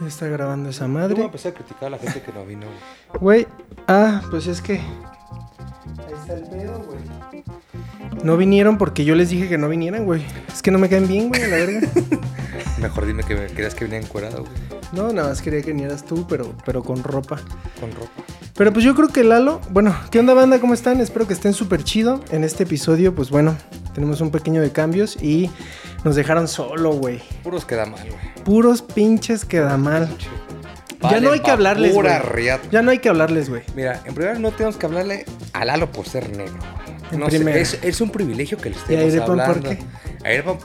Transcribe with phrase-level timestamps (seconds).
[0.00, 1.22] Ya está grabando esa Yo voy a madre.
[1.24, 2.66] empezar a criticar a la gente que no vino.
[3.20, 3.46] güey.
[3.86, 4.74] Ah, pues es que.
[4.74, 7.44] Ahí está el pedo, güey.
[8.24, 10.24] No vinieron porque yo les dije que no vinieran, güey.
[10.52, 11.88] Es que no me caen bien, güey, a la verga.
[12.80, 14.52] Mejor dime que querías que venía encuerado, güey.
[14.92, 17.38] No, nada más quería que vinieras tú, pero, pero con ropa.
[17.78, 18.22] Con ropa.
[18.56, 20.60] Pero pues yo creo que Lalo, bueno, ¿qué onda banda?
[20.60, 21.00] ¿Cómo están?
[21.00, 22.20] Espero que estén súper chido.
[22.30, 23.56] En este episodio, pues bueno,
[23.94, 25.50] tenemos un pequeño de cambios y
[26.04, 27.20] nos dejaron solo, güey.
[27.42, 28.44] Puros queda mal, güey.
[28.44, 30.08] Puros pinches queda mal.
[31.02, 32.32] Ya no hay que hablarles, Pura güey.
[32.34, 32.68] riata.
[32.70, 33.62] Ya no hay que hablarles, güey.
[33.74, 36.54] Mira, en primer lugar no tenemos que hablarle a Lalo por ser negro.
[36.58, 36.98] güey.
[37.12, 39.70] En No sé, es, es un privilegio que le ¿Y a estemos Irepan por hablando.
[39.70, 39.78] qué?
[40.40, 40.56] A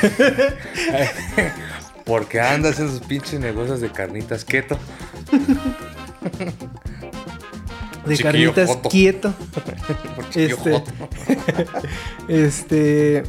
[2.04, 4.76] Porque anda haciendo sus pinches negocios de carnitas keto.
[8.06, 8.88] De Chiquillo carnitas joto.
[8.88, 9.34] quieto.
[10.34, 10.92] Este- joto.
[12.28, 13.22] Este.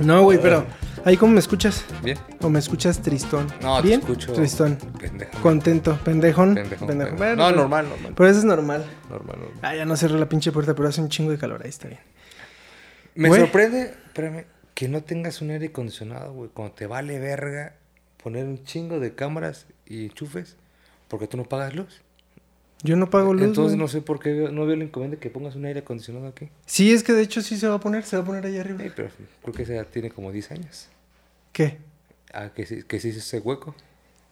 [0.00, 0.66] No, güey, pero.
[1.06, 1.84] ¿Ahí cómo me escuchas?
[2.02, 2.16] Bien.
[2.40, 3.46] ¿O me escuchas tristón?
[3.60, 4.00] No, te ¿Bien?
[4.00, 4.32] escucho.
[4.32, 4.76] Tristón.
[4.98, 5.38] Pendejo.
[5.42, 5.98] Contento.
[6.02, 6.54] Pendejón.
[6.54, 7.10] Pendejo, Pendejo.
[7.10, 7.16] pendejo.
[7.18, 8.12] Bueno, no, pero- normal, normal.
[8.16, 8.86] Pero eso es normal.
[9.10, 9.58] Normal, normal.
[9.60, 11.60] Ah, ya no cerré la pinche puerta, pero hace un chingo de calor.
[11.62, 12.00] Ahí está bien.
[13.16, 13.42] Me Güey.
[13.42, 16.48] sorprende, espérame, que no tengas un aire acondicionado, güey.
[16.54, 17.74] Cuando te vale verga
[18.22, 20.56] poner un chingo de cámaras y enchufes,
[21.08, 22.00] porque tú no pagas luz.
[22.84, 23.42] Yo no pago luz.
[23.42, 26.50] Entonces no sé por qué no veo el inconveniente que pongas un aire acondicionado aquí.
[26.66, 28.04] Sí, es que de hecho sí se va a poner.
[28.04, 28.78] Se va a poner ahí arriba.
[28.82, 29.08] Sí, pero
[29.42, 30.88] creo que ese ya tiene como 10 años.
[31.52, 31.78] ¿Qué?
[32.32, 33.74] Ah, que sí, que sí es ese hueco.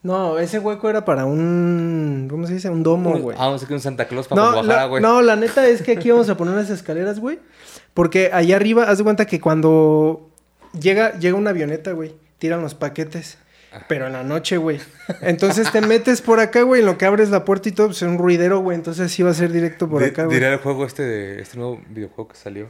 [0.03, 2.27] No, ese hueco era para un.
[2.29, 2.69] ¿Cómo se dice?
[2.69, 3.37] Un domo, güey.
[3.39, 5.01] Ah, vamos a que un Santa Claus para No, la, güey.
[5.01, 7.39] no, la neta es que aquí vamos a poner unas escaleras, güey.
[7.95, 10.29] Porque allá arriba, haz de cuenta que cuando
[10.79, 13.39] llega, llega una avioneta, güey, tiran los paquetes.
[13.89, 14.79] Pero en la noche, güey.
[15.21, 17.99] Entonces te metes por acá, güey, en lo que abres la puerta y todo, pues
[18.03, 18.77] es un ruidero, güey.
[18.77, 20.37] Entonces sí va a ser directo por acá, güey.
[20.39, 22.69] Dirá el juego este de este nuevo videojuego que salió.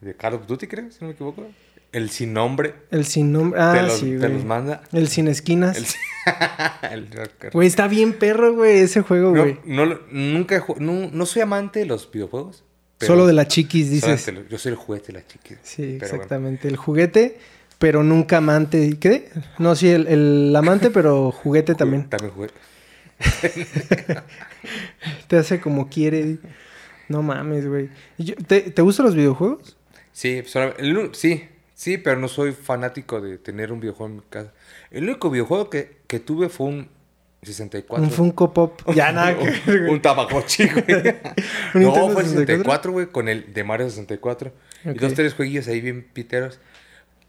[0.00, 1.46] De Call of Duty, creo, si no me equivoco.
[1.92, 2.72] El sin nombre.
[2.90, 3.60] El sin nombre.
[3.60, 4.82] Ah, los, sí, te los manda.
[4.92, 5.76] El sin esquinas.
[5.76, 9.58] El, el- Güey, está bien perro, güey, ese juego, No, güey.
[9.64, 12.64] no, nunca no, no soy amante de los videojuegos.
[12.96, 14.24] pero Solo de la chiquis, dices.
[14.48, 15.56] Yo soy el juguete de la chiqui.
[15.62, 16.04] Sí, bueno.
[16.04, 16.68] exactamente.
[16.68, 17.38] El juguete,
[17.80, 18.98] pero nunca amante.
[19.00, 19.30] ¿Qué?
[19.58, 22.08] No, sí, el, el amante, pero juguete también.
[22.08, 22.48] También jugué.
[25.28, 26.38] Te hace como quiere.
[27.08, 27.88] No mames, güey.
[28.46, 29.78] ¿Te, ¿Te gustan los videojuegos?
[30.12, 30.42] Sí,
[30.78, 34.52] el sí, sí, pero no soy fanático de tener un videojuego en mi casa.
[34.90, 36.88] El único videojuego que, que tuve fue un
[37.42, 38.04] 64.
[38.04, 38.82] Un Funko Pop.
[38.94, 39.34] Ya nada.
[39.66, 40.84] un, un Tamagotchi, güey.
[41.74, 42.36] ¿Un no, fue el 64?
[42.36, 44.52] 64, güey, con el de Mario 64.
[44.84, 44.94] Ok.
[44.94, 46.60] Y dos, tres jueguillos ahí bien piteros.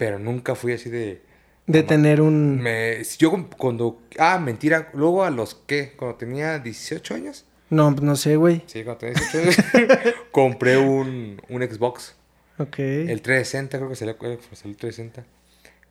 [0.01, 1.21] Pero nunca fui así de...
[1.67, 2.59] De tener un.
[2.59, 4.01] Me, yo cuando...
[4.17, 4.89] Ah, mentira.
[4.95, 5.91] Luego a los que...
[5.95, 7.45] Cuando tenía 18 años.
[7.69, 8.63] No, no sé, güey.
[8.65, 10.15] Sí, cuando tenía 18 años.
[10.31, 12.15] compré un, un Xbox.
[12.57, 12.79] Ok.
[12.79, 15.23] El 360 creo que salió, salió el 360.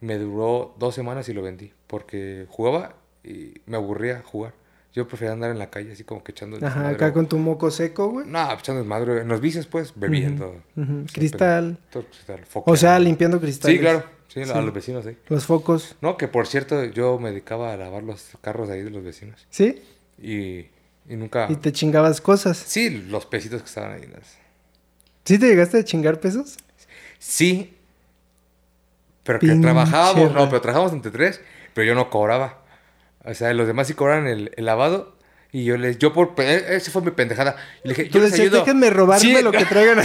[0.00, 1.72] Me duró dos semanas y lo vendí.
[1.87, 4.54] Porque jugaba y me aburría jugar.
[4.92, 7.38] Yo prefería andar en la calle así como que echando Ajá, desmadre, acá con tu
[7.38, 8.26] moco seco, güey.
[8.26, 9.20] No, echando desmadre.
[9.20, 10.60] En los vicios, pues, bebiendo.
[10.74, 10.82] Sí,
[11.14, 11.78] Cristal.
[11.78, 12.76] pero- todo cristal, O foco.
[12.76, 13.76] sea, limpiando cristales.
[13.76, 14.04] Sí, claro.
[14.28, 14.50] Sí, Sí.
[14.50, 15.16] a los vecinos, sí.
[15.28, 15.96] Los focos.
[16.00, 19.02] No, que por cierto, yo me dedicaba a lavar los carros de ahí de los
[19.04, 19.44] vecinos.
[19.50, 19.82] ¿Sí?
[20.20, 20.66] Y,
[21.08, 21.46] y nunca...
[21.50, 22.56] Y te chingabas cosas.
[22.56, 24.06] Sí, los pesitos que estaban ahí.
[24.12, 24.38] las-
[25.24, 26.56] ¿Sí te llegaste a chingar pesos?
[27.18, 27.76] Sí.
[29.24, 31.40] Pero que trabajábamos, ra- no, pero trabajábamos entre tres,
[31.74, 32.59] pero yo no cobraba.
[33.25, 35.16] O sea, los demás sí cobraban el, el lavado.
[35.53, 37.56] Y yo les, yo por, e, esa fue mi pendejada.
[37.84, 38.60] Y le dije, yo les ayudo.
[38.60, 39.42] déjenme robarme Sí.
[39.42, 39.98] lo que traigan.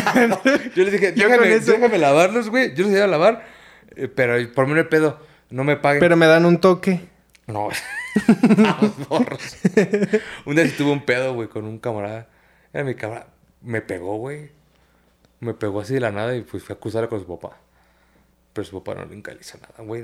[0.76, 2.74] yo les dije, déjame, lavarlos, güey.
[2.74, 3.46] Yo los ayudo a lavar,
[3.96, 5.20] eh, pero por mí no hay pedo.
[5.52, 6.00] No me paguen.
[6.00, 7.02] Pero me dan un toque.
[7.48, 7.70] No.
[10.46, 12.28] Un día sí tuve un pedo, güey, con un camarada.
[12.74, 13.28] Era mi camarada.
[13.62, 14.50] Me pegó, güey.
[15.40, 17.58] Me pegó así de la nada y pues fui a acusarlo con su papá.
[18.56, 20.02] Pero su papá no le hizo nada, güey.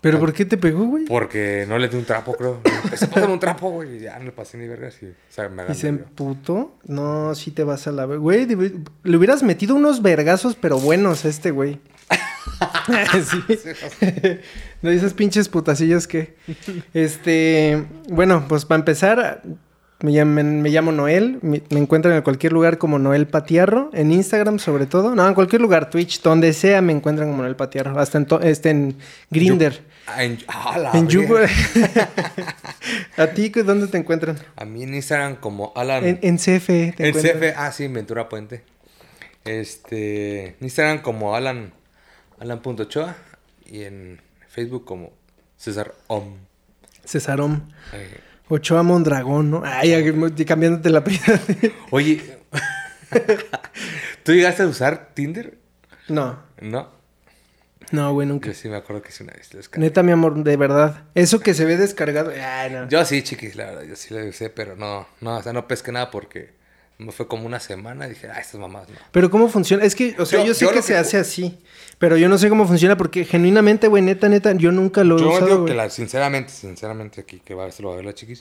[0.00, 1.04] ¿Pero por qué te pegó, güey?
[1.06, 2.60] Porque no le di un trapo, creo.
[2.94, 3.96] Se pasó un trapo, güey.
[3.96, 6.76] y Ya no le pasé ni vergas y o sea, me ¿Y se emputó?
[6.84, 8.04] No, sí te vas a la...
[8.04, 11.80] Güey, le hubieras metido unos vergazos, pero buenos a este güey.
[13.24, 13.58] sí.
[14.82, 16.36] No, esas pinches putacillas que...
[16.94, 17.84] Este...
[18.08, 19.42] Bueno, pues para empezar...
[20.00, 24.12] Me llamo, me llamo Noel, me, me encuentran en cualquier lugar como Noel Patiarro, en
[24.12, 27.98] Instagram sobre todo, no, en cualquier lugar, Twitch, donde sea me encuentran como Noel Patiarro,
[27.98, 28.96] hasta en, este, en
[29.30, 31.36] Grinder, Ah, en, ah, en Yugo.
[33.16, 34.38] ¿A ti dónde te encuentran?
[34.54, 36.04] A mí en Instagram como Alan.
[36.04, 37.40] En, en CFE te En encuentran.
[37.40, 38.62] CF, ah, sí, en Ventura Puente.
[39.44, 41.72] Este, en Instagram como Alan,
[42.38, 43.16] Alan.ochoa
[43.64, 45.12] y en Facebook como
[45.56, 46.34] César Om.
[47.04, 47.72] Cesarón.
[47.92, 49.62] Eh, Ochoa Mondragón, ¿no?
[49.64, 49.92] Ay,
[50.46, 51.40] cambiándote la vida.
[51.90, 52.22] oye,
[54.22, 55.58] ¿tú llegaste a usar Tinder?
[56.08, 56.44] no.
[56.60, 56.96] No.
[57.92, 58.48] No, güey, nunca.
[58.48, 59.48] Yo sí me acuerdo que sí una vez.
[59.76, 61.04] Neta, mi amor, de verdad.
[61.14, 62.32] Eso que se ve descargado.
[62.32, 62.88] Ay, no.
[62.88, 65.68] Yo sí, chiquis, la verdad, yo sí lo usé, pero no, no, o sea, no
[65.68, 66.55] pesqué nada porque
[66.98, 68.94] me fue como una semana y dije, ah, estas mamás no.
[69.12, 69.84] Pero ¿cómo funciona?
[69.84, 71.58] Es que, o sea, yo, Yo- sé yo que se hace así.
[71.98, 75.20] Pero yo no sé cómo funciona porque genuinamente, güey, neta, neta, yo nunca lo he
[75.20, 75.70] Yo usado, digo güey.
[75.72, 78.40] que la, sinceramente, sinceramente aquí, que va, esto lo va a ver la chiquis,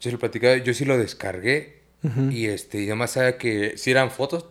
[0.00, 1.80] yo sí lo platicaba, yo sí lo descargué
[2.30, 4.46] y este, y además sabía que si eran fotos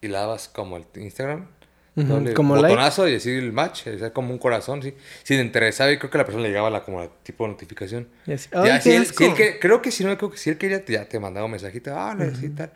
[0.00, 1.48] y la dabas como el Instagram,
[1.96, 2.68] Ujú, doble como like.
[2.68, 4.94] botonazo y decir el match, o sea, como un corazón, sí.
[5.22, 7.50] Si te interesaba y creo que la persona le llegaba la, como la tipo de
[7.50, 8.08] notificación.
[8.26, 10.36] Y así, Ya, ¡ay, si él- si él que- creo que si no, creo que
[10.38, 12.72] si él quería, ya te mandaba un mensajito, ah, decía y tal.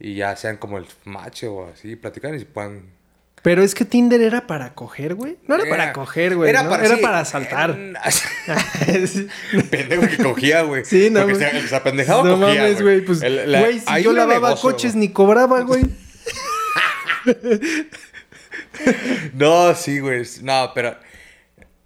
[0.00, 2.82] Y ya sean como el match o así, platicar y se puedan
[3.42, 5.36] Pero es que Tinder era para coger, güey.
[5.46, 6.50] No era, para coger, güey.
[6.50, 7.78] Era, para, era sí, para saltar.
[9.70, 10.84] Pendejo que cogía, güey.
[10.84, 11.60] Sí, no, Porque güey.
[11.62, 13.00] se, se apendejaba No cogía, mames, güey.
[13.02, 15.84] Pues, güey, si yo lavaba negocio, coches ni cobraba, güey.
[19.34, 20.22] No, sí, güey.
[20.42, 20.96] No, pero...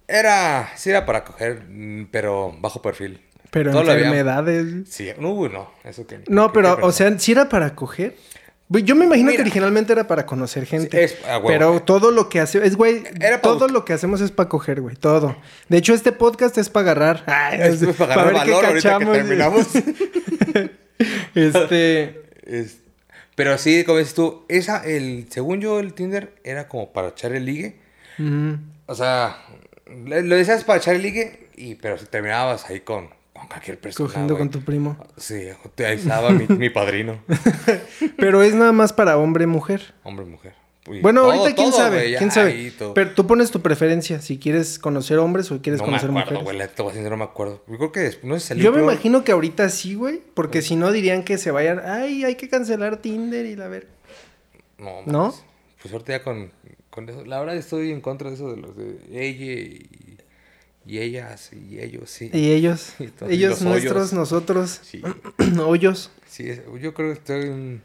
[0.07, 0.71] Era...
[0.75, 3.21] Sí era para coger, mm, pero bajo perfil.
[3.49, 4.89] Pero Todo lo había- enfermedades.
[4.89, 5.69] Sí, no, güey, no.
[5.83, 6.19] Eso que...
[6.27, 8.15] No, que- pero, que o sea, si era para coger.
[8.69, 10.97] Güey, yo me imagino que originalmente era para conocer gente.
[10.97, 11.47] Sí, es- ah, huevo.
[11.47, 14.79] pero todo lo que hace, es güey, Era todo lo que hacemos es para coger,
[14.79, 15.35] güey, todo.
[15.67, 17.23] De hecho, este podcast es para agarrar.
[17.27, 19.17] Ay, Es es- para agarrar ver qué valor ahorita que cachamos.
[19.17, 19.67] terminamos.
[21.35, 22.77] Este, Es-
[23.35, 27.33] Pero sí, como dices tú, esa, el, según yo, el Tinder era como para echar
[27.33, 27.75] el ligue.
[28.85, 29.37] O sea,
[29.87, 34.07] lo decías para echar el ligue, y, pero si terminabas ahí con, con cualquier persona.
[34.07, 34.97] cogiendo con tu primo.
[35.17, 35.47] Sí,
[35.79, 37.19] ahí estaba mi, mi padrino.
[38.17, 39.93] Pero es nada más para hombre mujer.
[40.93, 42.73] Y Bueno, todo, ahorita quién todo, sabe, ya, quién sabe.
[42.95, 46.39] Pero tú pones tu preferencia, si quieres conocer hombres o quieres no me conocer acuerdo,
[46.41, 46.57] mujeres.
[46.59, 46.75] güey.
[46.75, 47.63] te voy a decir, no me acuerdo.
[47.67, 48.91] Yo creo que no salió Yo me peor.
[48.91, 52.49] imagino que ahorita sí, güey, porque si no dirían que se vayan, ay, hay que
[52.49, 53.87] cancelar Tinder y la ver.
[54.77, 55.35] No, ¿No?
[55.81, 56.51] Pues ahorita ya con,
[56.89, 57.25] con eso.
[57.25, 60.17] La verdad estoy en contra de eso de los de ella y,
[60.85, 62.29] y ellas y ellos, sí.
[62.33, 64.13] Y ellos, Y y ellos los nuestros, hoyos.
[64.13, 65.01] nosotros, Sí,
[65.65, 66.11] hoyos.
[66.27, 66.47] sí,
[66.81, 67.81] yo creo que estoy en...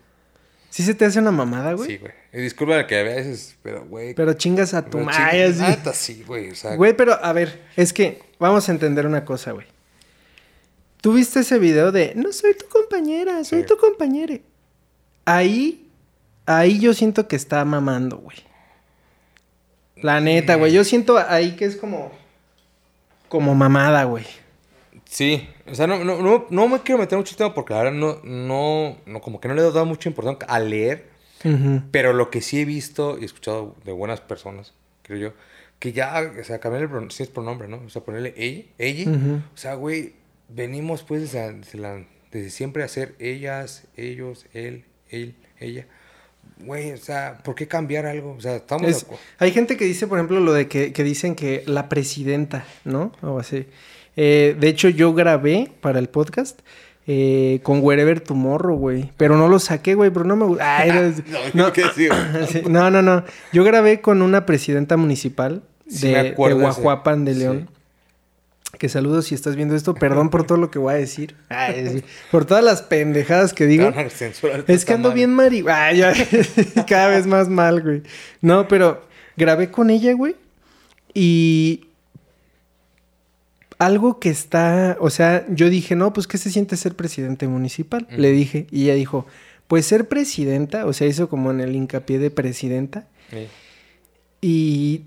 [0.77, 1.89] ¿Sí se te hace una mamada, güey?
[1.93, 2.13] Sí, güey.
[2.35, 4.13] Disculpa que a veces, pero, güey...
[4.13, 5.55] Pero chingas a tu madre,
[5.95, 6.51] sí, güey.
[6.51, 9.67] O sea, Güey, pero a ver, es que vamos a entender una cosa, güey.
[11.01, 13.67] ¿Tú viste ese video de no soy tu compañera, soy Sí.
[13.69, 14.37] tu compañera?
[15.25, 15.89] Ahí,
[16.45, 18.37] ahí yo siento que está mamando, güey.
[19.97, 20.75] La neta, güey.
[20.75, 22.13] Yo siento ahí que es como.
[23.31, 24.27] Como mamada, güey.
[25.09, 27.85] Sí, o sea, no, no, no, no me quiero meter mucho en tema porque la
[27.85, 31.07] verdad no, no, no, como que no le he dado mucha importancia a leer,
[31.93, 35.33] pero lo que sí he visto y escuchado de buenas personas, creo yo,
[35.79, 37.81] que ya, o sea, cambiar el sí es pronombre, ¿no?
[37.87, 39.11] O sea, ponerle ella, ella,
[39.55, 40.15] o sea, güey,
[40.49, 45.87] venimos pues desde, desde la- desde siempre a ser ellas, ellos, él, él, ella.
[46.59, 48.35] Güey, o sea, ¿por qué cambiar algo?
[48.37, 48.87] O sea, estamos...
[48.89, 49.07] Es-
[49.39, 53.13] hay gente que dice, por ejemplo, lo de que, que dicen que la presidenta, ¿no?
[53.23, 53.67] O así.
[54.17, 56.61] Eh, de hecho, yo grabé para el podcast
[57.07, 59.13] eh, con Wherever Tomorrow, güey.
[59.17, 60.85] Pero no lo saqué, güey, pero no me gusta.
[61.55, 61.73] No, No.
[61.95, 63.25] Sí, no, no, no.
[63.53, 66.81] Yo grabé con una presidenta municipal Sí, de, me de acuerdo de ese.
[66.81, 67.39] Guajuapan de Sí.
[67.41, 67.71] León.
[68.79, 69.95] Que saludos si estás viendo esto.
[69.95, 71.37] Perdón por todo lo que voy a decir.
[71.49, 72.05] Ay, sí.
[72.31, 73.91] Por todas las pendejadas que digo.
[74.67, 75.65] Es que ando bien mari...
[75.67, 76.13] Ay, ya.
[76.89, 78.03] Cada vez más mal, güey.
[78.43, 80.37] No, pero grabé con ella, güey.
[81.15, 81.86] Y...
[83.79, 84.97] Algo que está...
[85.01, 88.07] O sea, yo dije, no, pues, ¿qué se siente ser presidente municipal?
[88.11, 88.67] Le dije.
[88.71, 89.27] Y ella dijo,
[89.67, 90.87] pues, ser presidenta...
[90.87, 93.07] O sea, hizo como en el hincapié de presidenta.
[93.31, 93.49] Sí.
[94.41, 95.05] Y...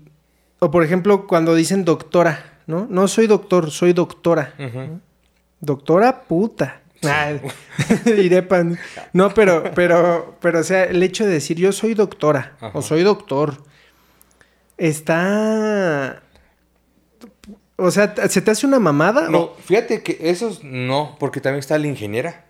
[0.60, 2.86] O, por ejemplo, cuando dicen doctora, ¿no?
[2.90, 4.54] No soy doctor, soy doctora.
[5.60, 6.82] Doctora puta.
[7.02, 7.32] Ah,
[8.06, 8.78] Irepan.
[9.12, 12.72] No, pero, pero, pero, o sea, el hecho de decir yo soy doctora Ajá.
[12.74, 13.56] o soy doctor
[14.76, 16.22] está.
[17.80, 19.28] O sea, ¿se te hace una mamada?
[19.28, 22.44] No, fíjate que esos no, porque también está la ingeniera.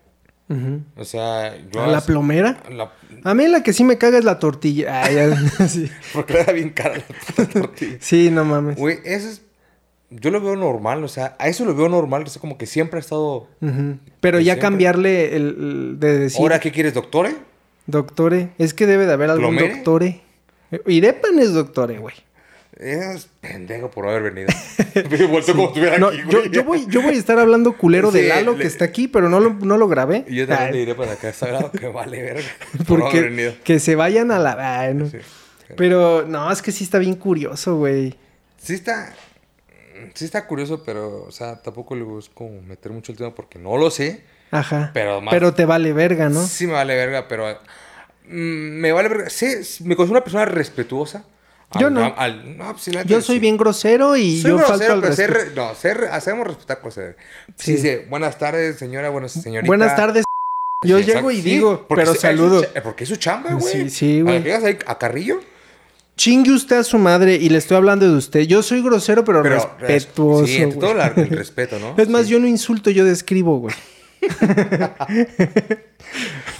[0.96, 1.80] O- sea, yo...
[1.82, 2.60] ¿A la plomera?
[2.72, 2.90] la-
[3.22, 5.02] A mí la que sí me caga es la tortilla.
[5.04, 5.88] Ay, ya, sí.
[6.12, 7.04] Porque era bien cara la
[7.36, 7.96] puta tortilla.
[8.00, 8.76] Sí, no mames.
[8.76, 9.42] Güey, eso es...
[10.12, 12.66] Yo lo veo normal, o sea, a eso lo veo normal, o sea, como que
[12.66, 13.46] siempre ha estado...
[14.20, 14.60] Pero ya siempre.
[14.60, 17.36] cambiarle el, el de decir ¿Ahora qué quieres, doctore?
[17.86, 19.74] doctore, es que debe de haber algún ¿Plomere?
[19.76, 20.20] doctore.
[20.86, 22.14] Irepan es doctore, güey.
[22.82, 24.48] Es pendejo por haber venido.
[24.94, 28.28] Me como estuviera No, aquí, yo, voy, yo voy a estar hablando culero de Sí,
[28.28, 30.24] Lalo le- que está aquí, pero no lo, no lo grabé.
[30.26, 32.48] Y yo también Ay, le diré para acá, sagrado que vale verga.
[32.88, 33.52] Por porque haber venido.
[33.64, 34.80] que se vayan a la.
[34.80, 35.10] ay, no.
[35.10, 35.18] Sí.
[35.76, 38.16] Pero no, es que sí está bien curioso, güey.
[38.56, 39.14] Sí está...
[40.14, 43.76] Sí está curioso, pero, o sea, tampoco le busco meter mucho el tema porque no
[43.76, 44.24] lo sé.
[44.50, 44.90] Ajá.
[44.94, 46.42] Pero más- Pero te vale verga, ¿no?
[46.46, 47.46] Sí me vale verga, pero...
[48.26, 48.30] mm,
[48.80, 49.28] me vale verga.
[49.28, 49.46] Sí,
[49.84, 51.24] me considero una persona respetuosa.
[51.78, 52.14] Yo Al- no.
[52.16, 53.40] al- no, pues, sí, Yo soy sí.
[53.40, 55.54] bien grosero y Soy yo grosero, falto al pero respeto.
[55.68, 57.14] no, sé re- hacemos respetar cosas.
[57.48, 57.54] Sí.
[57.56, 57.72] Sí.
[57.74, 59.68] Dice, buenas tardes, señora, buenas señorita.
[59.68, 60.24] Buenas tardes.
[60.84, 62.64] Yo Sí, llego y sí, digo, pero es- es saludo.
[62.64, 63.72] cha- Porque es su chamba, güey.
[63.72, 64.42] Sí, sí, güey.
[64.42, 65.40] llegas ahí a Carrillo,
[66.16, 68.40] Chingue usted a su madre y le estoy hablando de usted.
[68.42, 69.56] Yo soy grosero, pero, pero...
[69.78, 70.46] respetuoso.
[70.46, 70.78] Sí, güey.
[70.78, 71.94] todo la- el respeto, ¿no?
[71.96, 72.32] Es más, Sí.
[72.32, 73.74] yo no insulto, yo describo, güey.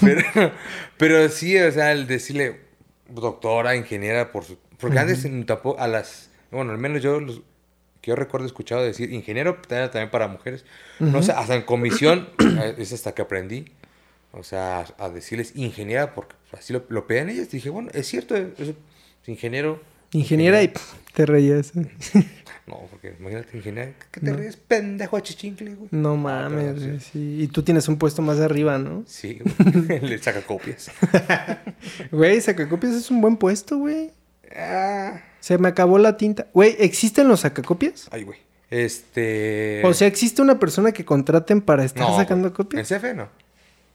[0.00, 0.52] Pero,
[0.96, 2.60] pero sí, o sea, el decirle
[3.08, 4.56] doctora, ingeniera, por su...
[4.80, 5.46] Porque antes en
[5.78, 6.30] a las...
[6.50, 7.42] Bueno, al menos yo, los,
[8.00, 10.64] que yo recuerdo he escuchado decir ingeniero también para mujeres.
[10.98, 13.66] No sé, hasta en comisión eh, es hasta que aprendí.
[14.32, 17.50] O sea, a, a decirles ingeniera porque así lo, lo pedían ellas.
[17.50, 18.74] Dije, bueno, es cierto, eso
[19.22, 19.80] es ingeniero.
[20.12, 21.72] Ingeniera y pff, te reías.
[22.66, 24.56] No, porque imagínate, ingeniera, ¿qué te ríes?
[24.56, 25.88] Pendejo chichincle, güey.
[25.90, 27.38] No mames, sí.
[27.40, 29.02] Y tú tienes un puesto más arriba, ¿no?
[29.08, 30.00] Sí, güey.
[30.02, 30.88] le saca copias.
[32.12, 34.12] Güey, sacacopias es un buen puesto, güey.
[34.56, 36.46] Ah, Se me acabó la tinta.
[36.52, 38.08] Güey, ¿existen los sacacopias?
[38.10, 38.38] ay, güey.
[38.70, 39.82] Este.
[39.84, 42.90] O sea, ¿existe una persona que contraten para estar no, sacando copias?
[42.90, 43.28] En CF no.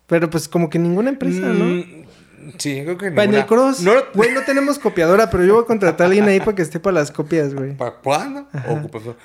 [0.08, 1.66] Pero pues como que ninguna empresa, ¿no?
[1.66, 2.06] Mm,
[2.60, 3.40] Sí, creo que ninguna.
[3.40, 6.40] el cross, No, güey, no tenemos copiadora, pero yo voy a contratar a alguien ahí
[6.40, 7.76] para que esté para las copias, güey.
[7.76, 8.48] ¿Para cuándo?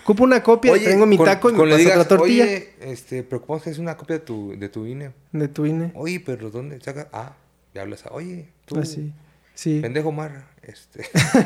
[0.05, 2.45] Ocupo una copia, Oye, tengo mi con- taco y me con paso digas, otra tortilla
[2.45, 5.11] Oye, este, preocupamos que es una copia de tu, de tu INE.
[5.33, 5.91] de tu INE.
[5.97, 7.09] Oye, pero ¿dónde sacas?
[7.13, 7.35] Ah,
[7.75, 8.07] ya hablas.
[8.07, 9.13] a- Oye, tú, Así.
[9.55, 9.81] Sí.
[9.83, 10.47] pendejo Marra.
[10.63, 11.05] Este.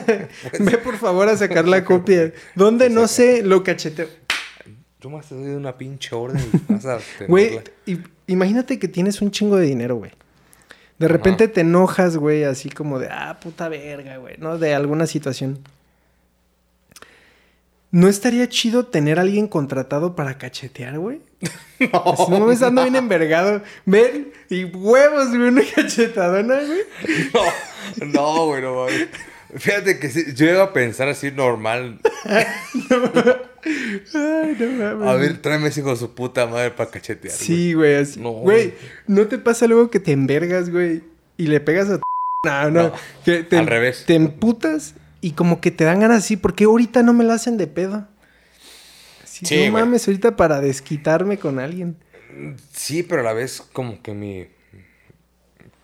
[0.59, 2.33] Ve por favor a sacar la copia.
[2.55, 2.91] ¿Dónde?
[2.91, 4.09] No sé, lo cacheteo.
[5.01, 7.61] Yo más te doy una pinche orden y vas a Güey,
[8.27, 10.13] imagínate que tienes un chingo de dinero, güey.
[10.99, 14.59] De repente te enojas, güey, así como de, ah, puta verga, güey, ¿no?
[14.59, 15.59] De alguna situación.
[17.95, 21.21] ¿No estaría chido tener a alguien contratado para cachetear, güey?
[21.79, 23.63] Así, no me ando bien envergado.
[23.87, 26.81] Ven, y huevos, güey, una cachetadona, güey.
[28.01, 29.07] No, no, güey, no mames.
[29.55, 32.01] Fíjate que sí, yo iba a pensar así normal.
[32.25, 32.47] Ay,
[32.91, 32.99] no
[34.73, 35.09] mames.
[35.09, 37.33] A ver, tráeme ese hijo de su puta madre para cachetear.
[37.33, 38.19] Sí, güey, así.
[38.19, 38.33] No.
[38.33, 38.75] Güey,
[39.07, 41.05] ¿no te pasa luego que te envergas, güey?
[41.37, 42.03] Y le pegas a tu...
[42.45, 42.83] No, no.
[42.89, 42.93] No,
[43.25, 44.03] que te, al revés.
[44.05, 46.37] Te emputas y como que te dan ganas así.
[46.37, 48.07] ¿Por qué ahorita no me la hacen de pedo?
[49.23, 49.85] Así, Sí, no güey.
[49.85, 51.97] mames, ahorita para desquitarme con alguien.
[52.73, 54.47] Sí, pero a la vez como que mi...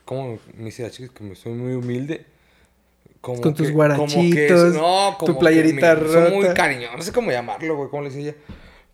[0.04, 1.12] ¿Cómo me dice la chica?
[1.14, 2.26] Que me soy muy humilde.
[3.20, 6.42] Como Con tus que- guarachitos, como que- no, tu como que playerita mi- Soy muy
[6.42, 6.54] rota.
[6.54, 8.34] cariñoso, no sé cómo llamarlo, güey, cómo le dice ella.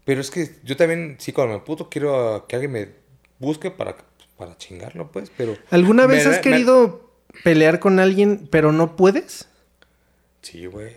[0.05, 2.89] Pero es que yo también, sí, cuando me puto, quiero que alguien me
[3.39, 3.97] busque para,
[4.37, 5.57] para chingarlo, pues, pero...
[5.71, 7.11] ¿Alguna vez me- has me- querido
[7.45, 9.49] pelear con alguien pero no puedes?
[10.47, 10.93] Sí, güey.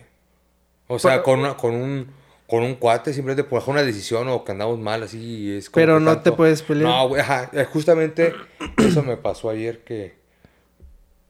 [0.87, 2.07] O sea, Pero- con, una- con un
[2.47, 5.99] con un cuate simplemente por una decisión o que andamos mal así es como Pero
[5.99, 6.89] no te puedes pelear.
[6.89, 8.33] No, güey, ajá, eh, justamente
[8.77, 10.17] eso me pasó ayer que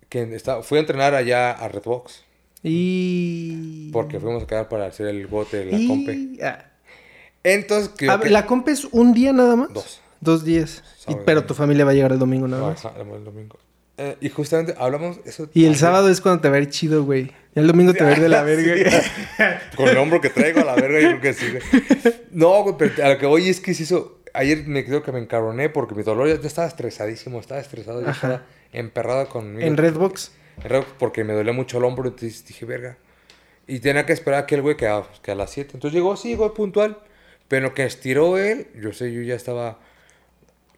[0.08, 2.24] que estaba, fui a entrenar allá a Redbox
[2.64, 3.92] Y...
[3.92, 6.44] porque fuimos a quedar para hacer el bote de la Y- compe.
[6.44, 6.66] ah,
[7.44, 9.74] Entonces, ver, que ¿La compa es un día nada más?
[9.74, 10.02] Dos.
[10.22, 10.84] Dos días.
[11.08, 12.86] Y- pero tu familia va a llegar el domingo nada más.
[12.86, 13.58] Ajá, el domingo.
[13.98, 17.04] Eh, y justamente hablamos eso Y el sábado es cuando te va a ir chido,
[17.04, 17.32] güey.
[17.56, 19.02] Y el domingo te ir de la verga.
[19.76, 21.64] Con el hombro que traigo a la verga, yo creo que sí, güey.
[22.32, 24.20] No, güey, pero a lo que voy es que se hizo.
[24.34, 28.02] Ayer me creo que me encabroné porque mi dolor ya, ya estaba estresadísimo, estaba estresado,
[28.02, 28.28] ya Ajá.
[28.28, 29.66] estaba emperrado conmigo.
[29.66, 30.32] en Redbox.
[30.64, 32.98] En Redbox porque me dolía mucho el hombro, entonces dije, verga.
[33.66, 35.72] Y tenía que esperar a aquel güey que a, que a las 7.
[35.74, 37.00] Entonces llegó, sí, llegó puntual.
[37.48, 39.80] Pero lo que estiró él, yo sé, yo ya estaba.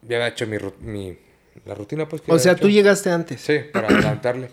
[0.00, 1.18] Ya había hecho mi, mi
[1.66, 2.22] la rutina, pues.
[2.22, 2.62] que O sea, hecho.
[2.62, 3.40] tú llegaste antes.
[3.42, 4.48] Sí, para adelantarle.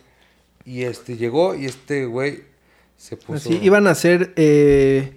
[0.70, 2.44] Y este llegó y este güey
[2.96, 3.50] se puso.
[3.50, 5.14] Así, iban a hacer eh,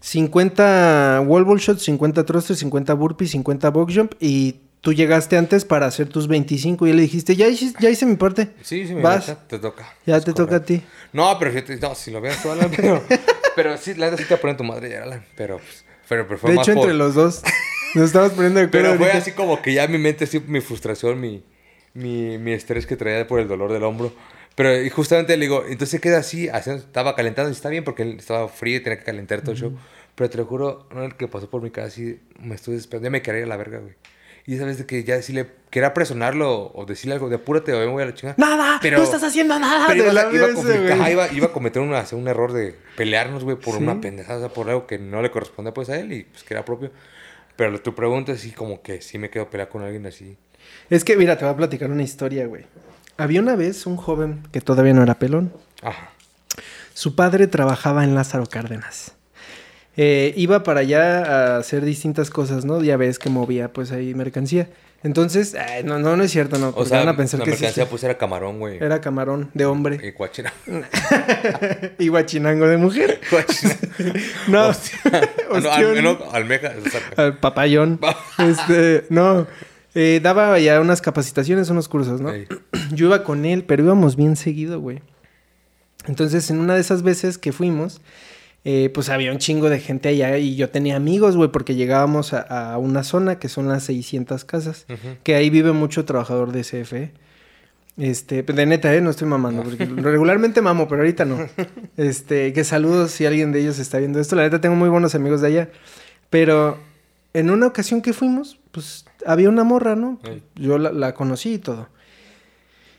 [0.00, 4.14] 50 wall ball shots, 50 thrusters, 50 burpees, 50 box jump.
[4.18, 8.04] Y tú llegaste antes para hacer tus 25 y le dijiste, ya hice, ya hice
[8.04, 8.48] mi parte.
[8.62, 9.36] Sí, sí, me Vas.
[9.46, 9.94] te toca.
[10.06, 10.82] Ya te toca a ti.
[11.12, 13.00] No, pero fíjate, no, si lo veas tú, Alan, pero,
[13.54, 16.50] pero sí, la neta sí te ponen tu madre Alan, pero, pues, pero, pero fue
[16.50, 17.42] De más hecho, por- entre los dos
[17.94, 18.86] nos estamos poniendo de acuerdo.
[18.88, 19.18] Pero fue ahorita.
[19.22, 21.42] así como que ya mi mente, sí, mi frustración, mi,
[21.94, 24.12] mi, mi estrés que traía por el dolor del hombro.
[24.56, 28.02] Pero y justamente le digo, entonces queda así, haciendo- estaba calentando y está bien porque
[28.02, 29.78] él estaba frío y tenía que calentar todo el show.
[30.16, 33.06] Pero te lo juro, no, el que pasó por mi casa así, me estuve desesperando,
[33.06, 33.94] ya me quería ir a la verga, güey.
[34.46, 37.78] Y esa vez de que ya decirle, quería presionarlo o decirle algo de apúrate o
[37.80, 38.36] me voy a la chingada.
[38.38, 39.86] Nada, Pero- no estás haciendo nada.
[39.88, 43.44] Pero iba, iba a ese, ajá, iba- iba a cometer una, un error de pelearnos,
[43.44, 43.82] güey, por Sí.
[43.82, 46.44] una pendejada, o sea, por algo que no le correspondía pues a él y pues
[46.44, 46.92] que era propio.
[47.56, 50.38] Pero tu pregunta sí como que sí me quedo pelear con alguien así.
[50.90, 52.64] Es que, mira, te voy a platicar una historia, güey.
[53.18, 55.52] Había una vez un joven que todavía no era pelón.
[55.82, 56.10] Ajá.
[56.94, 59.12] Su padre trabajaba en Lázaro Cárdenas.
[59.98, 62.82] Eh, iba para allá a hacer distintas cosas, ¿no?
[62.82, 64.68] Ya ves que movía pues ahí mercancía.
[65.02, 66.68] Entonces, ay, no, no, no es cierto, no.
[66.70, 67.88] O Porque sea, van a pensar la que mercancía sí.
[67.90, 68.78] pues era camarón, güey.
[68.78, 70.52] Era camarón de hombre Y guachina.
[71.98, 73.20] y guachinango de mujer.
[74.48, 74.72] No,
[75.60, 76.72] no, al- no, almeja.
[76.84, 78.00] o sea, al papayón.
[78.38, 79.46] este, no.
[79.98, 82.30] Eh, daba ya unas capacitaciones, unos cursos, ¿no?
[82.92, 85.00] Yo iba con él, pero íbamos bien seguido, güey.
[86.06, 88.02] Entonces, en una de esas veces que fuimos,
[88.66, 92.34] eh, pues había un chingo de gente allá y yo tenía amigos, güey, porque llegábamos
[92.34, 92.42] a,
[92.74, 94.86] a una zona que son las 600 casas,
[95.22, 97.12] que ahí vive mucho trabajador de CFE.
[97.96, 99.00] Este, de neta, ¿eh?
[99.00, 101.48] No estoy mamando, porque regularmente mamo, pero ahorita no.
[101.96, 104.36] Este, que saludos si alguien de ellos está viendo esto.
[104.36, 105.70] La neta, tengo muy buenos amigos de allá.
[106.28, 106.78] Pero
[107.32, 110.20] en una ocasión que fuimos, pues había una morra, ¿no?
[110.54, 111.88] Yo la, la conocí y todo.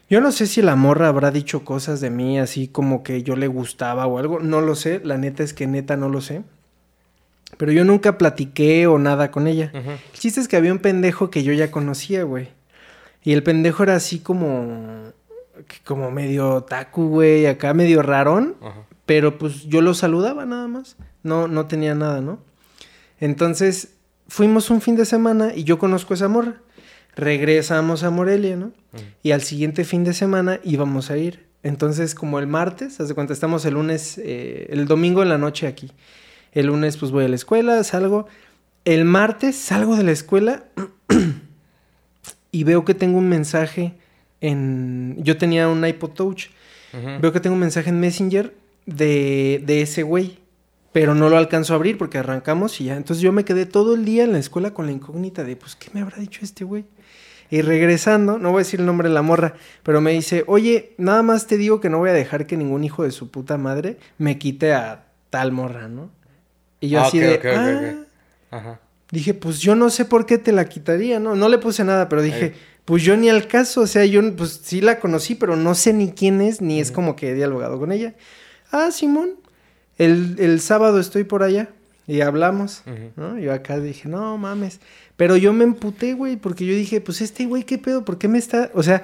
[0.09, 3.35] Yo no sé si la morra habrá dicho cosas de mí así como que yo
[3.35, 4.39] le gustaba o algo.
[4.39, 5.01] No lo sé.
[5.03, 6.41] La neta es que neta no lo sé.
[7.57, 9.71] Pero yo nunca platiqué o nada con ella.
[9.71, 9.91] Ujú.
[9.91, 12.49] El chiste es que había un pendejo que yo ya conocía, güey.
[13.21, 15.11] Y el pendejo era así como...
[15.85, 17.45] Como medio taku, güey.
[17.45, 18.55] Acá medio rarón.
[19.05, 20.97] Pero pues yo lo saludaba nada más.
[21.21, 22.39] No, no tenía nada, ¿no?
[23.19, 23.96] Entonces
[24.27, 26.55] fuimos un fin de semana y yo conozco a esa morra.
[27.15, 28.71] Regresamos a Morelia, ¿no?
[29.23, 31.47] Y al siguiente fin de semana íbamos a ir.
[31.63, 35.67] Entonces, como el martes, hace cuenta, estamos el lunes, eh, el domingo en la noche
[35.67, 35.91] aquí.
[36.51, 38.27] El lunes, pues voy a la escuela, salgo.
[38.85, 40.65] El martes salgo de la escuela
[42.51, 43.95] y veo que tengo un mensaje
[44.39, 45.17] en.
[45.19, 46.49] Yo tenía un iPod Touch.
[47.21, 48.55] Veo que tengo un mensaje en Messenger
[48.85, 50.39] de, de ese güey.
[50.99, 52.95] Pero no lo alcanzo a abrir porque arrancamos y ya.
[52.97, 55.75] Entonces yo me quedé todo el día en la escuela con la incógnita de, pues,
[55.75, 56.85] ¿qué me habrá dicho este güey?
[57.49, 60.93] Y regresando, no voy a decir el nombre de la morra, pero me dice, oye,
[60.97, 63.57] nada más te digo que no voy a dejar que ningún hijo de su puta
[63.57, 66.09] madre me quite a tal morra, ¿no?
[66.79, 68.57] Y yo Ah, así de, "Ah".
[68.57, 68.79] Ajá.
[69.11, 71.35] Dije, pues yo no sé por qué te la quitaría, ¿no?
[71.35, 74.59] No le puse nada, pero dije, pues yo ni al caso, o sea, yo pues
[74.63, 77.79] sí la conocí, pero no sé ni quién es, ni es como que he dialogado
[77.79, 78.15] con ella.
[78.71, 79.35] Ah, Simón,
[79.97, 81.69] el, el sábado estoy por allá
[82.07, 82.83] y hablamos.
[83.15, 83.37] ¿no?
[83.39, 84.79] Yo acá dije, no mames.
[85.15, 88.05] Pero yo me emputé, güey, porque yo dije, pues este güey, ¿qué pedo?
[88.05, 88.69] ¿Por qué me está...?
[88.75, 89.01] O sea,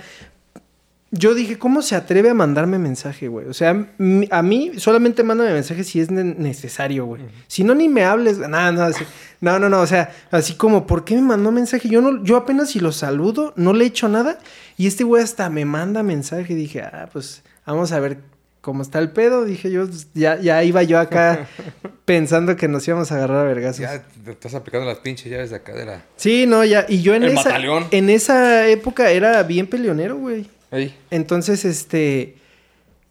[1.16, 3.48] yo dije, ¿cómo se atreve a mandarme mensaje, güey?
[3.48, 3.88] O sea,
[4.32, 7.22] a mí solamente mándame mensaje si es ne- necesario, güey.
[7.48, 8.40] Si no, ni me hables.
[8.40, 9.06] No, no, así-
[9.40, 9.82] no, no, no.
[9.82, 11.88] O sea, así como, ¿por qué me mandó mensaje?
[11.88, 14.40] Yo no, yo apenas si lo saludo, no le he hecho nada.
[14.76, 16.56] Y este güey hasta me manda mensaje.
[16.56, 18.18] Dije, ah, pues vamos a ver
[18.64, 19.44] cómo está el pedo.
[19.44, 21.48] Dije yo, pues, ya, ya iba yo acá
[22.06, 23.82] pensando que nos íbamos a agarrar a vergazos.
[23.82, 26.06] Ya te estás aplicando las pinches llaves de acá de la.
[26.16, 26.86] Sí, no, ya.
[26.88, 27.88] Y yo en El esa, batallón.
[27.92, 30.48] en esa época era bien peleonero, güey.
[30.72, 30.96] Ahí.
[31.12, 32.38] Entonces, este,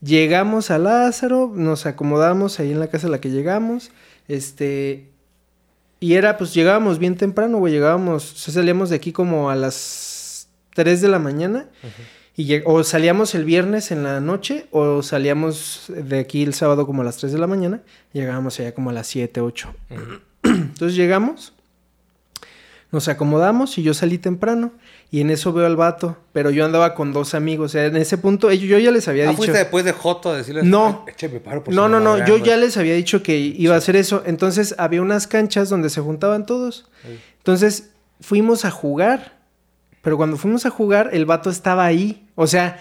[0.01, 3.91] llegamos a Lázaro, nos acomodamos ahí en la casa a la que llegamos,
[4.29, 5.11] este,
[6.01, 9.55] y era, pues llegábamos bien temprano, güey, llegábamos, o sea, salíamos de aquí como a
[9.55, 11.69] las 3 de la mañana,
[12.37, 17.03] y o salíamos el viernes en la noche, o salíamos de aquí el sábado como
[17.03, 19.75] a las 3 de la mañana, llegábamos allá como a las 7, 8.
[20.43, 21.53] Entonces llegamos,
[22.91, 24.73] nos acomodamos y yo salí temprano.
[25.11, 27.67] Y en eso veo al vato, pero yo andaba con dos amigos.
[27.67, 29.37] O sea, en ese punto, yo ya les había Ah, dicho.
[29.37, 30.65] fuiste después de Joto a decirles.
[30.65, 31.05] No.
[31.07, 32.43] "Ay, Échame paro por No, no, no, yo güey".
[32.43, 34.23] ya les había dicho que iba a hacer eso.
[34.25, 36.87] Entonces había unas canchas donde se juntaban todos.
[37.39, 37.91] Entonces
[38.23, 39.39] fuimos a jugar.
[40.03, 42.27] Pero cuando fuimos a jugar, el vato estaba ahí.
[42.35, 42.81] O sea,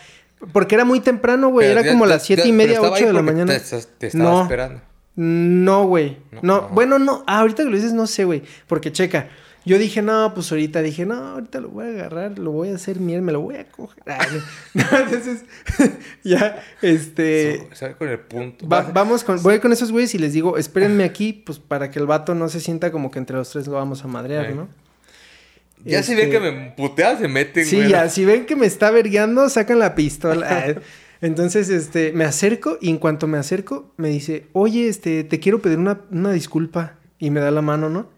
[0.52, 1.68] porque era muy temprano, güey.
[1.68, 3.54] Pero Era ya- como ya- las siete ya- y media, ocho de la mañana.
[3.58, 3.60] Te,
[4.00, 4.42] te estaba No.
[4.42, 4.82] esperando.
[5.16, 6.18] No, güey.
[6.32, 6.70] No, No, no.
[6.70, 7.24] bueno, no.
[7.28, 8.44] Ah, ahorita que lo dices, no sé, güey.
[8.68, 9.30] Porque checa.
[9.64, 12.76] Yo dije, no, pues ahorita dije, no, ahorita lo voy a agarrar, lo voy a
[12.76, 14.02] hacer miel, me lo voy a coger.
[14.08, 14.18] Ah,
[14.74, 14.82] no.
[15.04, 15.46] Entonces,
[16.24, 17.68] ya, este.
[17.74, 18.68] ¿Sabes con el punto?
[18.68, 22.00] va- vamos con, voy con esos güeyes y les digo, espérenme aquí, pues para que
[22.00, 24.56] el vato no se sienta como que entre los tres lo vamos a madrear.
[24.56, 24.68] ¿no?
[25.86, 27.90] Ya si ven Este, que me putean, se meten, Sí, güey.
[27.90, 30.48] ya, si ven que me está vergueando, sacan la pistola.
[30.78, 30.82] Ah,
[31.22, 35.60] Entonces, este, me acerco y en cuanto me acerco, me dice, oye, este, te quiero
[35.62, 36.96] pedir una, una disculpa.
[37.20, 38.10] Y me da la mano, ¿no?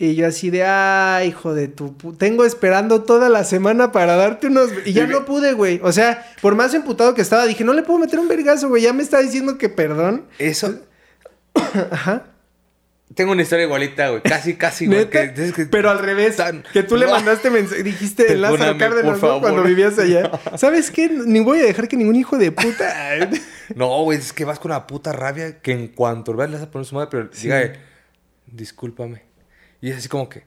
[0.00, 4.14] Y yo así de, ay, hijo de tu pu- Tengo esperando toda la semana para
[4.14, 4.70] darte unos...
[4.84, 5.80] Y ya no pude, güey.
[5.82, 8.84] O sea, por más emputado que estaba, dije, no le puedo meter un vergazo, güey.
[8.84, 10.26] Ya me está diciendo que perdón.
[10.38, 10.78] Eso.
[11.90, 12.26] Ajá.
[13.14, 14.22] Tengo una historia igualita, güey.
[14.22, 19.04] Casi, casi, que- Pero al revés, Tan- que tú le mandaste mensaje, dijiste Lázaro Cárdenas,
[19.04, 19.18] por ¿no?
[19.18, 19.40] favor.
[19.40, 20.30] Cuando vivías allá.
[20.56, 21.08] ¿Sabes qué?
[21.08, 23.16] Ni voy a dejar que ningún hijo de puta...
[23.74, 26.56] No, güey, es que vas con una puta rabia que en cuanto lo veas le
[26.56, 27.78] vas a poner su madre, pero diga, eh,
[28.46, 29.22] discúlpame.
[29.82, 30.44] Y es así como que,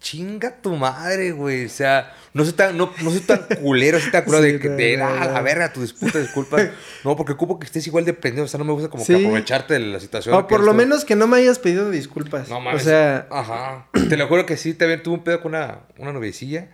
[0.00, 1.66] chinga tu madre, güey.
[1.66, 4.58] O sea, no soy tan, no, no soy tan culero, así tan culero Sí, de
[4.58, 6.68] que te da la verga tu disputa, disculpas.
[7.04, 8.44] No, porque ocupo que estés igual de pendejo.
[8.44, 9.14] O sea, no me gusta como Sí.
[9.14, 10.34] que aprovecharte de la situación.
[10.34, 12.48] O por lo menos que no me hayas pedido disculpas.
[12.48, 12.82] No mames.
[12.82, 13.86] O sea, Ajá.
[14.08, 16.68] Te lo juro que sí, también tuve un pedo con una, una noviecilla.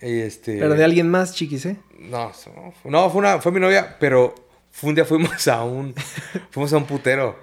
[0.00, 0.58] Y este.
[0.60, 1.76] pero de alguien más, chiquis, ¿eh?
[1.98, 2.30] No,
[2.84, 4.32] no, fue, una, fue mi novia, pero
[4.70, 5.92] fue un día fuimos a un,
[6.50, 7.36] fuimos a un putero.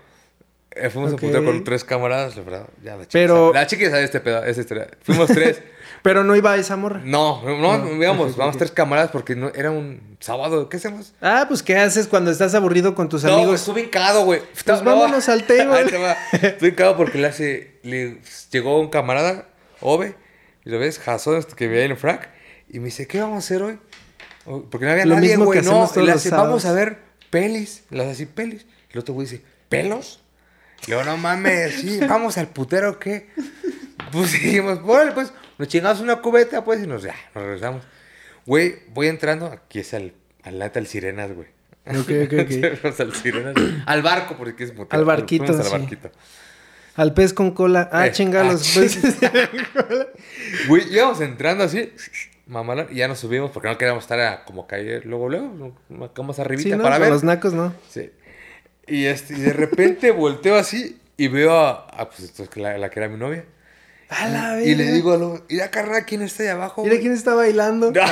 [0.79, 2.67] Eh, fuimos a un putero con tres camaradas, la verdad.
[2.83, 4.87] Ya, la chica Pero- sabe- La chica sabe este pedo, esta historia.
[5.03, 5.61] Fuimos tres.
[6.03, 7.01] Pero no iba esa morra.
[7.03, 10.69] no, no, No, íbamos, ok, vamos tres camaradas porque no, era un sábado.
[10.69, 11.13] ¿Qué hacemos?
[11.21, 13.55] Ah, pues ¿qué haces cuando estás aburrido con tus No, amigos?
[13.61, 14.41] estuve hincado, güey.
[14.63, 15.85] Pues vámonos al table.
[16.33, 18.19] Estuve hincado porque le hace, le
[18.51, 19.47] llegó un camarada,
[19.81, 20.15] Ove,
[20.65, 22.29] y lo ves, Jason, este que veía en el frac,
[22.69, 23.79] y me dice, ¿qué vamos a hacer hoy?
[24.45, 25.89] O- Porque no había Lo nadie, güey, no.
[25.95, 26.99] Y le hace, vamos a ver
[27.31, 27.83] pelis.
[27.91, 28.65] Hace así, pelis.
[28.91, 30.21] El otro güey dice, ¿pelos?
[30.85, 33.27] Yo, no mames, sí, vamos al putero, ¿o ¿qué?
[34.11, 37.83] Pues dijimos, órale, pues, nos chingamos una cubeta, pues, y nos, ya, nos regresamos.
[38.45, 40.13] Güey, voy entrando, aquí es al,
[40.43, 41.47] al lata del Sirenas, güey.
[41.85, 42.99] Ok, ok, ok.
[42.99, 43.55] Al Sirenas.
[43.85, 44.99] Al barco, porque es motel.
[44.99, 45.73] Al barquito, Fuimos sí.
[45.73, 46.11] al barquito.
[46.95, 47.89] Al pez con cola.
[47.93, 48.61] Ah, Eh, chingalos.
[48.67, 48.99] ah, pues.
[50.67, 51.93] Güey, íbamos entrando así,
[52.47, 56.39] mamalón, y ya nos subimos porque no queríamos estar a, como caer luego, luego, más
[56.39, 56.83] arribita sí, ¿no?
[56.83, 57.09] para ver.
[57.09, 57.73] los nacos, ¿no?
[57.89, 58.09] Sí.
[58.87, 62.77] Y, este, y de repente volteo así y veo a, a, pues, esto es la,
[62.77, 63.45] la que era mi novia.
[64.09, 66.83] A la Y le digo a lo, mira carnal, ¿quién está ahí abajo?
[66.83, 67.91] Mira güey?" quién está bailando.
[67.91, 68.01] No.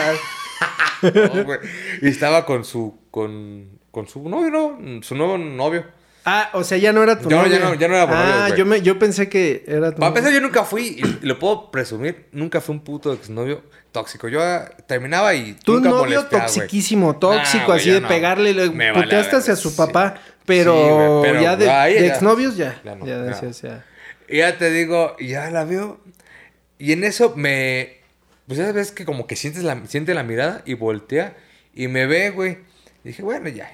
[0.61, 1.59] Ah, No, güey.
[2.01, 5.03] Y estaba con su, con, con su novio, ¿no?
[5.03, 5.85] Su nuevo novio.
[6.23, 7.51] Ah, o sea, ya no era tu no, novio.
[7.51, 9.97] ya no- ya no era por Ah, novio, yo, me, yo pensé que era tu
[9.99, 10.19] Para novio.
[10.21, 14.27] empezar, yo nunca fui, y lo puedo presumir, nunca fui un puto exnovio tóxico.
[14.29, 18.07] Yo ah, terminaba y Tu nunca novio toxiquísimo, tóxico, Ah, así de no.
[18.07, 19.77] pegarle, le Me vale puteaste hacia su sí.
[19.77, 22.79] papá, Sí, pero, güey, pero ya de, ahí de ya- exnovios ya.
[22.83, 23.21] ya no, ya ya.
[23.23, 23.85] decías, ya.
[24.29, 25.99] Ya te digo, ya la veo.
[26.77, 27.97] Y en eso me.
[28.47, 31.35] Pues ya ves que como que sientes la, siente la mirada y voltea
[31.73, 32.59] y me ve, güey.
[33.03, 33.71] Y dije, bueno, ya.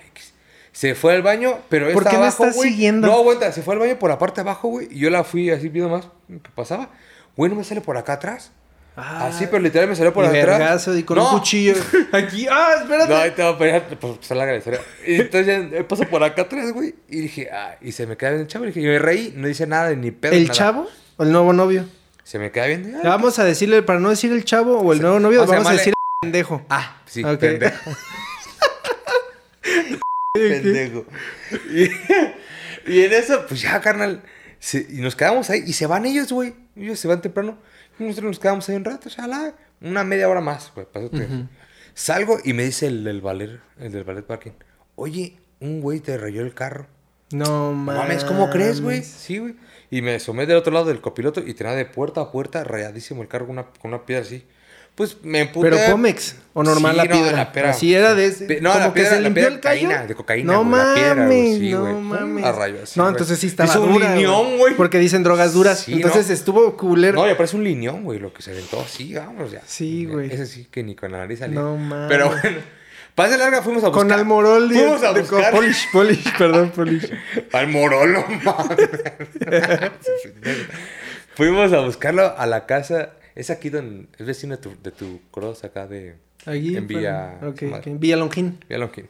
[0.71, 2.69] Se fue al baño, pero ¿Por qué me abajo, estás güey.
[2.69, 3.07] siguiendo?
[3.07, 4.87] No, aguanta, se fue al baño por la parte de abajo, güey.
[4.89, 6.89] Y yo la fui así viendo más qué pasaba.
[7.35, 8.53] Güey, no me sale por acá atrás.
[8.95, 10.59] Ah, así, pero literal me salió por y atrás.
[10.59, 11.31] vergazo y con No.
[11.31, 11.73] un cuchillo.
[12.11, 13.09] Aquí, ah, espérate.
[13.13, 14.81] No, ahí te va a pegar, pues, pues, larga la historia.
[15.07, 16.93] Y entonces ya paso por acá atrás, güey.
[17.07, 18.65] Y dije, ah, y se me queda viendo el chavo.
[18.65, 20.33] Y dije, y me reí, no dice nada, ni pedo.
[20.33, 20.53] ¿El nada.
[20.53, 21.85] chavo o el nuevo novio?
[22.23, 23.01] Se me queda viendo.
[23.01, 25.57] Le vamos a decirle, para no decir el chavo o el nuevo novio, vamos a
[25.57, 26.65] vamos a decir el pendejo.
[26.69, 27.91] Ah, sí, pendejo.
[30.33, 31.05] pendejo.
[31.73, 34.21] Y, y en eso, pues ya, carnal.
[34.59, 35.63] se- y nos quedamos ahí.
[35.65, 36.53] Y se van ellos, güey.
[36.75, 37.57] Ellos se van temprano.
[37.99, 39.53] Nosotros nos quedamos ahí un rato, shala.
[39.81, 40.87] Una media hora más, güey.
[40.91, 41.27] pasó tres.
[41.93, 44.51] Salgo y me dice el del ballet, el del ballet parking.
[44.95, 46.87] Oye, un güey te rayó el carro.
[47.31, 48.01] No No mames.
[48.01, 49.03] mames, ¿cómo crees, güey?
[49.03, 49.55] Sí, güey.
[49.89, 53.21] Y me asomé del otro lado del copiloto y tenía de puerta a puerta rayadísimo
[53.21, 54.45] el carro con una, con una piedra así.
[54.95, 55.69] Pues me emputé.
[55.69, 57.51] Pero Pomex o normal Sí, la no, piedra.
[57.55, 57.69] la.
[57.69, 58.59] Así era de ese.
[58.61, 59.87] No, como la que se la limpió piedra el callo.
[59.87, 62.45] de cocaína, de cocaína, No güey, la piedra, güey, mames, sí, no mames.
[62.45, 64.17] A rayo así, no, entonces sí estaba Hizo un dura, güey.
[64.19, 64.75] lineón, güey.
[64.75, 65.79] Porque dicen drogas duras.
[65.79, 66.33] Sí, entonces no.
[66.33, 67.21] estuvo culero.
[67.21, 69.61] No, ya parece un lineón, güey, lo que se aventó así, vamos ya.
[69.65, 70.31] Sí, güey.
[70.31, 71.59] Ese sí que ni con la nariz salía.
[71.59, 72.07] No mames.
[72.09, 72.57] Pero bueno,
[73.15, 74.03] pase larga, fuimos a buscar.
[74.03, 75.51] Con Almorol y Fuimos a buscar.
[75.51, 77.09] Polish, Polish, perdón, Polish.
[77.53, 78.89] Almorol, no mames.
[81.35, 83.11] Fuimos a buscarlo a la casa.
[83.41, 84.07] Es aquí donde.
[84.19, 86.15] Es vecino de tu, de tu cross acá de.
[86.45, 86.77] Allí.
[86.77, 87.39] En Villa.
[87.41, 87.91] Ok, su madre.
[87.93, 88.59] ok, Villa Longín.
[88.69, 89.07] Villa Lonquín.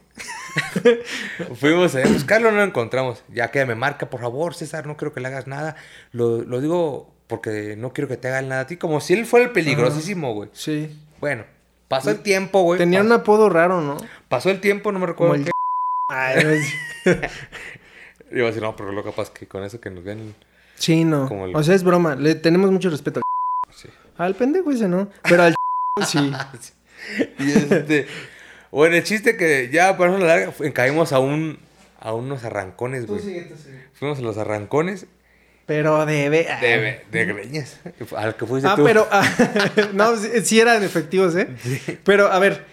[1.54, 3.22] Fuimos a buscarlo, no lo encontramos.
[3.32, 5.76] Ya que me marca, por favor, César, no quiero que le hagas nada.
[6.12, 8.76] Lo, lo digo porque no quiero que te hagan nada a ti.
[8.78, 10.48] Como si él fuera el peligrosísimo, güey.
[10.54, 10.98] Sí.
[11.20, 11.44] Bueno,
[11.88, 12.78] pasó el tiempo, güey.
[12.78, 13.96] Tenía un apodo raro, ¿no?
[14.30, 15.50] Pasó el tiempo, no me recuerdo el- qué.
[16.10, 16.72] Ay, no es-
[18.32, 20.34] Iba a decir, no, pero lo capaz que con eso que nos ven.
[20.74, 21.28] Sí, no.
[21.46, 22.14] El- O sea, es broma.
[22.16, 23.21] Le tenemos mucho respeto
[24.16, 24.34] al Sí.
[24.34, 25.08] Al pendejo ese, ¿no?
[25.22, 25.54] Pero al
[26.06, 26.32] sí.
[27.38, 28.06] Y este.
[28.70, 31.58] bueno, el chiste que ya para no la larga, caímos a un.
[32.00, 33.20] a unos arrancones, güey.
[33.94, 35.06] Fuimos a los arrancones
[35.66, 36.46] Pero debe.
[36.60, 37.78] de, de greñas.
[38.16, 38.84] Al que fuiste Ah, tú.
[38.84, 39.06] pero.
[39.10, 39.24] ah,
[39.92, 41.48] no, sí, sí eran efectivos, ¿eh?
[42.04, 42.64] Pero, a ver.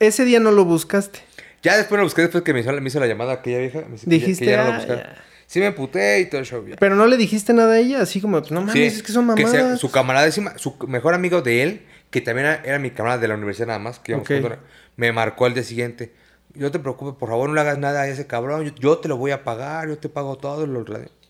[0.00, 1.20] Ese día no lo buscaste.
[1.62, 3.80] Ya después lo busqué, después que me hizo, la- me hizo la llamada aquella vieja.
[3.80, 5.02] Me dice que ya- Dijiste, que ya, no lo "Ah, buscara.
[5.02, 5.24] ya".
[5.48, 6.64] Sí me emputé y todo el show.
[6.66, 6.76] ya.
[6.76, 9.34] Pero no le dijiste nada a ella, así como, no mames, Sí, es que son
[9.34, 9.80] que sea- mamadas.
[9.80, 13.34] su camaradísima, su mejor amigo de él, que también era, era mi camarada de la
[13.34, 14.40] universidad nada más, que íbamos Ok.
[14.42, 14.58] juntos,
[14.96, 16.12] me marcó al día siguiente.
[16.54, 18.62] No te preocupes, por favor, no le hagas nada a ese cabrón.
[18.66, 20.66] Yo, yo te lo voy a pagar, yo te pago todo.
[20.66, 20.84] Lo,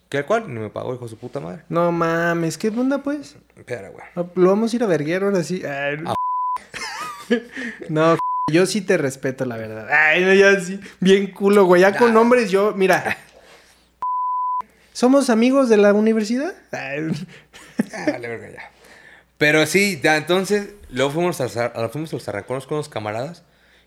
[0.09, 1.63] que cual ni me pagó, hijo de su puta madre.
[1.69, 3.37] No mames, ¿qué onda, pues?
[3.65, 4.03] Pero, güey.
[4.17, 5.63] Ah, Lo vamos a ir a verguer ahora sí.
[5.65, 6.15] Ay, no.
[7.89, 8.17] no,
[8.51, 9.87] yo sí te respeto, la verdad.
[9.89, 10.79] Ay, no, ya sí.
[10.99, 11.81] Bien culo, güey.
[11.81, 13.17] Ya con nombres yo, mira.
[14.99, 16.53] ¿Somos amigos de la universidad?
[16.73, 16.97] Ah,
[18.11, 18.71] vale, verga, ya.
[19.37, 22.89] Pero sí, ya entonces, luego fuimos a, Zar- a- fuimos a los arrancones con unos
[22.89, 23.43] camaradas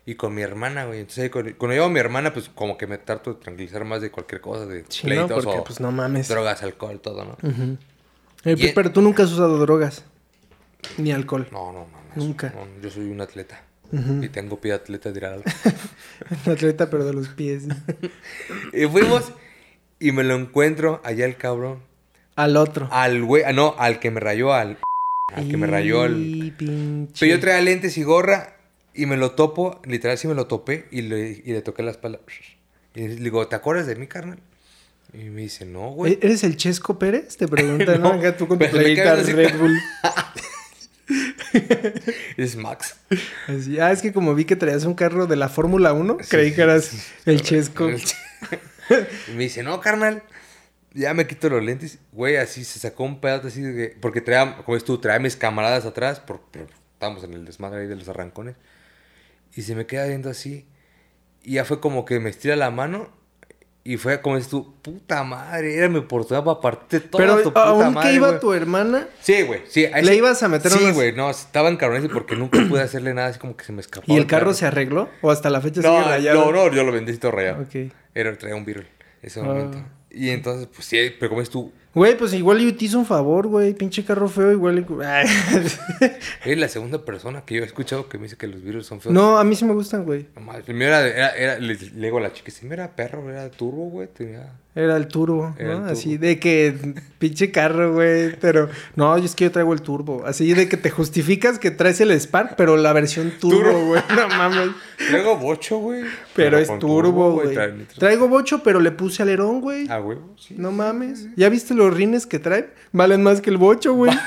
[0.07, 1.01] y con mi hermana, güey.
[1.01, 4.09] Entonces, cuando llevo a mi hermana, pues como que me trato de tranquilizar más de
[4.09, 5.27] cualquier cosa, de Sí, ¿no?
[5.27, 6.27] pleitos Porque, o pues, no mames.
[6.29, 7.37] drogas, alcohol, todo, ¿no?
[8.45, 10.03] Eh, Y- Pero tú nunca has usado drogas.
[10.97, 11.47] Ni alcohol.
[11.51, 11.87] No, no, no.
[12.15, 12.51] no, Nunca.
[12.55, 13.61] no, yo soy un atleta.
[14.21, 15.43] Y tengo pie de atleta de tirar algo.
[16.47, 17.65] Un atleta, pero de los pies.
[18.73, 19.31] y fuimos
[20.03, 21.79] y me lo encuentro allá el cabrón.
[22.35, 22.89] Al otro.
[22.91, 24.77] Al güey, ah, no, al que me rayó, al,
[25.33, 26.53] al que me rayó el...
[26.57, 27.13] Pinche.
[27.19, 28.57] Pero yo traía lentes y gorra
[28.93, 31.91] y me lo topo, literal sí me lo topé y le, y le toqué la
[31.91, 32.19] espalda.
[32.95, 34.39] Y le digo, ¿te acuerdas de mí, carnal?
[35.13, 36.13] Y me dice, no, güey.
[36.13, 37.37] ¿E- ¿Eres el Chesco Pérez?
[37.37, 38.19] Te preguntan, ¿no?
[38.33, 39.77] Tú con tu playita Red Bull.
[42.37, 42.95] Es Max.
[43.47, 46.53] Así, ah, es que como vi que traías un carro de la Fórmula 1, creí
[46.53, 46.91] que eras
[47.25, 47.89] el Chesco.
[49.27, 50.23] y me dice, no, carnal.
[50.93, 51.99] Ya me quito los lentes.
[52.11, 53.63] Güey, así se sacó un pedazo así.
[54.01, 56.19] Porque traía, como es tú, traía mis camaradas atrás.
[56.19, 58.55] Por, por- estábamos en el desmadre ahí de los arrancones.
[59.55, 60.67] Y se me queda viendo así.
[61.43, 63.09] Y ya fue como que me estira la mano.
[63.85, 67.49] Y fue como dices tú, puta madre, era mi oportunidad para partir toda Pero tu
[67.49, 68.39] puta aunque madre, iba güey".
[68.39, 69.85] tu hermana, Sí, güey, sí.
[70.01, 73.27] ¿Le ibas a meter Sí, unas- güey, no, estaba encabronado porque nunca pude hacerle nada,
[73.27, 74.05] así como que se me escapó.
[74.11, 75.09] ¿y el carro se arregló?
[75.21, 76.45] ¿O hasta la fecha sigue No, rayado?
[76.45, 77.63] no, no, yo lo vendí todo rayado.
[77.63, 77.91] Ok.
[78.15, 78.85] Era, traía un virus
[79.21, 79.43] ese Ah.
[79.43, 79.77] momento.
[80.09, 83.05] Y entonces, pues sí, pero como es tú, Güey, pues igual yo te hizo un
[83.05, 83.73] favor, güey.
[83.73, 84.79] Pinche carro feo, igual.
[84.79, 85.77] eres
[86.57, 89.13] la segunda persona que yo he escuchado que me dice que los virus son feos.
[89.13, 90.25] no, a mí sí me gustan, güey.
[90.35, 92.95] No mames, primero era, era, era- le, le digo a la chica, si me era
[92.95, 94.53] perro, era turbo, güey, tenía...
[94.75, 95.85] Era el turbo, Era ¿no?
[95.85, 96.75] el Así de que
[97.19, 98.35] pinche carro, güey.
[98.41, 100.23] Pero no, es que yo traigo el turbo.
[100.25, 104.01] Así de que te justificas que traes el Spark, pero la versión turbo, güey.
[104.15, 104.69] No mames.
[104.97, 106.05] Traigo bocho, güey.
[106.35, 107.55] Pero es turbo, güey.
[107.99, 109.85] Traigo bocho, pero le puse alerón, güey.
[109.91, 110.55] Ah, güey, sí.
[110.57, 111.27] No mames.
[111.35, 112.67] ¿Ya viste los rines que traen?
[112.91, 114.11] Valen más que el bocho, güey.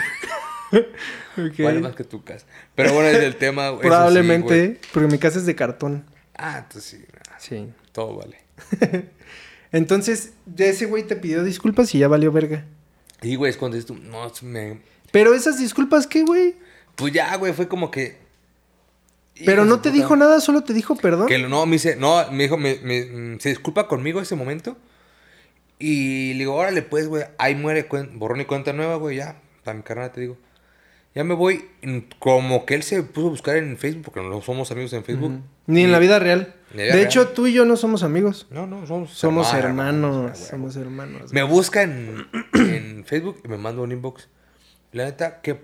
[1.39, 1.59] Ok.
[1.59, 2.47] Vale más que tu casa.
[2.75, 3.83] Pero bueno, es el tema, güey.
[3.83, 6.05] sí, Probablemente, porque mi casa es de cartón.
[6.35, 7.69] ah, entonces sí, nah, Sí.
[7.93, 8.39] todo vale.
[9.73, 12.65] Entonces, ya ese güey te pidió disculpas y ya valió verga.
[13.21, 14.81] Y, güey, es cuando dices tú, no, me...
[15.11, 16.55] Pero esas disculpas, ¿qué, güey?
[16.95, 18.17] Pues ya, güey, fue como que...
[19.45, 20.03] Pero no te puta.
[20.03, 21.27] dijo nada, solo te dijo perdón.
[21.27, 24.79] Que no, me dice, no, me dijo, me, me- mm, se disculpa conmigo ese momento.
[25.79, 29.77] Y le digo, órale, pues, güey, ahí muere, borrón y cuenta nueva, güey, ya, para
[29.77, 30.37] mi carnal te digo.
[31.15, 31.65] Ya me voy,
[32.19, 35.41] como que él se puso a buscar en Facebook, porque no somos amigos en Facebook.
[35.67, 36.55] Ni en la vida real.
[36.75, 38.47] De hecho, tú y yo no somos amigos.
[38.51, 40.39] No, no, somos Somos hermanos, hermanos.
[40.39, 40.51] güey.
[40.51, 41.33] Somos hermanos.
[41.33, 44.29] Me busca en, en Facebook y me manda un inbox.
[44.93, 45.59] La neta, qué,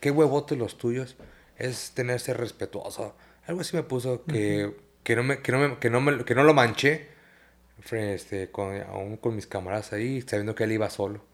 [0.00, 1.16] qué huevote los tuyos
[1.58, 3.14] es tener ser respetuoso.
[3.46, 6.34] Algo así me puso que, que, no, me, que, no, me, que, no me- que
[6.34, 7.08] no lo manché
[7.92, 11.26] este, con, aún con mis camaradas ahí, sabiendo que él iba solo.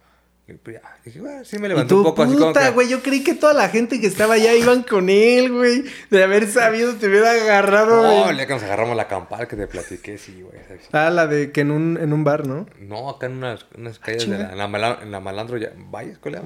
[0.47, 2.69] Y pues ya, dije, bueno, sí me levantó un poco así como que...
[2.73, 5.85] güey, yo creí que toda la gente que estaba allá iban con él, güey.
[6.11, 8.37] De haber sabido te hubiera agarrado, No, güey.
[8.37, 10.59] día que nos agarramos la campal que te platiqué, sí, güey.
[10.83, 10.87] sí.
[10.93, 12.67] Ah, la de que en un, en un bar, ¿no?
[12.79, 15.73] No, acá en unas, unas calles de la, en la, Mala- en la Malandro, ya,
[15.79, 16.19] ¿Valles?
[16.19, 16.45] ¿Cuál era?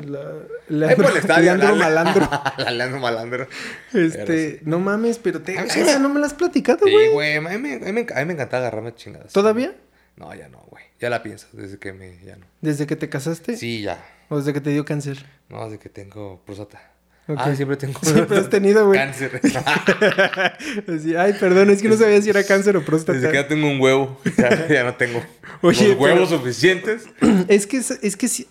[0.68, 1.42] La, Ahí por el estadio.
[1.46, 2.28] Leandro la- Malandro.
[2.58, 3.48] la Leandro Malandro.
[3.92, 5.58] Este, no mames, pero te...
[5.58, 7.08] A mí sí esa no me la has platicado, Sí, güey.
[7.08, 9.32] güey, a mí, me- a mí me, a mí me encantaba agarrarme chingadas.
[9.32, 9.74] ¿Todavía?
[10.18, 10.84] No, ya no, güey.
[11.00, 12.46] Ya la pienso, desde que me, ya no.
[12.60, 13.56] ¿Desde que te casaste?
[13.56, 14.04] Sí, ya.
[14.28, 15.24] ¿O desde que te dio cáncer?
[15.48, 16.90] No, desde que tengo próstata.
[17.28, 17.36] Ok.
[17.40, 18.98] Ah, siempre tengo Siempre has tenido, güey.
[18.98, 19.40] Cáncer.
[20.88, 23.18] Así, ay, perdón, es que no sabía si era cáncer o próstata.
[23.18, 24.20] Desde que ya tengo un huevo.
[24.36, 25.22] Ya, ya no tengo
[25.62, 27.04] Oye, los huevos pero- suficientes.
[27.48, 28.48] Es que, es, es que sí.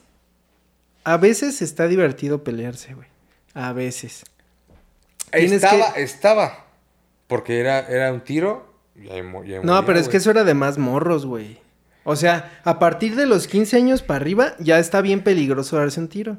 [1.03, 3.07] A veces está divertido pelearse, güey.
[3.53, 4.23] A veces.
[5.31, 6.65] Estaba, que- estaba.
[7.27, 8.66] Porque era, era un tiro.
[8.97, 11.59] No, moría, pero es que eso era de más morros, güey.
[12.03, 15.99] O sea, a partir de los 15 años para arriba, ya está bien peligroso darse
[15.99, 16.37] un tiro.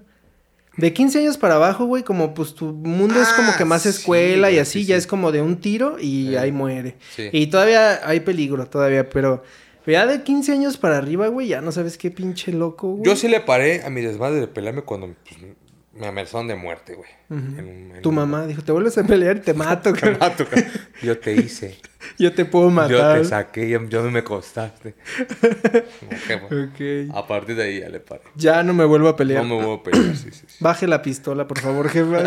[0.77, 3.83] De 15 años para abajo, güey, como pues tu mundo es como Ah, que más
[3.83, 4.99] sí, escuela y así, sí, ya sí.
[5.01, 6.97] es como de un tiro y ahí muere.
[7.15, 7.29] Sí.
[7.33, 9.43] Y todavía hay peligro, todavía, pero
[9.87, 13.05] ya de 15 años para arriba, güey, ya no sabes qué pinche loco, güey.
[13.05, 15.41] Yo sí le paré a mi desmadre de pelearme cuando pues,
[15.99, 17.11] me amenazaron de muerte, güey.
[17.31, 20.45] En en Tu un- mamá dijo, te vuelves a pelear y te mato, Te mato.
[21.03, 21.79] Yo te hice.
[22.19, 23.19] Yo te puedo Yo matar.
[23.21, 23.69] te saqué.
[23.69, 24.95] Yo, yo me costaste.
[26.07, 27.15] Ok, Ok.
[27.15, 28.23] A partir de ahí ya le paré.
[28.35, 29.45] Ya no me vuelvo a pelear.
[29.45, 30.45] No me voy a pelear, sí, sí.
[30.47, 30.57] sí.
[30.61, 32.23] Baje la pistola, por favor, jefa.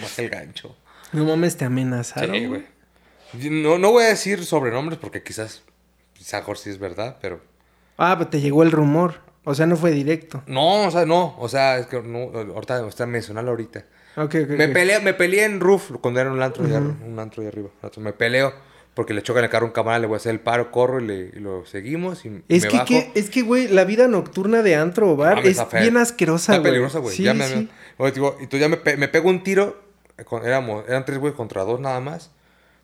[0.00, 0.76] Más el gancho.
[1.12, 2.34] no mames, te amenazaron.
[2.34, 2.64] Sí, güey.
[3.50, 5.62] No, no voy a decir sobrenombres porque quizás,
[6.14, 7.40] quizás sí es verdad, pero...
[7.98, 9.25] Ah, pero te llegó el rumor.
[9.48, 10.42] O sea, no fue directo.
[10.48, 11.36] No, o sea, no.
[11.38, 13.84] O sea, es que no, ahorita, o sea, ahorita.
[14.16, 14.48] Ok, ok.
[14.50, 14.72] Me ok.
[14.72, 17.68] peleé, me peleé en Roof cuando era un antro, de arri- un antro de arriba.
[17.98, 18.52] Me peleo
[18.94, 21.00] porque le chocan el carro a un camarada, le voy a hacer el paro, corro
[21.00, 22.86] y, le, y lo seguimos y Es me que, bajo.
[22.88, 23.12] ¿qué?
[23.14, 26.60] es que, güey, la vida nocturna de antro o bar es está bien asquerosa, Está
[26.60, 26.72] güey.
[26.72, 27.14] peligrosa, güey.
[27.14, 27.68] Sí, ya me, sí.
[28.14, 29.80] Digo, y tú ya me, pe- me pego un tiro.
[30.24, 32.32] con- éramos, eran tres güeyes contra dos nada más.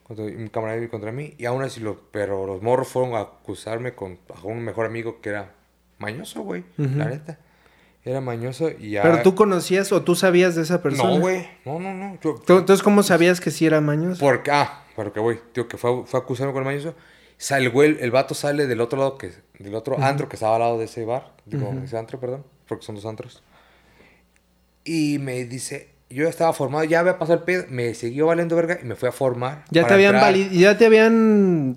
[0.05, 1.35] Contra, un camarada contra mí.
[1.38, 5.20] Y aún así, lo, pero los morros fueron a acusarme con, a un mejor amigo
[5.22, 5.55] que era
[6.02, 6.64] mañoso, güey.
[6.76, 7.38] La neta.
[8.04, 9.02] Era mañoso y ya.
[9.02, 11.14] Pero tú conocías o tú sabías de esa persona.
[11.14, 11.46] No, güey.
[11.64, 12.18] No, no, no.
[12.20, 14.18] Yo- Entonces, ¿cómo sabías que sí era mañoso?
[14.20, 16.94] porque, ah, porque, güey, tío, que fue, fue a acusarme con el mañoso.
[17.38, 20.56] Sale, el güey, el vato sale del otro lado, que, del otro antro que estaba
[20.56, 21.32] al lado de ese bar.
[21.46, 23.42] Digo, ese antro, perdón, porque son dos antros.
[24.84, 28.56] Y me dice, yo ya estaba formado, ya había pasado el pedo, me siguió valiendo
[28.56, 29.64] verga y me fui a formar.
[29.70, 31.76] Ya te habían vali- ya te habían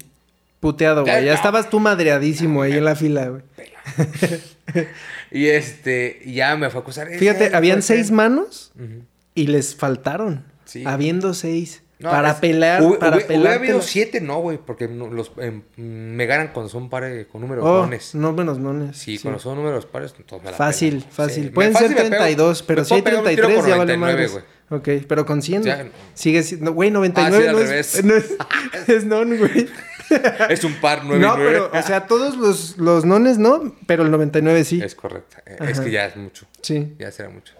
[0.60, 1.14] puteado, güey.
[1.24, 1.36] Ya, no.
[1.36, 3.44] estabas tú madreadísimo ahí en la fila, güey.
[5.32, 7.10] Y este, ya me fue a acusar.
[7.10, 7.98] "Es Fíjate, no habían puede ser".
[7.98, 9.04] seis manos Ujú.
[9.34, 10.46] y les faltaron.
[10.66, 10.84] Sí.
[10.86, 11.82] Habiendo seis.
[11.98, 13.40] No, para es- pelear, hubi- para pelear.
[13.40, 17.40] Hubiera habido siete, no, güey, porque no- los, em, me ganan cuando son pares con
[17.42, 17.64] números.
[17.66, 18.98] Oh, no menos nones.
[18.98, 21.12] Sí, cuando son números pares, todos me la Fácil, pelan.
[21.12, 21.44] fácil.
[21.46, 23.60] Sí, Pueden fácil ser me pego- 32, pero si hay puedo pegar un tiro 33
[23.62, 24.32] con ya vale 99, más.
[24.34, 25.00] güey.
[25.00, 26.74] Ok, pero con 100 Ya- sigue siendo...
[26.74, 28.34] Güey, 99 Ah, sí, no, es, no es...
[28.90, 29.68] es non, güey.
[30.50, 31.52] Es un par 9 No, y 9.
[31.70, 34.82] pero, o sea, todos los, los nones no, pero el 99 sí.
[34.84, 35.38] Es correcto.
[35.46, 36.46] Eh, Es que ya es mucho.
[36.62, 36.94] Sí.
[37.00, 37.54] Ya será mucho.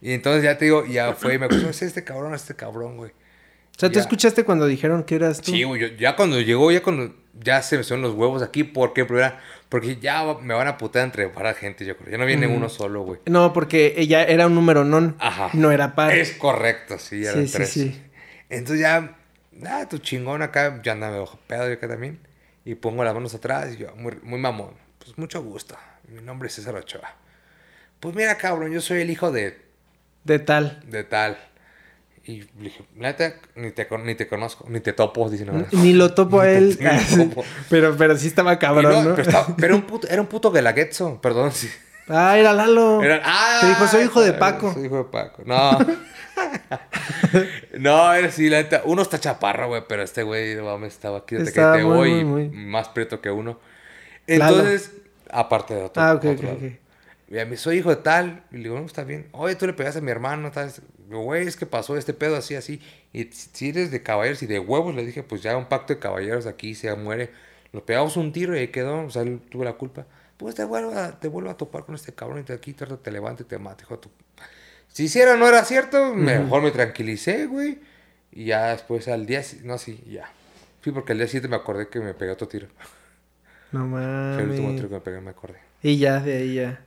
[0.00, 3.10] Y entonces ya te digo, ya fue me acusó, es este cabrón, este cabrón, güey.
[3.10, 4.00] O sea, ¿tú Ya.
[4.02, 5.50] escuchaste cuando dijeron que eras tú?
[5.52, 8.64] Sí, güey, yo- ya cuando llegó, ya cuando ya se me son los huevos aquí,
[8.64, 9.04] ¿por qué?
[9.04, 12.10] Porque, era- porque ya me van a putear entre para gente, yo creo.
[12.10, 13.20] Ya no viene uno solo, güey.
[13.26, 15.16] No, porque ella era un número non.
[15.18, 15.50] Ajá.
[15.52, 16.14] No era par.
[16.14, 17.68] Es correcto, sí, Sí, eran sí, tres.
[17.70, 18.02] sí.
[18.48, 19.16] Entonces ya,
[19.60, 22.20] nada, tu chingón acá, ya andaba bajo pedo yo acá también.
[22.64, 24.72] Y pongo las manos atrás y yo, muy, muy mamón.
[24.98, 25.76] Pues mucho gusto.
[26.08, 27.14] Mi nombre es César Ochoa.
[28.00, 29.60] Pues mira, cabrón, yo soy el hijo de,
[30.24, 30.82] De tal.
[30.86, 31.36] de tal.
[32.24, 35.66] Y le dije, neta, ni te, ni te conozco, ni te topo, dicen ahora.
[35.70, 36.76] Ni lo topo a él.
[36.80, 37.44] Ni lo topo.
[37.70, 39.14] pero, pero sí estaba cabrón, no, ¿no?
[39.14, 41.52] Pero, estaba- pero era un puto, era un puto guelaguetzo, perdón.
[41.52, 41.70] Sí.
[42.08, 43.00] Ah, era Lalo.
[43.02, 44.72] Era- ah, Te dijo, soy hijo de Paco.
[44.74, 45.42] Soy hijo de Paco.
[45.46, 45.78] No.
[47.78, 48.82] no, era así, la neta.
[48.84, 51.96] Uno está chaparro, güey, pero este güey, mames, estaba aquí desde Estaba que te muy,
[51.96, 52.56] voy muy, y muy.
[52.66, 53.58] más prieto que uno.
[54.26, 54.58] Lalo.
[54.58, 54.92] Entonces,
[55.30, 56.02] aparte de otro.
[56.02, 56.62] Ah, ok, otro ok.
[57.28, 58.44] Y a mí soy hijo de tal.
[58.52, 59.28] Y le digo, no, está bien.
[59.32, 60.72] Oye, tú le pegaste a mi hermano, tal.
[61.08, 62.80] Güey, es que pasó este pedo así, así.
[63.12, 65.98] Y si eres de caballeros y de huevos, le dije, pues ya un pacto de
[65.98, 67.30] caballeros aquí, se muere.
[67.72, 69.04] Nos pegamos un tiro y ahí quedó.
[69.04, 70.06] O sea, él tuvo la culpa.
[70.36, 72.86] Pues te vuelvo a, te vuelvo a topar con este cabrón y te aquí te,
[72.86, 74.10] te levanto y te mato, hijo de tu...
[74.96, 77.80] Si hiciera no era cierto, mejor me tranquilicé, güey.
[78.32, 80.24] Y ya después al día, no, sí, ya.
[80.82, 82.68] Sí, porque al día siguiente me acordé que me pegué otro tiro.
[83.72, 84.76] No Fue el último mames.
[84.80, 85.58] tiro que me pegué, me acordé.
[85.82, 86.80] Y ya, de ahí ya.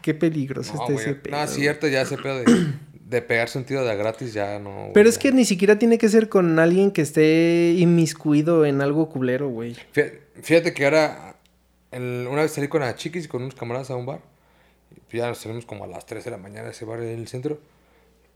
[0.00, 1.36] Qué peligroso No, está güey, ese pedo.
[1.36, 2.44] no, es cierto, ya ese pedo de,
[3.04, 4.70] de pegarse un tiro de gratis ya no.
[4.72, 5.22] güey, Pero es ya.
[5.22, 9.74] que ni siquiera tiene que ser con alguien que esté inmiscuido en algo culero, güey.
[9.90, 11.34] Fíjate, fíjate que ahora,
[11.90, 14.20] el- una vez salí con las chiquis y con unos camaradas a un bar.
[15.12, 17.60] Ya nos salimos como a las 3 de la mañana ese bar en el centro.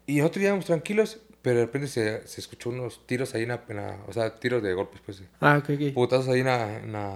[0.06, 3.60] Y nosotros íbamos tranquilos, pero de repente se, se escuchó unos tiros ahí en la,
[3.68, 5.22] en la- O sea, tiros de golpes, pues.
[5.40, 5.94] Ah, ok, ok.
[5.94, 7.12] Putazos ahí en la, en la,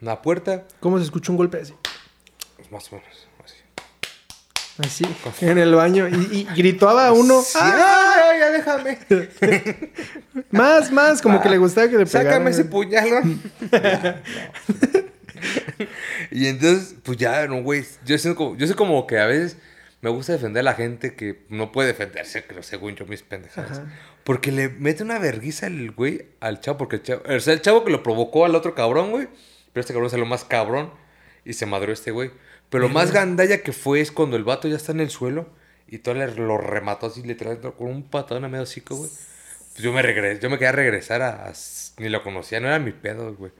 [0.00, 0.64] en la puerta.
[0.80, 1.74] ¿Cómo se escucha un golpe así?
[2.56, 3.56] Pues más o menos, así.
[4.78, 5.04] Así,
[5.46, 6.08] en el baño.
[6.08, 7.42] Y, y gritaba uno.
[7.42, 8.14] Sí, ¡Ah!
[8.30, 8.98] ¡ay, ya déjame!
[10.50, 12.32] Más, más, como que le gustaba que le pegaran.
[12.32, 13.20] Sácame ese puñal, ¿no?
[13.70, 15.09] No.
[16.30, 17.84] y entonces, pues ya, no, güey.
[18.04, 19.56] Yo soy, como, yo soy como que a veces
[20.02, 23.78] me gusta defender a la gente que no puede defenderse, creo, según yo, mis pendejadas.
[23.80, 23.92] Ajá.
[24.24, 27.62] Porque le mete una verguiza el güey al chavo, porque el chavo, o sea, el
[27.62, 29.28] chavo que lo provocó al otro cabrón, güey.
[29.72, 30.92] Pero este cabrón es lo más cabrón
[31.44, 32.30] y se madrió este güey.
[32.70, 35.48] Pero lo más gandalla que fue es cuando el vato ya está en el suelo
[35.88, 39.10] y todo lo remató así literalmente con un patadón a medio hocico, güey.
[39.10, 41.52] Pues yo me regresé, yo me quería regresar a, a-
[41.98, 43.52] Ni lo conocía, no era mi pedo, güey.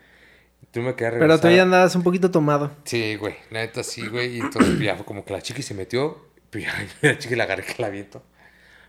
[0.73, 1.18] Yo me regresar.
[1.18, 2.70] Pero tú ya andabas un poquito tomado.
[2.85, 4.37] Sí, güey, la neta sí, güey.
[4.37, 6.18] Y entonces ya fue como que la chiqui se metió,
[6.51, 8.23] pues ya la chiqui la agarré que la viento.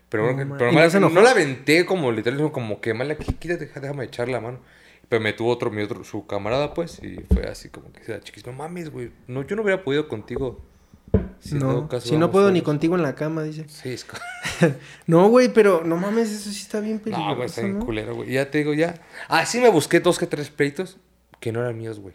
[0.08, 0.58] Pero, No, bueno, man.
[0.58, 4.34] pero ¿Y me- no la aventé como literal, como que mal aquí, quítate, déjame echarle
[4.34, 4.60] la mano.
[5.08, 8.12] Pero me tuvo otro, mi otro, su camarada, pues, y fue así como que dice
[8.12, 10.60] la chiquis, no mames, güey, no, yo no hubiera podido contigo.
[11.40, 12.64] Si no, dado caso si no vamos puedo ni solos".
[12.66, 13.66] contigo en la cama, dice.
[13.68, 14.06] Sí, es
[15.06, 17.28] No, güey, pero no mames, eso sí está bien peligroso.
[17.28, 17.84] No, güey, está bien ¿no?
[17.84, 18.30] culero, güey.
[18.32, 18.94] Ya te digo, ya.
[19.28, 20.98] Ah, sí me busqué dos que tres pleitos
[21.42, 22.14] que no eran míos, güey.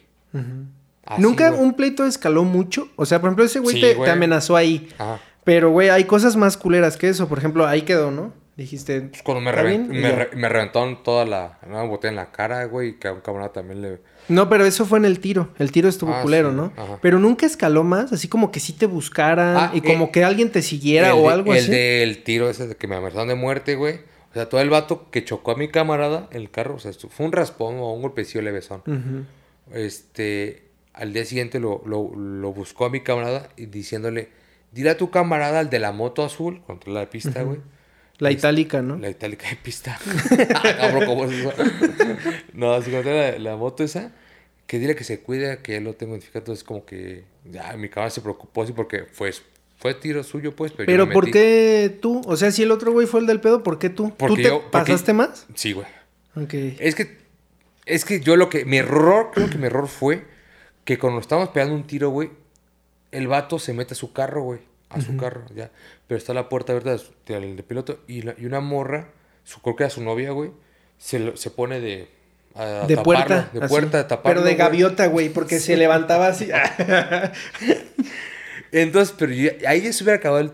[1.06, 1.62] Así, Nunca güey.
[1.62, 2.90] un pleito escaló mucho.
[2.96, 4.06] O sea, por ejemplo, ese güey Sí, te, güey.
[4.08, 4.90] te amenazó ahí.
[4.98, 5.20] Ajá.
[5.44, 7.28] Pero, güey, hay cosas más culeras que eso.
[7.30, 8.34] Por ejemplo, ahí quedó, ¿no?
[8.58, 9.02] Dijiste.
[9.02, 10.16] Pues cuando me, ¿está revent- me, ya.
[10.16, 13.21] re- me reventaron toda la, una botella en la cara, güey, y que a un
[13.21, 14.02] camarada también le...
[14.30, 15.50] No, pero eso fue en el tiro.
[15.60, 16.73] El tiro estuvo Ah, culero, sí, ¿no?
[16.75, 16.98] ajá.
[17.02, 20.23] Pero nunca escaló más, así como que sí te buscaran Ah, y como eh, que
[20.25, 21.71] alguien te siguiera el o de- algo el así.
[21.71, 24.00] del tiro ese de que me amenazaron de muerte, güey.
[24.32, 26.92] O sea, todo el vato que chocó a mi camarada en el carro, o sea,
[26.94, 28.82] fue un raspón o un golpecillo levesón.
[28.86, 29.25] Ujú.
[29.73, 30.63] Este,
[30.94, 34.30] al día siguiente lo, lo, lo buscó a mi camarada y diciéndole,
[34.71, 37.60] dile a tu camarada, al de la moto azul, contra la pista, güey.
[38.19, 38.98] La itálica, ¿no?
[38.98, 40.00] La itálica de pista.
[40.80, 41.54] Cabrón, ¿cómo es eso?
[42.54, 44.12] no, así como la, la moto esa,
[44.65, 46.40] que dile que se cuide, que ya lo tengo identificado.
[46.40, 49.32] Entonces, como que ya mi camarada se preocupó así porque fue,
[49.78, 50.71] fue tiro suyo, pues.
[50.71, 51.34] Pero, yo Pero me ¿por metí.
[51.40, 52.21] qué tú?
[52.25, 54.13] O sea, si el otro güey fue el del pedo, ¿por qué tú?
[54.17, 55.46] Porque ¿Tú te yo- porque- pasaste más?
[55.56, 55.88] Sí, güey.
[56.36, 56.54] Ok.
[56.80, 57.17] Es que,
[57.86, 60.25] es que yo lo que, mi error, creo que mi error fue
[60.86, 62.30] que cuando estábamos pegando un tiro, güey,
[63.12, 64.60] el vato se mete a su carro, güey,
[64.90, 65.71] a su carro, ya.
[66.08, 69.10] Pero está la puerta abierta del de piloto y, la- y una morra,
[69.44, 70.52] su, creo que era su novia, güey,
[70.98, 72.08] se, lo- se pone de...
[72.56, 73.50] a De taparlo, puerta.
[73.54, 74.58] De puerta, taparlo, Pero de güey.
[74.58, 76.50] gaviota, güey, porque se levantaba así.
[78.72, 80.52] Entonces, pero yo- ahí ya se hubiera acabado el-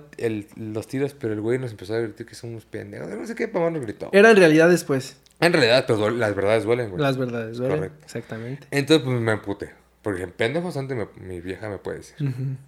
[0.57, 3.09] el- los tiros, pero el güey nos empezó a gritar que somos pendejos.
[3.09, 4.09] No sé qué, papá nos gritó.
[4.14, 5.18] Era en realidad después.
[5.39, 7.01] En realidad, pero duele- las verdades duelen, güey.
[7.01, 7.76] Las verdades, ¿verdad?
[7.76, 7.97] Correcto.
[8.03, 8.68] Exactamente.
[8.72, 9.72] Entonces, pues me emputé.
[10.01, 12.16] Porque en pendejos antes me- mi vieja me puede decir.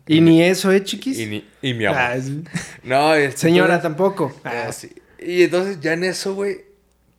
[0.07, 1.19] Y ni eso, ¿eh, chiquis?
[1.19, 1.99] Y, ni, y mi amor.
[1.99, 2.15] Ah.
[2.83, 4.33] No, Señora, tampoco.
[4.43, 4.89] Ah, Ah, sí.
[5.19, 6.63] Y entonces ya en eso, güey,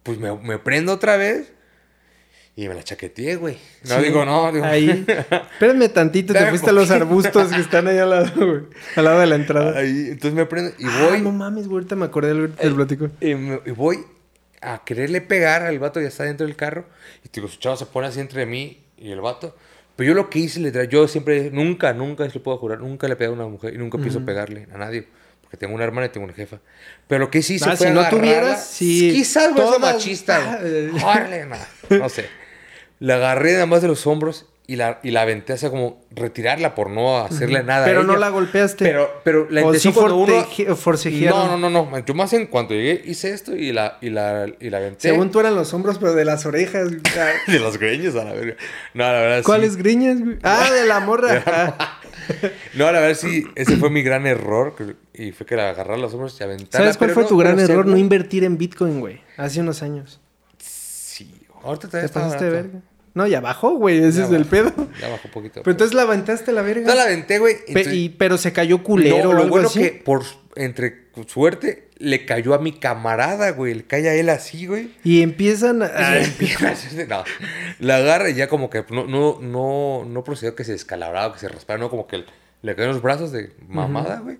[0.03, 1.53] pues me, me prendo otra vez
[2.59, 3.59] y me la chaqueteé, güey.
[3.84, 4.04] No sí.
[4.07, 4.64] digo, no, digo.
[4.64, 5.04] Ahí.
[5.07, 8.62] Espérame tantito, te fuiste a los arbustos que están ahí al lado, güey.
[8.96, 9.78] Al lado de la entrada.
[9.78, 11.20] Ahí, entonces me prendo y Ah, voy.
[11.20, 13.11] no mames, güey, ahorita me acordé del, del platico.
[13.20, 13.98] y, me- y voy
[14.62, 16.86] a quererle pegar al vato que ya está dentro del carro.
[17.24, 19.54] Y digo, su chavo se pone así entre mí y el vato.
[19.94, 23.07] Pero yo lo que hice, literal, yo siempre, nunca, nunca, se lo puedo jurar, nunca
[23.07, 25.07] le he pegado a una mujer y nunca pienso pegarle a nadie.
[25.42, 26.59] Porque tengo una hermana y tengo una jefa.
[27.07, 29.12] Pero lo que sí hice Ah, fue si no tuvieras, sí.
[29.12, 30.59] Quizás, güey, machista.
[30.61, 31.57] Ah, Órale, no,
[31.90, 32.26] no sé.
[32.99, 36.74] La agarré nada más de los hombros y la, y la aventé hacia como retirarla
[36.74, 38.84] por no hacerle nada a Pero no la golpeaste.
[38.84, 40.76] Pero, pero la intención sí cuando uno...
[40.76, 41.38] forcejearon.
[41.38, 42.05] No, no, no, no.
[42.05, 45.09] Yo más en cuanto llegué hice esto y la, y la, y la aventé.
[45.09, 46.88] Según tú eran los hombros, pero de las orejas.
[47.47, 48.57] De los greños a la verga.
[48.94, 49.44] No, la verdad sí.
[49.44, 50.38] ¿Cuáles griñas, güey?
[50.42, 51.76] Ah, de la morra.
[52.74, 53.44] No, la verdad sí.
[53.55, 54.74] Ese fue mi gran error.
[55.14, 56.86] Y fue que la agarrar a los hombros y aventarla.
[56.86, 57.86] ¿Sabes cuál pero fue no- tu gran error?
[57.86, 59.20] No invertir en Bitcoin, güey.
[59.36, 60.20] Hace unos años.
[61.66, 62.80] Ahorita Te está pasaste de verga.
[63.14, 63.98] No, ya bajó, güey.
[63.98, 64.50] Ese Ya es el bajó.
[64.50, 64.88] pedo.
[65.00, 65.62] Ya bajó un poquito.
[65.62, 66.86] Pero entonces la aventaste la verga.
[66.86, 67.56] No la aventé, güey.
[67.66, 69.80] Entonces- y- pero se cayó culero No, o lo algo bueno así.
[69.80, 70.22] que por
[70.54, 73.72] entre suerte le cayó a mi camarada, güey.
[73.74, 74.90] Le cae a él así, güey.
[75.02, 75.86] Y empiezan a...
[75.86, 77.24] Y Ay, empieza a hacerse- no.
[77.78, 81.40] La agarra y ya como que no, no, no, no procedió que se descalabraba, que
[81.40, 82.24] se raspara, no, como que
[82.60, 84.36] le caen los brazos de mamada, güey.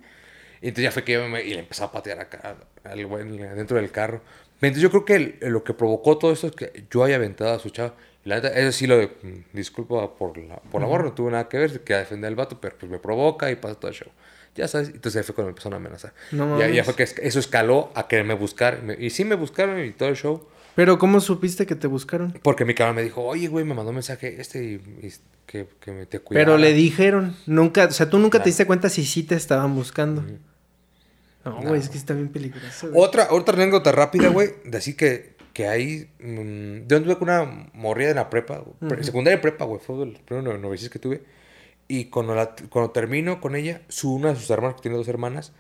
[0.61, 3.25] Y entonces ya fue que yo me, y le empezó a patear acá al güey
[3.27, 4.21] dentro del carro.
[4.61, 7.53] Entonces yo creo que el- lo que provocó todo esto es que yo haya aventado
[7.55, 7.95] a su chava.
[8.25, 11.13] Y la neta, eso sí lo de, mm, disculpa por la, por la morra, no
[11.13, 13.91] tuvo nada que ver, que defender al vato, pero pues me provoca y pasa todo
[13.91, 14.09] el show.
[14.55, 16.15] Ya sabes, entonces ahí fue cuando me empezaron a amenazar.
[16.33, 18.81] No ya, ya fue que es- eso escaló a que me buscar.
[18.99, 20.47] y sí me buscaron y todo el show.
[20.75, 22.33] Pero ¿cómo supiste que te buscaron?
[22.43, 24.75] Porque mi cabrón me dijo, oye, güey, me mandó un mensaje este y,
[25.07, 25.13] y
[25.47, 26.47] que, que me te cuidara.
[26.47, 27.35] Pero le dijeron.
[27.47, 27.85] Nunca...
[27.87, 30.25] O sea, tú nunca te diste cuenta si sí te estaban buscando.
[31.51, 32.89] No, güey, es que está bien peligroso.
[32.91, 33.03] güey.
[33.05, 36.11] Otra, otra anécdota rápida, güey, de así que, que ahí...
[36.21, 40.03] mm, yo anduve con una morrida en la prepa, pre- secundaria y prepa, güey, fue
[40.03, 41.23] el primer novicio que tuve.
[41.89, 45.09] Y cuando, la- cuando termino con ella, su, una de sus hermanas, que tiene dos
[45.09, 45.53] hermanas,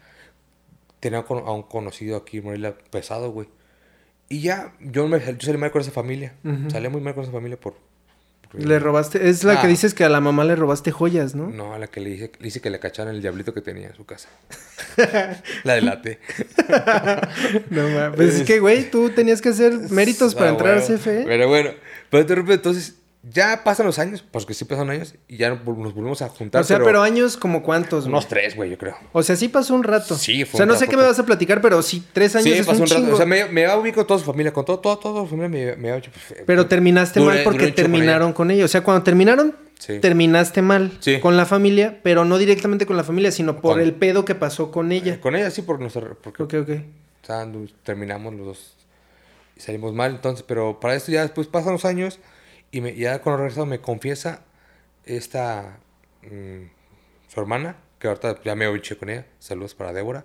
[1.00, 3.48] tenía con- a un conocido aquí Morelia pesado, güey.
[4.28, 6.34] Y ya, yo, me, yo salí mal con esa familia.
[6.70, 7.74] Salí muy mal con esa familia por...
[8.52, 9.28] Le robaste...
[9.28, 9.70] Es la que Ah.
[9.70, 11.48] dices que a la mamá le robaste joyas, ¿no?
[11.50, 13.88] No, a la que le dije, le hice que le cacharan el diablito que tenía
[13.88, 14.28] en su casa.
[15.64, 16.18] la delaté.
[17.70, 20.80] No, ma- Pues es que, güey, tú tenías que hacer méritos para Ah, entrar al
[20.80, 20.96] huevo.
[20.96, 21.24] CFE.
[21.26, 21.70] Pero bueno,
[22.10, 22.94] pero de repente entonces
[23.32, 26.60] ya pasan los años, porque sí pasan años, y ya nos volvemos a juntar.
[26.60, 28.12] O sea, pero, años como cuántos, güey?
[28.12, 28.96] unos tres, güey, yo creo.
[29.12, 30.16] O sea, sí pasó un rato.
[30.16, 32.36] Sí, fue O sea, un no sé qué me vas a platicar, pero sí, tres
[32.36, 33.00] años Sí, es pasó un un rato.
[33.00, 33.14] chingo.
[33.14, 35.22] O sea, me, me va a ubicar con toda su familia, con todo, todo, toda
[35.22, 36.10] su familia me, me hecho.
[36.28, 38.64] pues, Pero eh, terminaste duré- mal porque con terminaron con ella.
[38.64, 39.98] O sea, cuando terminaron, Sí.
[39.98, 41.18] terminaste mal Sí.
[41.20, 44.34] con la familia, pero no directamente con la familia, sino por Con- el pedo que
[44.34, 45.14] pasó con ella.
[45.14, 46.68] Eh, Con ella sí, nuestra, porque Ok, ok.
[47.22, 47.46] o sea,
[47.82, 48.72] terminamos los dos
[49.56, 50.12] y salimos mal.
[50.12, 52.18] Entonces, pero para esto ya después pasan los años
[52.76, 54.42] y me, ya cuando regresamos me confiesa
[55.04, 55.78] esta,
[56.22, 56.62] mm,
[57.28, 59.26] su hermana, que ahorita ya me oiché con ella.
[59.38, 60.24] Saludos para Débora.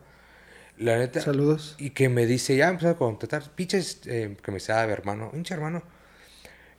[0.77, 1.21] La neta.
[1.21, 1.75] Saludos.
[1.77, 5.53] Y que me dice, ya empezó a contestar, pinches, eh, que me sabe, hermano, pinche
[5.53, 5.83] hermano.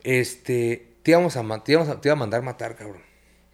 [0.02, 3.02] Este, te íbamos a, te íbamos a, te iba a mandar matar, cabrón.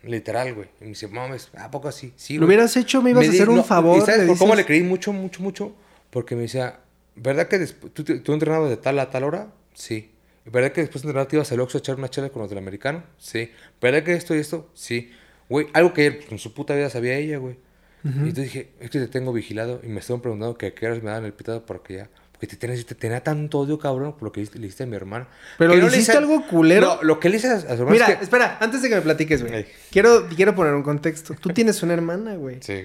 [0.03, 0.69] Literal, güey.
[0.81, 2.13] Y me dice, mames, ¿a poco así?
[2.17, 2.57] Sí, Lo güey.
[2.57, 3.99] hubieras hecho, me ibas a di- hacer un no, favor.
[3.99, 5.75] ¿Y sabes cómo le creí mucho, mucho, mucho?
[6.11, 6.81] Porque me decía,
[7.17, 9.49] ¿verdad que después, tú, tú entrenabas de tal a tal hora?
[9.75, 10.13] Sí.
[10.51, 12.49] ¿Verdad que después de entrenar te ibas al Oxxo a echar una chela con los
[12.51, 13.03] del americano?
[13.19, 13.51] Sí.
[13.81, 14.71] ¿Verdad que esto y esto?
[14.75, 15.11] Sí.
[15.49, 17.57] Güey, algo que él, en su puta vida sabía ella, güey.
[18.05, 20.87] Y entonces dije, es que te tengo vigilado y me estaban preguntando que a qué
[20.87, 23.79] horas me dan el pitado para que ya, Porque te tenía, te tenía tanto odio,
[23.79, 25.27] cabrón, por lo que le hiciste a mi hermana.
[25.59, 26.87] Pero le no hiciste hice- algo culero.
[26.97, 28.25] No, lo que le hice a, su hermana Mira, es que...
[28.25, 29.55] espera, antes de que me platiques, güey.
[29.55, 29.67] Ey.
[29.91, 31.35] Quiero, quiero poner un contexto.
[31.41, 32.59] Tú tienes una hermana, güey.
[32.61, 32.85] Sí.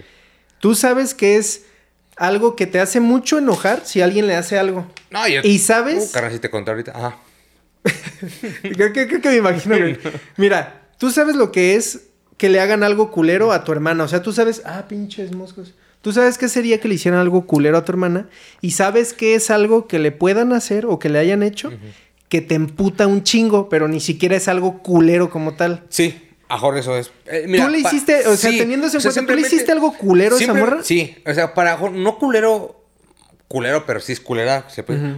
[0.59, 1.65] Tú sabes que es
[2.17, 4.87] algo que te hace mucho enojar si alguien le hace algo.
[5.11, 5.41] No, yo...
[5.43, 6.09] ¿Y sabes?
[6.09, 6.91] Uh, carnal, si te conté ahorita.
[6.95, 7.17] Ajá.
[8.61, 9.97] Creo que, creo que me imagino, güey.
[10.37, 12.07] Mira, tú sabes lo que es
[12.37, 14.05] que le hagan algo culero a tu hermana.
[14.05, 15.73] O sea, tú sabes, ah, pinches moscos.
[16.01, 18.29] Tú sabes qué sería que le hicieran algo culero a tu hermana.
[18.61, 21.71] Y sabes que es algo que le puedan hacer o que le hayan hecho
[22.33, 25.83] que te emputa un chingo, pero ni siquiera es algo culero como tal.
[25.89, 26.19] Sí,
[26.49, 27.11] mejor eso es.
[27.27, 29.39] Eh, mira, tú le hiciste, o sea, sí, teniendo eso en o sea, cuenta, ¿tú
[29.39, 30.81] le hiciste algo culero a esa morra?
[30.81, 32.87] Sí, o sea, para no culero,
[33.47, 34.65] culero, pero sí es culera.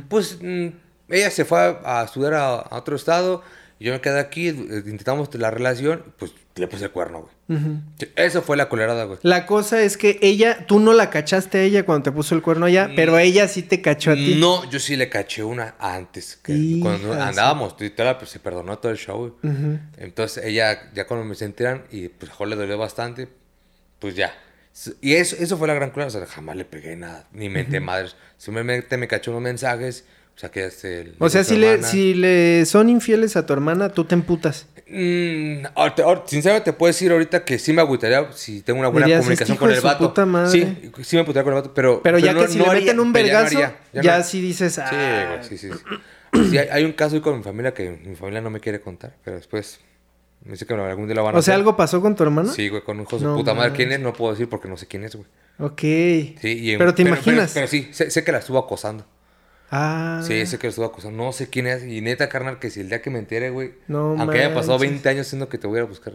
[0.09, 0.67] Pues mm,
[1.09, 3.43] ella se fue a, a estudiar a, a otro estado,
[3.79, 4.53] yo me quedé aquí, eh,
[4.85, 7.59] intentamos la relación, pues le puse el cuerno, güey.
[7.59, 7.81] Ujú.
[7.99, 9.19] Sí, Eso fue la culerada, güey.
[9.21, 12.41] La cosa es que ella, tú no la cachaste a ella cuando te puso el
[12.41, 14.37] cuerno allá, pero ella sí te cachó a ti.
[14.39, 16.37] No, yo sí le caché una antes.
[16.41, 19.53] Que Hija cuando andábamos, y toda la- pues, se perdonó todo el show, güey.
[19.53, 19.79] Ujú.
[19.97, 23.27] Entonces ella, ya cuando me se enteran, y pues mejor le dolió bastante,
[23.99, 24.33] pues ya.
[25.01, 27.79] Y eso, eso fue la gran culera, o sea, jamás le pegué nada, ni mente
[27.81, 28.15] madres.
[28.37, 30.05] Simplemente me cachó unos mensajes,
[30.35, 33.89] o sea, que le O sea, si le, si le son infieles a tu hermana,
[33.89, 34.67] tú te emputas.
[34.87, 35.65] Mm,
[36.27, 39.53] sinceramente te puedo decir ahorita que sí me agüitaría si tengo una buena Dirías, comunicación
[39.53, 40.07] "Este hijo con el vato.
[40.09, 40.51] puta madre".
[40.51, 42.01] Sí, sí me putaría con el vato, pero...
[42.03, 44.23] Pero ya no- que si no le haría- meten un pero ya no vergazo, ya,
[44.23, 45.39] sí dices, Sí, ah.
[45.41, 45.69] sí, sí.
[45.71, 45.79] sí.
[46.49, 49.15] Sí, hay, hay un caso con mi familia que mi familia no me quiere contar,
[49.23, 49.79] pero después
[50.43, 51.59] me dice que algún día lo van a O sea, hacer.
[51.61, 52.51] ¿algo pasó con tu hermana?
[52.51, 53.71] Sí, güey, con un hijo de su No puta madre.
[53.71, 53.99] ¿Quién es?
[54.01, 55.27] No puedo decir porque no sé quién es, güey.
[55.59, 55.79] Ok.
[55.79, 57.51] Sí, y en- pero te imaginas.
[57.53, 59.05] Pero, sí, sé, sé que la estuvo acosando.
[59.71, 60.21] Ah.
[60.25, 61.23] Sí, sé que la estuvo acosando.
[61.23, 61.83] No sé quién es.
[61.83, 63.73] Y neta, carnal, que si el día que me entere, güey.
[63.87, 64.91] No aunque haya pasado manches.
[64.91, 66.13] 20 años siendo que te voy a buscar.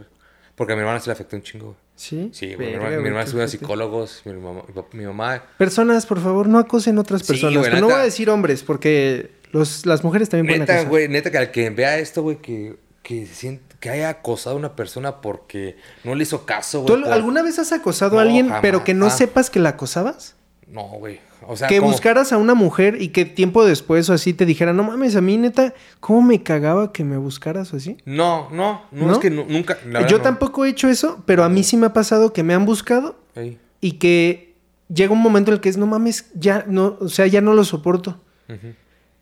[0.55, 1.77] Porque a mi hermana se le afectó un chingo, güey.
[1.95, 2.29] Sí.
[2.33, 2.57] Sí, güey.
[2.57, 4.21] Mi Verga, hermana, mi güey, hermana estuvo a psicólogos.
[4.25, 4.61] Mi mamá,
[4.93, 7.57] mi, mamá Personas, por favor, no acosen otras Sí, personas.
[7.59, 10.89] güey, Pero no voy a decir hombres, porque los, las mujeres también pueden Neta, acosar.
[10.89, 14.55] güey, neta, que al que vea esto, güey, que, que, se siente- que haya acosado
[14.55, 17.03] a una persona porque no le hizo caso, ¿Tú güey.
[17.05, 18.61] por- alguna vez has acosado a alguien, jamás.
[18.61, 19.09] pero que no Ah.
[19.09, 20.35] sepas que la acosabas?
[20.67, 21.19] No, güey.
[21.47, 24.73] O sea, que buscaras a una mujer y que tiempo después o así te dijera,
[24.73, 27.97] no mames, a mí neta, ¿cómo me cagaba que me buscaras o así?
[28.05, 29.13] No, no, no, ¿No?
[29.13, 29.77] es que nu- nunca.
[29.87, 30.23] la Yo no.
[30.23, 33.15] tampoco he hecho eso, pero a mí sí me ha pasado que me han buscado
[33.35, 33.57] Ey.
[33.81, 34.53] y que
[34.93, 37.53] llega un momento en el que es, no mames, ya no, o sea, ya no
[37.53, 38.19] lo soporto.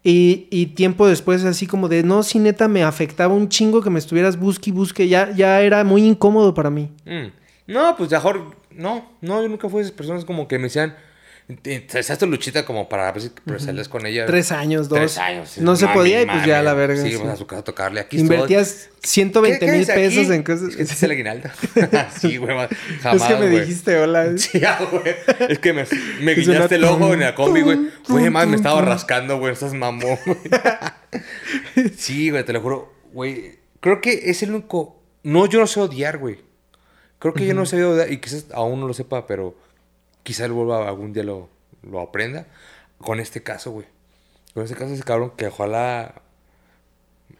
[0.01, 3.89] Y, y tiempo después así como de, no, sí neta me afectaba un chingo que
[3.89, 6.89] me estuvieras busque y busque, ya, ya era muy incómodo para mí.
[7.05, 7.27] Mm.
[7.67, 8.57] No, pues mejor.
[8.71, 10.95] No, no, yo nunca fui de esas personas como que me decían.
[11.61, 14.25] "Te- te haces tu luchita como para ver si pero sales con ella.
[14.27, 14.99] Tres años, dos.
[14.99, 15.57] Tres años.
[15.57, 16.65] No se Mami, podía y pues ya mami.
[16.65, 17.01] la verga.
[17.03, 17.99] Sí, a su casa a tocarle.
[18.01, 18.19] Aquí.
[18.19, 20.01] Invertías 120 ¿Qué- qué mil haces aquí?
[20.17, 20.69] pesos en cosas.
[20.79, 21.49] Este es el aguinaldo.
[22.19, 22.55] sí, güey.
[23.01, 23.59] Jamás, es que me güey.
[23.61, 24.27] dijiste hola.
[24.37, 25.15] Sí, güey.
[25.49, 25.85] Es que me,
[26.21, 27.79] me guiñaste el ojo en la combi, güey.
[28.07, 29.53] Güey, más me estaba rascando, güey.
[29.53, 30.37] Estás mamón, güey.
[31.97, 32.93] Sí, güey, te lo juro.
[33.13, 35.01] Güey, creo que es el único...
[35.23, 36.39] No, yo no sé odiar, güey.
[37.17, 39.57] Creo que yo no sé odiar y quizás aún no lo sepa, pero
[40.29, 41.49] quizás él vuelva algún día lo,
[41.81, 42.45] lo aprenda.
[42.99, 43.87] Con este caso, güey.
[44.53, 46.13] Con este caso, ese cabrón que ojalá...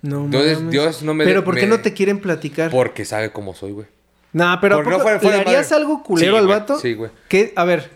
[0.02, 0.72] No Dios- mames.
[0.72, 2.72] Dios no me- Pero ¿por qué me- no te quieren platicar?
[2.72, 3.88] Porque sabe cómo soy, güey.
[4.34, 5.84] Nah, pero ¿a Porque no poco fuera- fuera ¿le de harías madre.
[5.84, 6.60] algo culero Sí, al güey.
[6.60, 6.80] vato?
[6.80, 7.12] Sí, güey.
[7.28, 7.90] Que, a ver,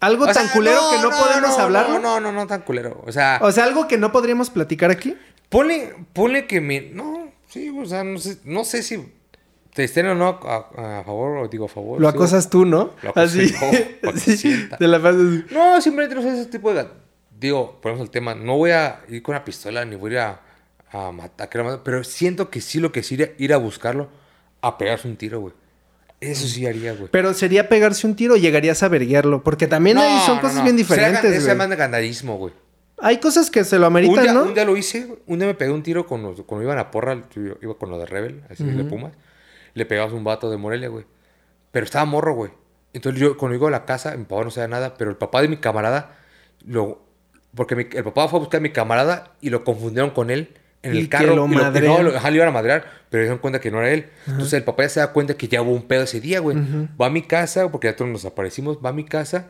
[0.00, 1.98] algo O tan sea, culero que no, podemos no, hablarlo.
[1.98, 3.02] No, no, no, no tan culero.
[3.06, 5.16] O sea, O sea, algo que no podríamos platicar aquí.
[5.48, 6.80] ponle, ponle que mi...
[6.80, 9.02] No, sí, o sea, no sé, no sé si
[9.78, 12.00] te estén o no a, a favor o digo a favor.
[12.00, 12.90] Lo sí, acosas tú, ¿no?
[13.00, 13.54] Lo Así.
[13.54, 14.68] que sí.
[14.76, 15.22] Te la pasas.
[15.52, 16.84] No, simplemente no sé ese tipo de...
[17.38, 20.18] Digo, ponemos el tema, no voy a ir con una pistola ni voy a ir
[20.18, 20.40] a,
[21.06, 21.48] a matar,
[21.84, 24.08] pero siento que sí lo que sí ir a, ir a buscarlo,
[24.62, 25.54] a pegarse un tiro, güey.
[26.20, 27.06] Eso sí haría, güey.
[27.12, 29.44] Pero sería pegarse un tiro o llegarías a verguiarlo.
[29.44, 30.64] Porque también ahí son No, cosas no, no.
[30.64, 32.52] bien diferentes, más de gandallismo, güey.
[33.00, 34.42] Hay cosas que se lo Un ameritan, día, ¿no?
[34.42, 36.90] un día lo hice, un día me pegué un tiro con los, cuando iban a
[36.90, 39.12] porra, yo iba con lo de Rebel, así de Pumas.
[39.78, 41.04] Le pegabas un vato de Morelia, güey.
[41.70, 42.50] Pero estaba morro, güey.
[42.92, 45.40] Entonces yo, cuando llego a la casa, mi papá no sabía nada, pero el papá
[45.42, 46.16] de mi camarada,
[46.66, 47.00] lo,
[47.54, 50.54] porque mi- el papá fue a buscar a mi camarada y lo confundieron con él
[50.82, 51.34] en Y el que carro.
[51.36, 53.70] lo y lo, no, lo, ajá, le iban a madrear, pero se dieron cuenta que
[53.70, 54.08] no era él.
[54.26, 56.56] Entonces el papá ya se da cuenta que ya hubo un pedo ese día, güey.
[57.00, 59.46] Va a mi casa, porque ya todos nos aparecimos, va a mi casa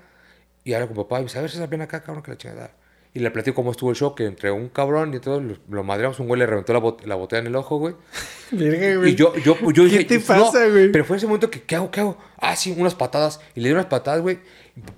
[0.64, 2.70] y habla con papá y dice, a ver si ven acá, cabrón, que la chingada.
[3.18, 5.82] Y le platico cómo estuvo el show, que entre un cabrón y todo, lo, lo
[5.82, 7.96] madreamos, un güey le reventó la, bot- la botella en el ojo, güey.
[8.52, 9.10] Verga, güey.
[9.10, 10.92] Y yo, yo, yo dije, ¿Qué te no, pasa, güey?
[10.92, 12.16] Pero fue ese momento que, ¿qué hago, qué hago?
[12.38, 13.40] Ah, sí, unas patadas.
[13.56, 14.38] Y le di unas patadas, güey.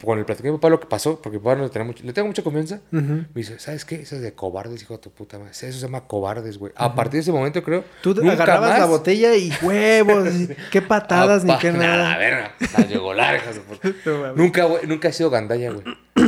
[0.02, 1.86] Cuando le platiqué a mi papá lo que pasó, porque mi papá no le, tenía
[1.86, 3.96] mucho- le tengo mucha confianza, me dice, ¿sabes qué?
[3.96, 5.52] Eso es de cobardes, hijo de tu puta madre.
[5.52, 6.72] Eso se llama cobardes, güey.
[6.76, 7.84] A partir de ese momento, creo.
[8.02, 10.28] Tú nunca agarrabas la más- botella y huevos.
[10.70, 12.18] qué patadas ni qué A la nada.
[12.18, 12.54] verga.
[12.76, 13.56] Las llegó largas.
[14.36, 15.84] nunca, güey, nunca he sido gandalla, güey.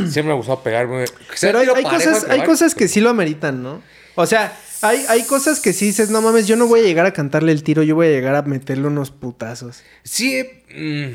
[0.08, 1.04] Siempre me gustó pegarme.
[1.40, 3.82] Pero hay, hay cosas, hay cosas que sí lo ameritan, ¿no?
[4.14, 7.06] O sea, hay, hay cosas que sí dices, no mames, yo no voy a llegar
[7.06, 9.82] a cantarle el tiro, yo voy a llegar a meterle unos putazos.
[10.02, 10.44] Sí.
[10.74, 11.12] mm,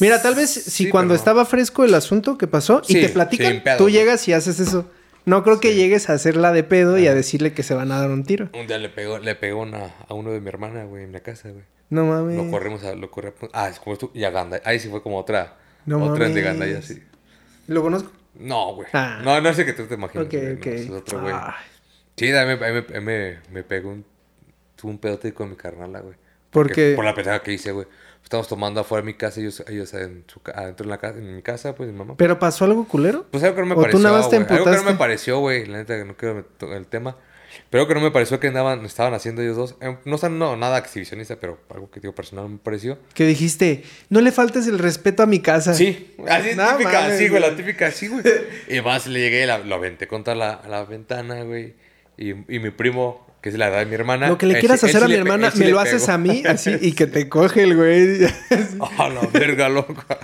[0.00, 3.00] Mira, tal vez si sí, cuando pero estaba fresco el asunto que pasó y Sí,
[3.00, 4.90] te platican, pedo, tú llegas y haces eso.
[5.24, 5.76] No creo que Sí.
[5.76, 8.48] llegues a hacerla de pedo y a decirle que se van a dar un tiro.
[8.54, 11.20] Un día le pegó, le pegó una- a uno de mi hermana, güey, en la
[11.20, 11.64] casa, güey.
[11.90, 12.36] No mames.
[12.36, 13.36] Lo corrimos a, lo corrimos.
[13.52, 14.10] Ah, es como esto.
[14.14, 14.60] Y a Ganda.
[14.64, 15.56] Ahí sí fue como otra.
[15.86, 16.44] No otra de mames.
[16.44, 17.02] Ganda y así.
[17.68, 18.10] ¿Lo conozco?
[18.38, 18.88] No, güey.
[18.92, 19.20] Ah.
[19.24, 20.26] No, no sé que tú te imaginas.
[20.26, 20.66] Ok, güey, ok.
[20.66, 21.34] ese es otro, güey.
[21.36, 21.54] Ay,
[22.16, 22.62] Sí, a mí, a mí-
[22.94, 24.04] a mí me, me pegó un.
[24.76, 26.14] Tuve un pedote con mi carnala, güey.
[26.50, 26.92] ¿Por Porque- qué?
[26.96, 27.86] Por la pendejada que hice, güey.
[28.26, 31.16] Estamos tomando afuera de mi casa, ellos, ellos en su, ca- adentro en la casa,
[31.16, 32.14] en mi casa, pues mi mamá.
[32.16, 33.24] ¿Pero pasó algo culero?
[33.30, 34.00] Pues algo que no me ¿O tú pareció.
[34.02, 34.36] nada más te.
[34.36, 35.64] Algo que no me pareció, güey.
[35.64, 37.16] La neta, que no quiero el tema.
[37.70, 39.76] Pero algo que no me pareció que andaban, estaban haciendo ellos dos.
[39.80, 42.98] Eh, No están no, nada exhibicionista, pero algo que digo personal me pareció.
[43.14, 45.72] Que dijiste, no le faltes el respeto a mi casa.
[45.74, 48.24] Sí, así No típica, mames, sí, güey, la típica, sí, güey.
[48.68, 51.74] Y más le llegué, la, lo aventé contra la, la ventana, güey.
[52.18, 54.28] Y, y mi primo, que es la edad de mi hermana.
[54.28, 56.08] Lo que le él quieras hacer sí a mi le hermana, sí me lo haces
[56.08, 58.24] a mí, así, y que te coge el güey.
[58.98, 60.04] A la verga, loco.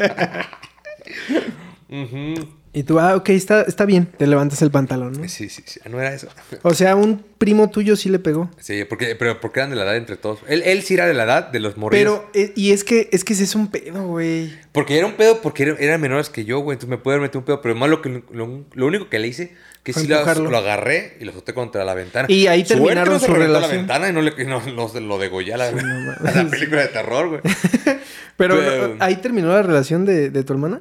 [1.88, 2.61] Ujú.
[2.74, 5.28] Y tú, ah, ok, está, está bien, te levantas el pantalón, ¿no?
[5.28, 5.78] Sí, sí, sí.
[5.90, 6.28] No era eso.
[6.62, 8.50] O sea, un primo tuyo sí le pegó.
[8.58, 10.38] Sí, porque, pero porque eran de la edad entre todos.
[10.48, 12.20] Él, él sí era de la edad de los morrillos.
[12.32, 14.52] Pero, eh, y es que, es que ese es un pedo, güey.
[14.72, 16.76] Porque era un pedo, porque era- eran menores que yo, güey.
[16.76, 17.60] Entonces me pude haber metido un pedo.
[17.60, 19.52] Pero más lo, que, lo, lo único que le hice,
[19.82, 22.26] que Fue sí lo, lo agarré y lo azoté contra la ventana.
[22.30, 23.60] Y ahí Suerte terminaron no se su relación.
[23.70, 25.66] la ventana y no, le, no, no lo degollé a la,
[26.24, 27.40] a la película de terror, güey.
[28.36, 30.80] Pero, Pero- ¿ahí terminó la relación de, de tu hermana?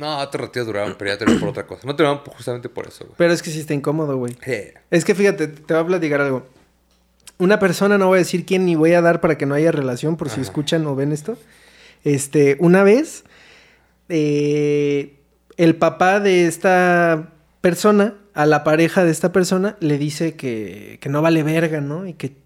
[0.00, 1.82] No, otros retiros duraron, pero ya terminaron por otra cosa.
[1.84, 3.14] No terminaron justamente por eso, güey.
[3.18, 4.34] Pero es que sí está incómodo, güey.
[4.90, 6.46] Es que fíjate, te voy a platicar algo.
[7.36, 9.70] Una persona, no voy a decir quién ni voy a dar para que no haya
[9.72, 10.42] relación, por si Ajá.
[10.42, 11.36] escuchan o ven esto.
[12.02, 13.24] Este, una vez,
[14.08, 15.20] eh,
[15.58, 21.10] el papá de esta persona, a la pareja de esta persona, le dice que, que
[21.10, 22.06] no vale verga, ¿no?
[22.06, 22.36] Y que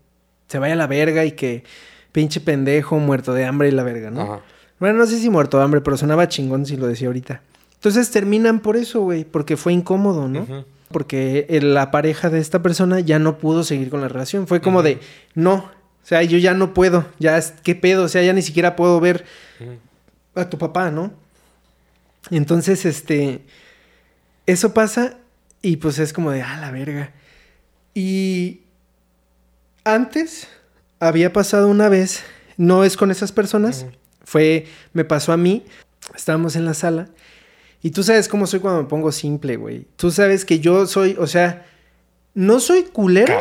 [0.48, 1.62] se vaya a la verga y que
[2.10, 4.22] pinche pendejo, muerto de hambre y la verga, ¿no?
[4.22, 4.40] Ajá.
[4.84, 7.40] Bueno, no sé si muerto de hambre, pero sonaba chingón si lo decía ahorita.
[7.76, 10.44] Entonces terminan por eso, güey, porque fue incómodo, ¿no?
[10.90, 14.46] Porque la pareja de esta persona ya no pudo seguir con la relación.
[14.46, 15.00] Fue como de,
[15.34, 15.70] no, o
[16.06, 18.04] sea, yo ya no puedo, ya, es- ¿qué pedo?
[18.04, 19.24] O sea, ya ni siquiera puedo ver
[20.34, 21.12] a tu papá, ¿no?
[22.30, 23.40] Entonces, este,
[24.44, 25.16] eso pasa
[25.62, 27.10] y pues es como de, ah, la verga.
[27.94, 28.60] Y
[29.84, 30.46] antes
[31.00, 32.22] había pasado una vez,
[32.58, 33.86] no es con esas personas.
[34.24, 35.64] Fue, me pasó a mí,
[36.14, 37.08] estábamos en la sala
[37.82, 39.86] y tú sabes cómo soy cuando me pongo simple, güey.
[39.96, 41.66] Tú sabes que yo soy, o sea,
[42.34, 43.34] no soy culero.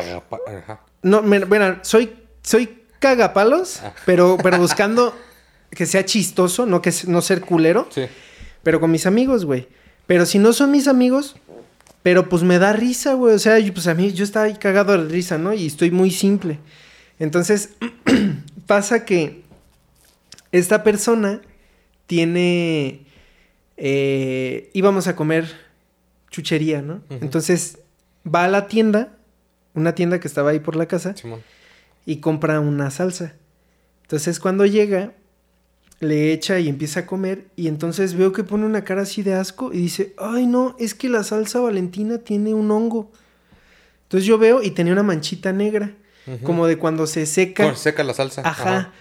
[1.01, 2.13] No, bueno, soy,
[2.43, 3.93] soy cagapalos, Ah.
[4.05, 5.13] pero, pero buscando
[5.71, 8.03] que sea chistoso, no que no ser culero, Sí.
[8.63, 9.67] pero con mis amigos, güey.
[10.07, 11.35] Pero si no son mis amigos,
[12.03, 13.33] pero pues me da risa, güey.
[13.35, 15.53] O sea, yo, pues a mí yo estaba ahí cagado de risa, ¿no?
[15.53, 16.59] Y estoy muy simple.
[17.19, 17.69] Entonces,
[18.67, 19.42] pasa que
[20.53, 21.41] esta persona
[22.07, 23.05] tiene...
[23.75, 25.45] eh, íbamos a comer
[26.29, 27.01] chuchería, ¿no?
[27.09, 27.79] Entonces,
[28.25, 29.17] va a la tienda,
[29.73, 31.41] una tienda que estaba ahí por la casa, Simón.
[32.05, 33.35] y compra una salsa.
[34.03, 35.13] Entonces cuando llega,
[35.99, 39.33] le echa y empieza a comer y entonces veo que pone una cara así de
[39.33, 43.11] asco y dice, ay no, es que la salsa valentina tiene un hongo.
[44.03, 45.93] Entonces yo veo y tenía una manchita negra,
[46.43, 47.75] como de cuando se seca.
[47.75, 48.41] Seca la salsa.
[48.45, 48.93] Ajá.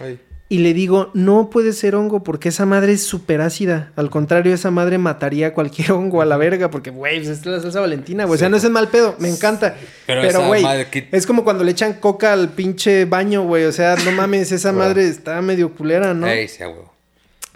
[0.53, 3.91] Y le digo, no puede ser hongo porque esa madre es súper ácida.
[3.95, 7.59] Al contrario, esa madre mataría cualquier hongo a la verga porque, güey, pues es la
[7.59, 8.35] salsa valentina, güey.
[8.35, 9.75] O sea, no es el mal pedo, me encanta.
[10.05, 13.63] Pero güey, que- es como cuando le echan coca al pinche baño, güey.
[13.65, 16.27] O sea, no mames, esa madre está medio culera, ¿no?
[16.27, 16.93] Ey, sí, a huevo.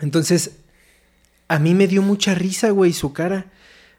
[0.01, 0.53] Entonces,
[1.47, 3.45] a mí me dio mucha risa, güey, su cara.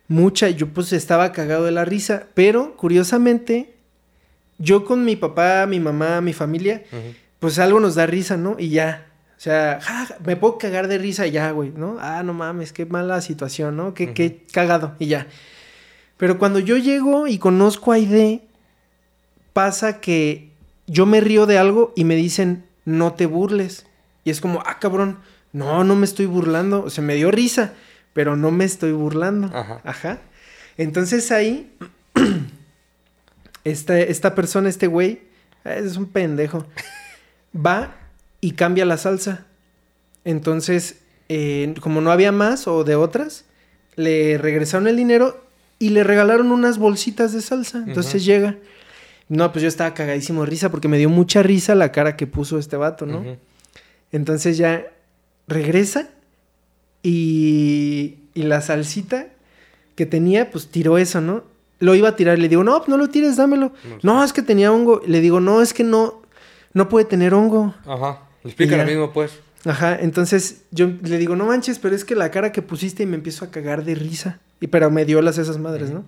[0.09, 2.25] Mucha, yo pues estaba cagado de la risa.
[2.35, 3.75] Pero, curiosamente,
[4.59, 6.83] yo con mi papá, mi mamá, mi familia.
[7.39, 8.57] Pues algo nos da risa, ¿no?
[8.59, 9.07] Y ya.
[9.37, 11.97] O sea, ja, ja, me puedo cagar de risa y ya, güey, ¿no?
[12.01, 13.95] Ah, no mames, qué mala situación, ¿no?
[13.95, 15.29] Qué, qué cagado y ya.
[16.17, 18.43] Pero cuando yo llego y conozco a Aide,
[19.53, 20.51] pasa que
[20.89, 23.87] yo me río de algo y me dicen, no te burles.
[24.25, 25.19] Y es como, ah, cabrón,
[25.53, 26.83] no, no me estoy burlando.
[26.83, 27.75] O sea, me dio risa,
[28.15, 29.47] pero no me estoy burlando.
[29.57, 29.81] Ajá.
[29.85, 30.19] Ajá.
[30.77, 31.73] Entonces ahí,
[33.65, 35.23] esta, esta persona, este güey,
[35.65, 36.67] es un pendejo,
[37.55, 37.97] va
[38.41, 39.47] y cambia la salsa.
[40.25, 43.45] Entonces, eh, como no había más o de otras,
[43.97, 45.45] le regresaron el dinero
[45.79, 47.85] y le regalaron unas bolsitas de salsa.
[47.87, 48.57] Entonces llega.
[49.29, 52.27] No, pues yo estaba cagadísimo de risa porque me dio mucha risa la cara que
[52.27, 53.25] puso este vato, ¿no?
[54.11, 54.87] Entonces ya
[55.47, 56.09] regresa
[57.03, 59.29] y, y la salsita
[59.95, 61.45] que tenía, pues tiró eso, ¿no?
[61.81, 63.73] Lo iba a tirar, le digo, no, no lo tires, dámelo.
[64.03, 65.03] No, es que tenía hongo.
[65.07, 66.23] Le digo, no, es que no,
[66.73, 67.75] no puede tener hongo.
[67.87, 68.23] Ajá.
[68.45, 69.33] Explica lo mismo, pues.
[69.65, 73.07] Ajá, entonces yo le digo, no manches, pero es que la cara que pusiste y
[73.07, 74.41] me empiezo a cagar de risa.
[74.61, 76.05] Y pero me dio las esas madres, ¿no?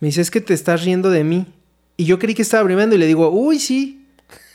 [0.00, 1.46] Me dice, es que te estás riendo de mí.
[1.96, 4.06] Y yo creí que estaba bromeando y le digo, uy, sí.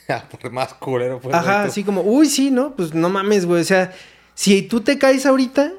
[0.42, 1.34] Por más culero, pues.
[1.36, 2.76] Ajá, así como, uy, sí, ¿no?
[2.76, 3.62] Pues no mames, güey.
[3.62, 3.94] O sea,
[4.34, 5.74] si tú te caes ahorita,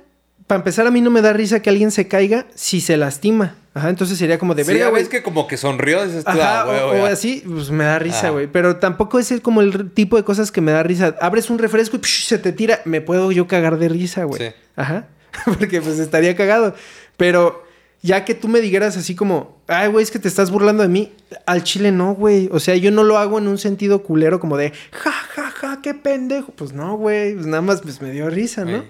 [0.51, 3.55] para empezar a mí no me da risa que alguien se caiga si se lastima.
[3.73, 5.03] Ajá, entonces sería como de Sí, verga, güey.
[5.05, 8.31] ves que como que sonrió, dices tú, Ajá, ah, o, así, pues me da risa,
[8.31, 8.49] güey.
[8.49, 11.15] Pero tampoco es el- como el tipo de cosas que me da risa.
[11.21, 12.81] Abres un refresco y psh, se te tira.
[12.85, 14.43] Me puedo yo cagar de risa, güey.
[14.43, 14.49] Sí.
[14.75, 15.07] Ajá.
[15.45, 16.75] Porque pues estaría cagado.
[17.17, 17.63] Pero
[18.03, 20.89] ya que tú me dijeras así como, ay, güey, es que te estás burlando de
[20.89, 21.13] mí.
[21.47, 22.49] Al chile no, güey.
[22.51, 25.79] O sea, yo no lo hago en un sentido culero como de, ja, ja, ja,
[25.81, 26.51] qué pendejo.
[26.57, 27.35] Pues no, güey.
[27.35, 28.83] Pues nada más pues me dio risa, ¿no?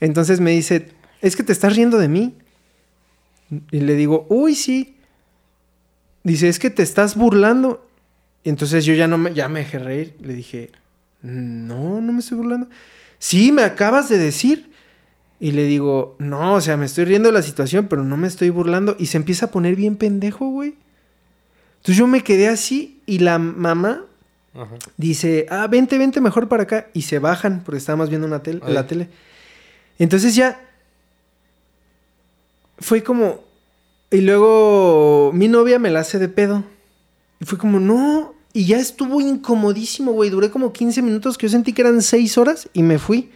[0.00, 0.88] Entonces me dice,
[1.22, 2.34] es que te estás riendo de mí.
[3.70, 4.96] Y le digo, uy, sí.
[6.24, 7.86] Dice, es que te estás burlando.
[8.42, 10.14] Y entonces yo ya no me, ya me dejé reír.
[10.20, 10.70] Le dije,
[11.22, 12.68] no, no me estoy burlando.
[13.18, 14.70] Sí, me acabas de decir.
[15.38, 18.26] Y le digo, no, o sea, me estoy riendo de la situación, pero no me
[18.26, 18.96] estoy burlando.
[18.98, 20.74] Y se empieza a poner bien pendejo, güey.
[21.78, 24.02] Entonces yo me quedé así y la mamá
[24.54, 24.74] Ajá.
[24.96, 26.88] dice, ah, vente, vente mejor para acá.
[26.94, 28.72] Y se bajan porque estábamos viendo una tel- Ay.
[28.74, 29.08] la tele.
[29.98, 30.60] Entonces ya
[32.78, 33.44] fue como...
[34.10, 36.64] Y luego mi novia me la hace de pedo.
[37.40, 38.34] Y fue como, no.
[38.52, 40.30] Y ya estuvo incomodísimo, güey.
[40.30, 43.30] Duré como 15 minutos que yo sentí que eran 6 horas y me fui.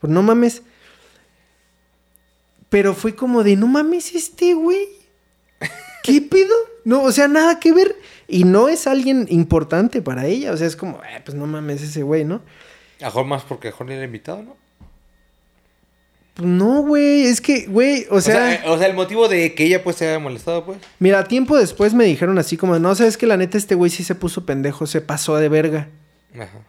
[0.00, 0.62] Pues no mames.
[2.68, 4.88] Pero fue como de, no mames este, güey.
[6.02, 6.54] ¿Qué pedo?
[6.84, 7.96] No, o sea, nada que ver.
[8.28, 10.52] Y no es alguien importante para ella.
[10.52, 12.40] O sea, es como, eh, pues no mames ese güey, ¿no?
[13.02, 14.56] A más porque Jorge era invitado, ¿no?
[16.34, 17.24] Pues no, güey.
[17.26, 18.54] Es que, güey, o O sea...
[18.54, 20.78] eh, o sea, el motivo de que ella pues se haya molestado, pues.
[20.98, 24.02] Mira, tiempo después me dijeron así como, no, sabes que la neta este güey sí
[24.04, 25.88] se puso pendejo, se pasó de verga.
[26.34, 26.60] Ajá.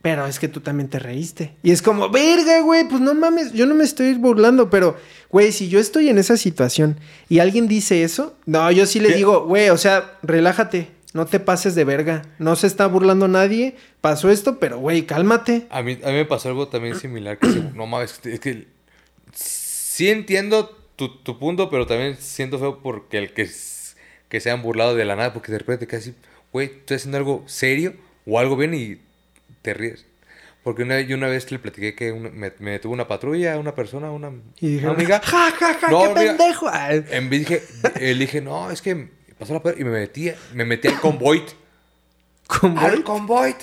[0.00, 1.56] Pero es que tú también te reíste.
[1.62, 4.96] Y es como, verga, güey, pues no mames, yo no me estoy burlando, pero,
[5.28, 9.08] güey, si yo estoy en esa situación y alguien dice eso, no, yo sí le
[9.08, 9.16] ¿Qué?
[9.16, 13.76] digo, güey, o sea, relájate, no te pases de verga, no se está burlando nadie,
[14.00, 15.66] pasó esto, pero, güey, cálmate.
[15.70, 17.38] A mí, a mí me pasó algo también similar.
[17.38, 18.66] Que se- no mames, es que
[19.34, 23.48] sí entiendo tu, tu punto, pero también siento feo porque el que,
[24.28, 26.14] que se han burlado de la nada, porque de repente casi,
[26.52, 27.94] güey, estoy haciendo algo serio
[28.26, 29.00] o algo bien y
[29.62, 30.04] te ríes.
[30.64, 33.74] Porque una, yo una vez le platiqué que una- me, me detuvo una patrulla, una
[33.74, 35.20] persona, una, Y una dijeron, amiga.
[35.24, 36.36] ja, ja, ja, No, qué amiga.
[36.36, 36.70] pendejo.
[37.10, 37.62] En dije,
[38.00, 39.08] le dije, no, es que
[39.38, 41.44] pasó la patrulla y me metí, me metí al convoy.
[42.46, 42.80] ¿cómo?
[42.80, 43.54] al convoy.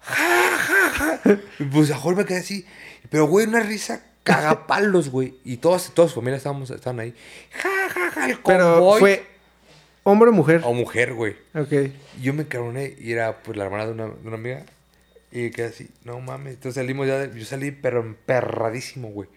[0.00, 1.38] Ja, ja, ja.
[1.72, 2.66] Pues a Jorge me quedé así.
[3.10, 5.34] Pero, güey, una risa cagapalos, güey.
[5.44, 7.14] Y todas, todas su familia estábamos, estaban ahí.
[7.52, 9.00] Ja, ja, ja, el Pero convoy.
[9.00, 9.26] fue
[10.04, 10.60] hombre o mujer.
[10.64, 11.36] O mujer, güey.
[11.54, 11.90] Ok.
[12.20, 14.64] Yo me cabroné y era pues la hermana de una, de una amiga.
[15.34, 16.54] Y quedé así, no mames.
[16.54, 19.28] Entonces salimos ya, de- yo salí pero emperradísimo, güey.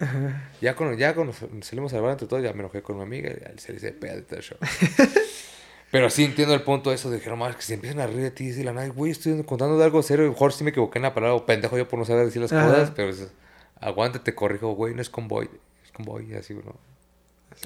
[0.61, 3.29] Ya cuando, ya cuando salimos a hablar entre todos, ya me enojé con mi amiga
[3.31, 4.57] y se le hice pedo y todo el show.
[5.95, 8.21] Pero sí entiendo el punto de eso de que no que se empiezan a reír
[8.21, 10.27] de ti y decir la güey, estoy contando de algo serio.
[10.29, 12.51] Mejor sí me equivoqué en la palabra o pendejo yo por no saber decir las
[12.51, 12.67] Ajá.
[12.67, 13.27] cosas, pero es,
[13.79, 15.49] aguante, te corrijo, güey, no es convoy,
[15.85, 16.75] es convoy, así, ¿no?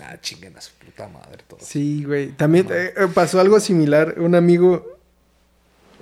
[0.04, 1.60] Ah, chinguen a su puta madre todo.
[1.64, 2.30] Sí, güey.
[2.34, 4.20] También eh, eh, pasó algo similar.
[4.20, 4.86] Un amigo.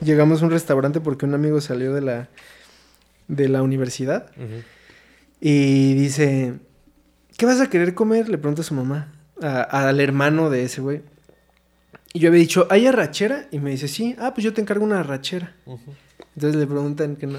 [0.02, 2.28] Llegamos a un restaurante porque un amigo salió de la.
[3.30, 4.32] de la universidad.
[5.40, 6.56] Y dice.
[7.38, 8.28] ¿Qué vas a querer comer?
[8.28, 9.14] Le pregunta a su mamá.
[9.42, 11.02] a- al hermano de ese güey.
[12.18, 13.48] Y yo había dicho, ¿hay arrachera?
[13.52, 14.16] Y me dice, sí.
[14.18, 15.56] Ah, pues yo te encargo una arrachera.
[16.36, 17.38] Entonces le preguntan que no.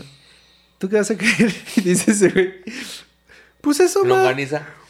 [0.79, 1.53] ¿Tú qué vas a querer?
[1.77, 2.53] Y dice ese güey.
[3.61, 4.33] Pues eso, ma.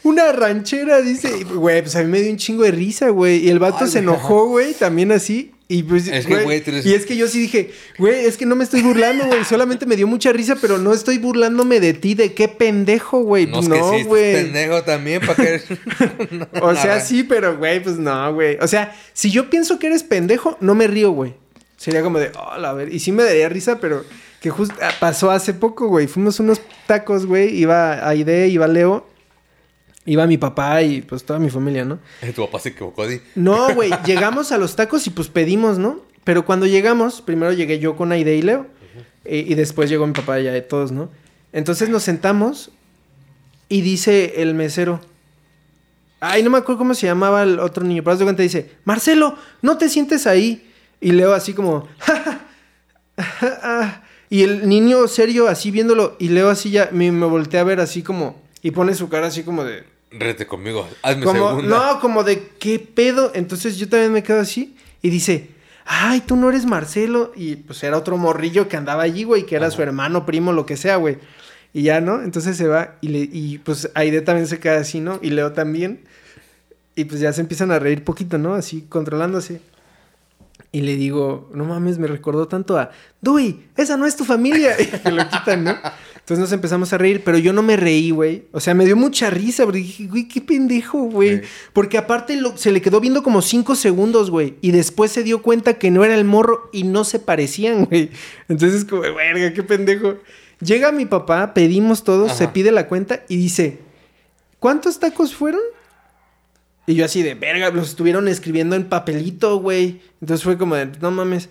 [0.03, 1.43] Una ranchera, dice.
[1.43, 3.43] Güey, pues a mí me dio un chingo de risa, güey.
[3.43, 5.55] Y el vato Ay, se enojó, güey, también así.
[5.71, 8.47] Y pues, Es que, güey, eres- Y es que yo sí dije, güey, es que
[8.47, 9.45] no me estoy burlando, güey.
[9.45, 12.15] Solamente me dio mucha risa, pero no estoy burlándome de ti.
[12.15, 13.45] ¿De qué pendejo, güey?
[13.45, 14.33] No, es que no, sí, estás güey.
[14.33, 15.61] pendejo también, para que...
[16.61, 18.57] o sea, sí, pero, güey, pues no, güey.
[18.61, 21.35] O sea, si yo pienso que eres pendejo, no me río, güey.
[21.77, 22.91] Sería como de, oh, a ver.
[22.91, 24.03] Y sí me daría risa, pero
[24.41, 26.07] que justo pasó hace poco, güey.
[26.07, 27.55] Fuimos unos tacos, güey.
[27.55, 29.07] Iba Aide, iba Leo.
[30.05, 31.99] Iba mi papá y pues toda mi familia, ¿no?
[32.35, 33.19] Tu papá se equivocó, di.
[33.35, 35.99] No, güey, llegamos a los tacos y pues pedimos, ¿no?
[36.23, 38.67] Pero cuando llegamos, primero llegué yo con Aide y Leo.
[39.25, 41.09] eh, y después llegó mi papá ya de todos, ¿no?
[41.51, 42.71] Entonces nos sentamos
[43.67, 44.99] y dice el mesero.
[46.19, 49.35] Ay, no me acuerdo cómo se llamaba el otro niño, pero de cuenta dice, Marcelo,
[49.61, 50.69] no te sientes ahí.
[51.01, 52.39] Y Leo así como, "Ja, ja,
[53.17, 54.03] ja, ja".
[54.29, 57.79] y el niño serio así viéndolo, y Leo así ya me, me volteé a ver
[57.79, 61.93] así como, y pone su cara así como de, Rete conmigo, hazme Como, segunda.
[61.93, 63.31] no, como de qué pedo.
[63.35, 65.49] Entonces yo también me quedo así y dice,
[65.85, 67.31] ay, tú no eres Marcelo.
[67.35, 69.75] Y pues era otro morrillo que andaba allí, güey, que era Ajá.
[69.75, 71.17] su hermano, primo, lo que sea, güey.
[71.73, 72.23] Y ya, ¿no?
[72.23, 75.19] Entonces se va y, le, y pues Aide también se queda así, ¿no?
[75.21, 76.01] Y Leo también.
[76.95, 78.55] Y pues ya se empiezan a reír poquito, ¿no?
[78.55, 79.61] Así, controlándose.
[80.71, 82.91] Y le digo, no mames, me recordó tanto a,
[83.21, 84.75] Dui, esa no es tu familia.
[85.05, 85.77] Y lo quitan, ¿no?
[86.29, 88.43] Entonces nos empezamos a reír, pero yo no me reí, güey.
[88.51, 91.37] O sea, me dio mucha risa, porque dije, güey, qué pendejo, güey.
[91.39, 91.43] Sí.
[91.73, 94.53] Porque aparte lo- se le quedó viendo como cinco segundos, güey.
[94.61, 98.11] Y después se dio cuenta que no era el morro y no se parecían, güey.
[98.47, 100.17] Entonces, como, verga, qué pendejo.
[100.61, 102.37] Llega mi papá, pedimos todos, Ajá.
[102.37, 103.79] se pide la cuenta y dice,
[104.59, 105.61] ¿cuántos tacos fueron?
[106.85, 109.99] Y yo así de, verga, los estuvieron escribiendo en papelito, güey.
[110.21, 111.49] Entonces fue como de, no mames.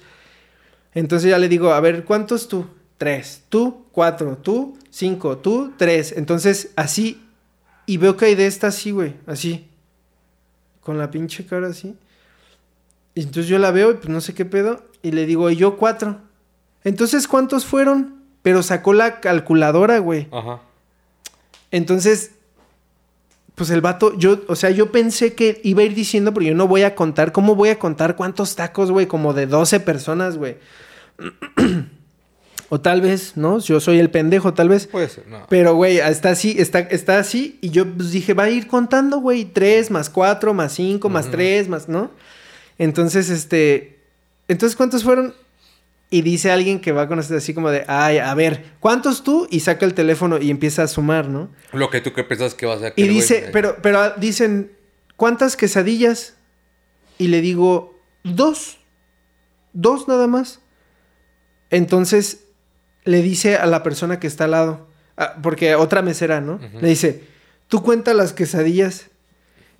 [0.95, 2.64] Entonces ya le digo, a ver, ¿cuántos tú?
[2.99, 3.44] Tres.
[3.49, 4.36] Tú, cuatro.
[4.36, 5.38] Tú, cinco.
[5.38, 6.12] Tú, tres.
[6.16, 7.24] Entonces, así.
[7.86, 9.14] Y veo que hay de esta así, güey.
[9.26, 9.68] Así.
[10.80, 11.96] Con la pinche cara así.
[13.14, 14.84] Y entonces yo la veo y pues no sé qué pedo.
[15.03, 16.20] Y le digo, y yo cuatro.
[16.84, 18.22] Entonces, ¿cuántos fueron?
[18.42, 20.28] Pero sacó la calculadora, güey.
[20.30, 20.61] Ajá.
[21.70, 22.32] Entonces,
[23.55, 26.55] pues el vato, yo, o sea, yo pensé que iba a ir diciendo, pero yo
[26.55, 29.07] no voy a contar, ¿cómo voy a contar cuántos tacos, güey?
[29.07, 30.57] Como de 12 personas, güey.
[32.71, 33.59] o tal vez, ¿no?
[33.61, 34.87] Yo soy el pendejo, tal vez.
[34.87, 35.47] Puede ser, no.
[35.49, 37.59] Pero, güey, está así, está, está así.
[37.62, 39.47] Y yo pues, dije, va a ir contando, güey.
[39.47, 42.11] Tres más cuatro, más cinco, más tres, más, ¿no?
[42.77, 44.01] Entonces, este.
[44.49, 45.35] Entonces, ¿cuántos fueron?
[46.11, 49.47] Y dice alguien que va con este así como de, ay, a ver, ¿cuántos tú?
[49.51, 51.51] Y saca el teléfono y empieza a sumar, ¿no?
[51.73, 53.53] Lo que tú que pensás que vas a Y dice, güey.
[53.53, 54.73] pero, pero ah, dicen,
[55.16, 56.35] ¿cuántas quesadillas?
[57.19, 58.79] Y le digo, dos.
[59.75, 60.61] Dos nada más.
[61.71, 62.47] Entonces
[63.09, 64.87] le dice a la persona que está al lado,
[65.17, 66.61] ah, porque otra mesera, ¿no?
[66.79, 67.25] Le dice,
[67.67, 69.07] tú cuenta las quesadillas.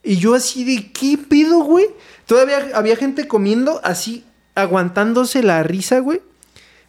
[0.03, 1.87] Y yo así de, ¿qué pido, güey?
[2.25, 4.25] Todavía había gente comiendo así,
[4.55, 6.23] aguantándose la risa, güey.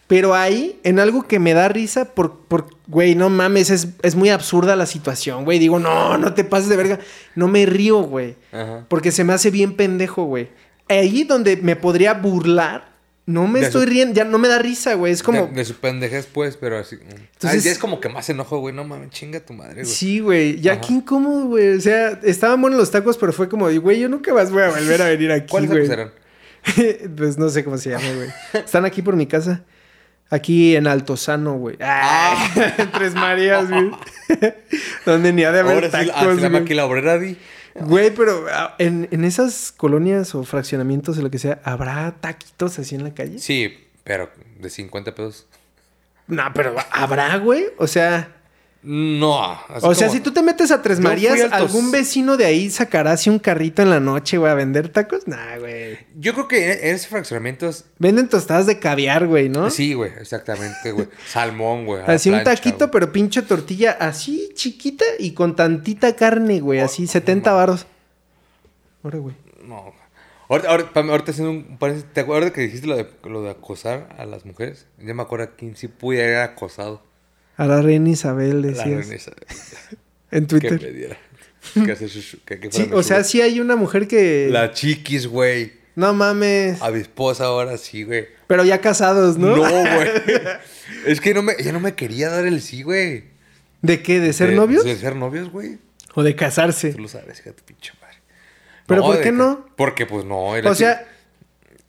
[0.07, 4.15] Pero ahí, en algo que me da risa, por, por güey, no mames, es, es
[4.15, 5.59] muy absurda la situación, güey.
[5.59, 6.99] Digo, no, no te pases de verga.
[7.35, 8.37] No me río, güey.
[8.53, 8.85] Ajá.
[8.87, 10.49] Porque se me hace bien pendejo, güey.
[10.87, 12.88] Ahí donde me podría burlar,
[13.29, 15.13] no me De estoy su- riendo, ya no me da risa, güey.
[15.13, 16.95] Es como, De, de su pendejez, pues, pero así.
[16.95, 17.29] Entonces...
[17.33, 18.73] Entonces- ya es como que más enojo, güey.
[18.73, 19.85] No mames, chinga tu madre, güey.
[19.85, 20.81] sí, güey, ya Ajá.
[20.81, 21.77] qué incómodo, güey.
[21.77, 24.69] O sea, estaban buenos los tacos, pero fue como, güey, yo nunca más voy a
[24.69, 25.85] volver a venir aquí, ¿Cuáles güey.
[25.91, 26.11] eran?
[27.15, 28.29] pues no sé cómo se llama, güey.
[28.53, 29.63] Están aquí por mi casa.
[30.31, 31.75] Aquí en Altozano, güey.
[31.81, 33.89] Ah, en Tres Marías, güey.
[35.05, 36.63] Donde ni ha de haber Ahora sí, tacos, ah, se llama güey.
[36.63, 37.35] aquí la obrera, di.
[37.75, 42.79] Güey, pero ah, en, en esas colonias o fraccionamientos o lo que sea, ¿habrá taquitos
[42.79, 43.39] así en la calle?
[43.39, 45.47] Sí, pero de 50 pesos.
[46.27, 47.65] No, pero ¿habrá, güey?
[47.77, 48.38] O sea,
[48.81, 49.43] No.
[49.51, 52.69] así o sea, como- si tú te metes a Tres Marías, ¿algún vecino de ahí
[52.69, 55.27] sacará así un carrito en la noche, güey, a vender tacos?
[55.27, 55.97] Nah, güey.
[56.17, 57.85] Yo creo que en, esos fraccionamientos.
[57.97, 59.69] Venden tostadas de caviar, güey, ¿no?
[59.69, 61.09] Sí, güey, exactamente, güey.
[61.27, 62.03] Salmón, güey.
[62.07, 66.79] Así un taquito, pero pinche tortilla así chiquita y con tantita carne, güey.
[66.79, 67.85] Así, 70 varos.
[69.03, 69.35] Ahora, güey.
[69.63, 69.93] No.
[70.47, 71.77] Ahorita, ahorita, ahorita haciendo un
[72.11, 74.87] ¿te acuerdas que dijiste lo de, lo de acosar a las mujeres?
[74.97, 77.03] Ya me acuerdo quién sí pudiera haber acosado.
[77.59, 78.85] A la reina Isabel, La decías.
[79.01, 79.43] reina Isabel.
[80.31, 80.81] En Que Twitter.
[80.81, 81.17] me diera.
[81.85, 84.47] Que, hace su- que- que Sí, o sea, sí hay una mujer que.
[84.49, 85.73] La chiquis, güey.
[85.95, 86.81] No mames.
[86.81, 88.27] A mi esposa ahora sí, güey.
[88.47, 89.55] Pero ya casados, ¿no?
[89.57, 89.63] No,
[89.95, 90.09] güey.
[91.05, 93.25] es que no me, ella no me quería dar el sí, güey.
[93.81, 94.19] ¿De qué?
[94.19, 94.85] ¿De ser De- novios?
[94.85, 95.77] De ser novios, güey.
[96.15, 96.93] ¿O de casarse?
[96.93, 98.17] Tú lo sabes, hija tu pinche madre.
[98.87, 99.67] ¿Pero por qué que- no?
[99.75, 100.55] Porque, pues, no.
[100.55, 101.05] era O sea,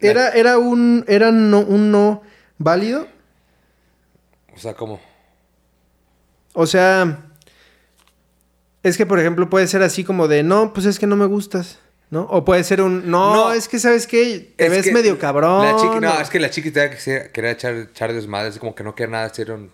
[0.00, 1.04] era, era un.
[1.06, 2.22] Era no, un no
[2.58, 3.06] válido.
[4.54, 5.00] O sea, como...
[6.54, 7.26] O sea.
[8.82, 11.26] Es que, por ejemplo, puede ser así como de no, pues es que no me
[11.26, 11.78] gustas.
[12.08, 12.22] ¿No?
[12.22, 13.52] O puede ser un no, No.
[13.52, 15.64] es que sabes qué, te Es ves que medio cabrón.
[15.64, 16.90] La chiqui, no, o- es que la chiqui te
[17.32, 19.70] quería, echar, echar desmadre, es como que no quería nada hacer un...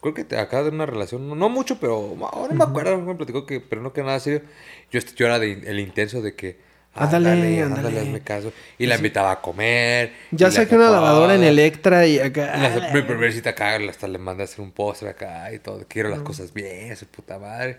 [0.00, 3.14] Creo que te acaba de una relación, no, no mucho, pero no me acuerdo, me
[3.14, 4.42] platicó que, pero no quería nada serio.
[4.90, 6.58] Yo, est- yo era de, el intenso de que...
[6.94, 8.00] Ándale, ándale, ándale.
[8.00, 8.52] hazme caso.
[8.78, 10.12] Y la invitaba a comer.
[10.30, 12.56] Ya saqué una lavadora en Electra y acá.
[12.56, 15.84] La- mi primer cita acá, hasta le mandé a hacer un postre acá y todo.
[15.88, 17.78] Quiero las cosas bien, su puta madre.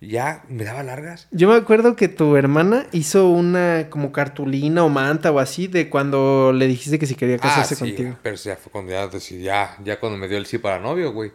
[0.00, 1.26] Ya, me daba largas.
[1.32, 5.88] Yo me acuerdo que tu hermana hizo una como cartulina o manta o así de
[5.90, 8.16] cuando le dijiste que si quería casarse Ah, sí, contigo.
[8.22, 11.12] Pero ya fue cuando ya decidí, ya, ya cuando me dio el sí para novio,
[11.12, 11.32] güey.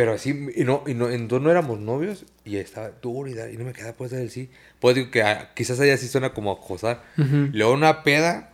[0.00, 3.64] Pero así, y no, y no, entonces no éramos novios y estaba duro y, no
[3.66, 4.48] me quedaba pues dar el sí.
[4.78, 7.02] Pues digo que ah, quizás allá sí suena como acosar.
[7.18, 7.50] Ujú.
[7.52, 8.48] Luego una peda,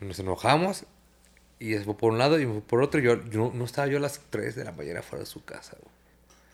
[0.00, 0.86] nos enojamos
[1.60, 3.00] y se fue por un lado y me fue por otro.
[3.00, 5.76] Yo, yo no estaba yo a las 3 de la mañana fuera de su casa,
[5.80, 5.94] güey.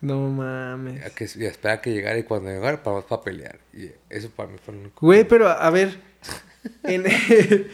[0.03, 1.07] No mames.
[1.07, 3.61] A que, y esperar a que llegara y cuando llegara, para para pelear.
[3.73, 5.07] Y eso para mí fue lo único.
[5.07, 5.99] Güey, pero a ver.
[6.83, 7.07] en-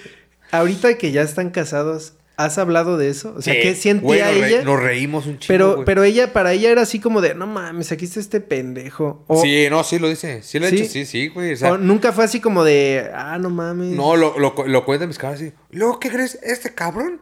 [0.53, 2.13] ahorita que ya están casados,
[2.45, 3.35] ¿has hablado de eso?
[3.37, 4.63] O sea, ¿qué sentía nos re- ella?
[4.63, 5.85] nos reímos un chingo, pero, güey.
[5.85, 9.25] pero ella, para ella era así como de, no mames, aquí está este pendejo.
[9.27, 10.43] O, Sí, no, sí lo dice.
[10.43, 10.77] Sí lo he ¿Sí?
[10.77, 11.53] hecho, sí, sí, güey.
[11.53, 13.89] O sea, o nunca fue así como de, ah, no mames.
[13.97, 15.53] no, lo, lo, lo cuentan mis cabras así.
[15.71, 16.39] Luego, ¿qué crees?
[16.43, 17.21] Este cabrón,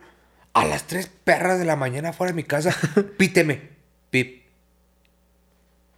[0.55, 2.77] a las tres perras de la mañana fuera de mi casa,
[3.17, 3.61] píteme.
[4.11, 4.43] Pip.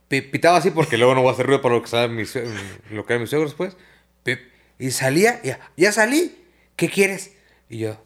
[0.09, 0.31] Pip.
[0.33, 2.45] Pitaba así porque luego no voy a hacer ruido para lo que saben mis, sue-
[2.91, 3.77] lo que eran mis suegros, pues.
[4.23, 4.41] Pip.
[4.79, 6.37] Y salía, ya, ya salí.
[6.77, 7.33] ¿Qué quieres?
[7.69, 8.03] Y yo,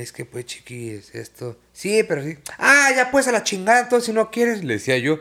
[0.00, 1.56] es que pues chiquis, esto.
[1.72, 2.36] Sí, pero sí.
[2.58, 5.18] Ah, ya pues a la chingada, entonces si no quieres, le decía yo.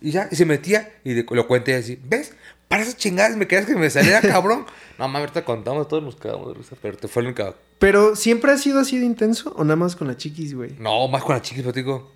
[0.00, 1.98] Y ya, y se metía y de- lo cuenté así.
[2.04, 2.32] ¿Ves?
[2.68, 4.66] Para esas chingadas me querías que me saliera cabrón.
[4.98, 7.54] No mames, ahorita contamos, todos nos quedamos de risa, pero te fue el único.
[7.78, 10.72] Pero siempre ha sido así de intenso o nada más con la chiquis, güey.
[10.78, 12.12] No, más con la chiquis, pero te digo.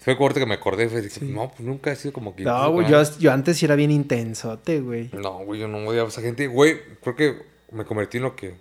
[0.00, 2.42] Fue ahorita que me acordé, fue, dije, no, pues nunca he sido como que.
[2.42, 5.10] No, güey, yo, yo antes sí era bien intensote, güey.
[5.12, 6.46] No, güey, yo no odiaba a esa gente.
[6.46, 7.36] Güey, creo que
[7.72, 8.54] me convertí en lo que.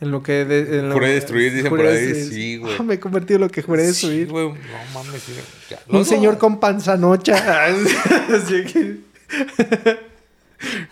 [0.00, 0.44] En lo que...
[0.44, 2.32] de- en lo- Juré destruir, dicen por ahí, destruir.
[2.32, 2.74] sí, güey.
[2.78, 4.28] Ah, me he convertido en lo que juré Sí, destruir.
[4.28, 4.54] güey, no
[4.94, 5.32] mames, sí,
[5.68, 5.78] ya.
[5.88, 7.66] Un señor con panzanocha.
[7.66, 8.96] Así que...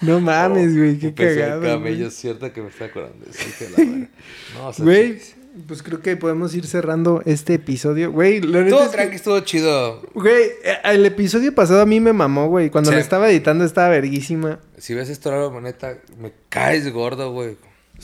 [0.00, 1.60] No mames, güey, qué de cagado.
[1.60, 1.72] güey.
[1.72, 3.24] camello, cierto que me estoy acordando.
[3.26, 4.08] la verga.
[4.54, 5.18] No, o sea, Güey,
[5.66, 8.10] pues creo que podemos ir cerrando este episodio.
[8.12, 10.02] Güey, neta Todo es que- estuvo chido.
[10.14, 12.70] Güey, eh, el episodio pasado a mí me mamó, güey.
[12.70, 12.94] Cuando Sí.
[12.96, 14.58] lo estaba editando estaba verguísima.
[14.78, 17.56] Si ves esto, la neta, me caes gordo, güey.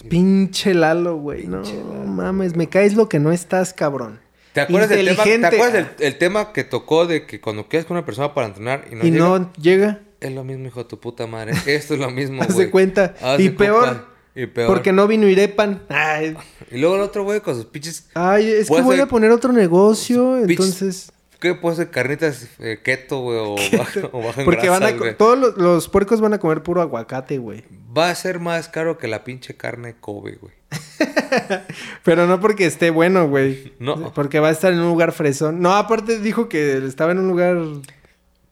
[0.09, 1.47] Pinche Lalo, güey.
[1.47, 1.63] No
[2.07, 4.21] mames, me caes lo que no estás, cabrón.
[4.53, 7.87] ¿Te acuerdas, del tema, ¿Te acuerdas del el tema que tocó de que cuando quedas
[7.87, 9.25] con una persona para entrenar y no y llega?
[9.25, 10.01] no llega.
[10.21, 11.53] Es lo mismo, hijo de tu puta madre.
[11.67, 12.71] Esto es lo mismo, Haz de güey.
[12.71, 13.15] cuenta.
[13.21, 14.05] Haz Y de peor, cuenta.
[14.37, 14.69] Y peor.
[14.69, 15.83] Porque no vino Irepan.
[15.89, 16.37] Ay,
[16.71, 18.07] Y luego el otro güey con sus pinches...
[18.15, 21.11] ay es que voy a poner otro negocio, entonces...
[21.45, 21.91] ¿Qué puede ser?
[21.91, 24.93] Carnitas eh, keto, güey, o, baja, o Porque van a...
[24.93, 25.15] güey.
[25.15, 27.65] Todos los, los puercos van a comer puro aguacate, güey.
[27.95, 30.55] Va a ser más caro que la pinche carne Kobe, güey.
[32.03, 33.75] Pero no porque esté bueno, güey.
[33.79, 34.15] No.
[34.15, 35.61] Porque va a estar en un lugar fresón.
[35.61, 37.59] No, aparte dijo que estaba en un lugar...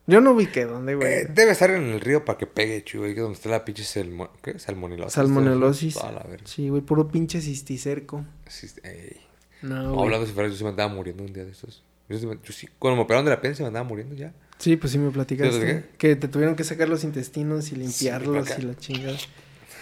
[0.07, 1.11] Yo no vi que dónde, güey.
[1.11, 3.85] Eh, debe estar en el río para que pegue, chido, ahí donde está la pinche
[3.85, 4.59] salmo- ¿qué?
[4.59, 5.15] salmonilosis.
[5.15, 5.95] Salmonelosis.
[5.97, 6.45] La verga.
[6.45, 8.23] Sí, güey, puro pinche cisticerco.
[8.49, 9.17] Sí, ey.
[9.63, 10.03] No, güey.
[10.05, 11.83] hablando de enfermedades, yo sí me andaba muriendo un día de esos.
[12.13, 14.33] Yo sí me- sí- cuando me operaron de la piel se me andaba muriendo ya.
[14.59, 15.53] Sí, pues sí me platicaste.
[15.55, 19.17] ¿Yo te Que te tuvieron que sacar los intestinos y limpiarlos y la chingada.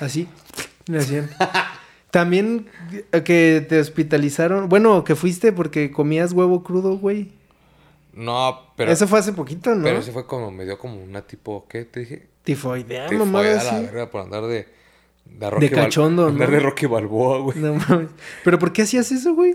[0.01, 0.27] Así,
[0.87, 1.29] le hacían.
[2.11, 2.67] También
[3.13, 4.69] eh, que te hospitalizaron.
[4.69, 7.31] Bueno, que fuiste porque comías huevo crudo, güey.
[8.15, 8.91] No, pero...
[8.91, 9.85] Eso fue hace poquito, ¿no?
[9.85, 12.27] Pero ese fue como, me dio como una tipo, ¿qué te dije?
[12.43, 13.85] Tifoidea, Te mamada fue a la así.
[13.87, 14.67] verga por andar de...
[15.27, 16.55] De, De cachondo, Andar ¿no?
[16.57, 17.59] de Rocky Balboa, güey.
[17.61, 18.09] No mames.
[18.43, 19.55] ¿Pero por qué hacías eso, güey?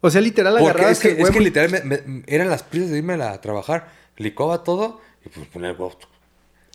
[0.00, 2.48] O sea, literal agarrabas es que, el es huevo que y- literal me- me- eran
[2.48, 3.88] las prisas de irme a, trabajar.
[4.16, 5.96] Licuaba todo y pues ponía el huevo.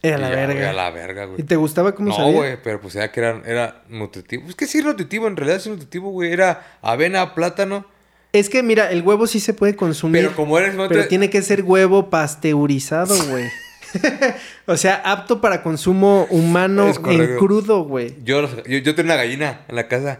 [0.01, 0.53] Era la verga.
[0.53, 1.39] güey, A la verga, güey.
[1.41, 2.33] ¿Y te gustaba cómo No, sabía?
[2.33, 4.49] güey, pero pues era que era, era nutritivo.
[4.49, 6.33] Es que sí es nutritivo, en realidad sí es nutritivo, güey.
[6.33, 7.85] Era avena, plátano.
[8.33, 10.23] Es que, mira, el huevo sí se puede consumir.
[10.23, 10.75] Pero como eres...
[10.89, 13.45] Pero tiene que ser huevo pasteurizado, güey.
[14.65, 18.15] o sea, apto para consumo humano Es en crudo, güey.
[18.23, 20.19] Yo, yo, yo tenía una gallina en la casa.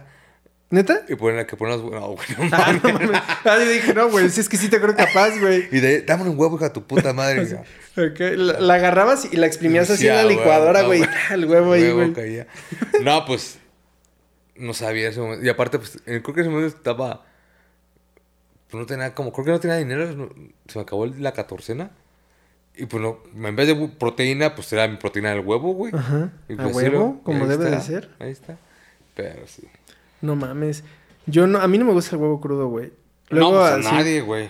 [0.73, 1.01] ¿Neta?
[1.07, 1.81] Y ponen que ponen las...
[1.91, 2.83] No, güey, no Ah, mames.
[2.83, 3.21] no mames.
[3.45, 5.67] Ah, yo dije, no, güey, si es que sí te creo capaz, güey.
[5.71, 7.43] Y de dame un huevo, hija tu puta madre.
[7.47, 7.61] Y ya.
[7.95, 11.03] Ok, La, la agarrabas y la exprimías así Sí, en la güey, licuadora, no, güey.
[11.03, 12.13] Ah, El huevo ahí, Huevo güey.
[12.13, 12.47] caía.
[13.03, 13.59] No, pues...
[14.55, 15.39] No sabía eso.
[15.43, 17.23] Y aparte, pues, eh, creo que ese momento estaba...
[18.69, 19.31] Pues no tenía como...
[19.31, 20.11] Creo que no tenía dinero.
[20.13, 20.29] no-
[20.67, 21.91] se me acabó la catorcena.
[22.75, 23.19] Y pues no...
[23.35, 25.93] En vez de proteína, pues era mi proteína del huevo, güey.
[25.95, 26.31] Ajá.
[26.49, 28.09] Y pues, huevo, como debe de ser.
[28.17, 28.57] Ahí está.
[29.15, 29.67] Pero sí.
[30.23, 30.83] No mames.
[31.27, 32.91] Yo no, a mí no me gusta el huevo crudo, güey.
[33.29, 34.49] Luego, no, pues a así- nadie, güey.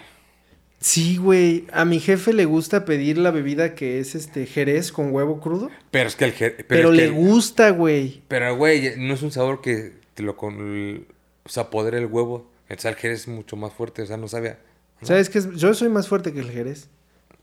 [0.79, 1.65] Sí, güey.
[1.71, 5.69] A mi jefe le gusta pedir la bebida que es este jerez con huevo crudo.
[5.91, 6.35] Pero es que el...
[6.35, 8.21] jer- Pero, le gusta, güey.
[8.27, 10.55] Pero, güey, no es un sabor que te lo con...
[10.59, 11.07] el-
[11.45, 12.49] O sea, poder el huevo.
[12.69, 14.01] El sal jerez es mucho más fuerte.
[14.01, 14.49] O sea, no sabe...
[14.49, 14.57] a-
[15.01, 15.07] ¿no?
[15.07, 15.41] ¿Sabes qué?
[15.55, 16.89] Yo soy más fuerte que el jerez.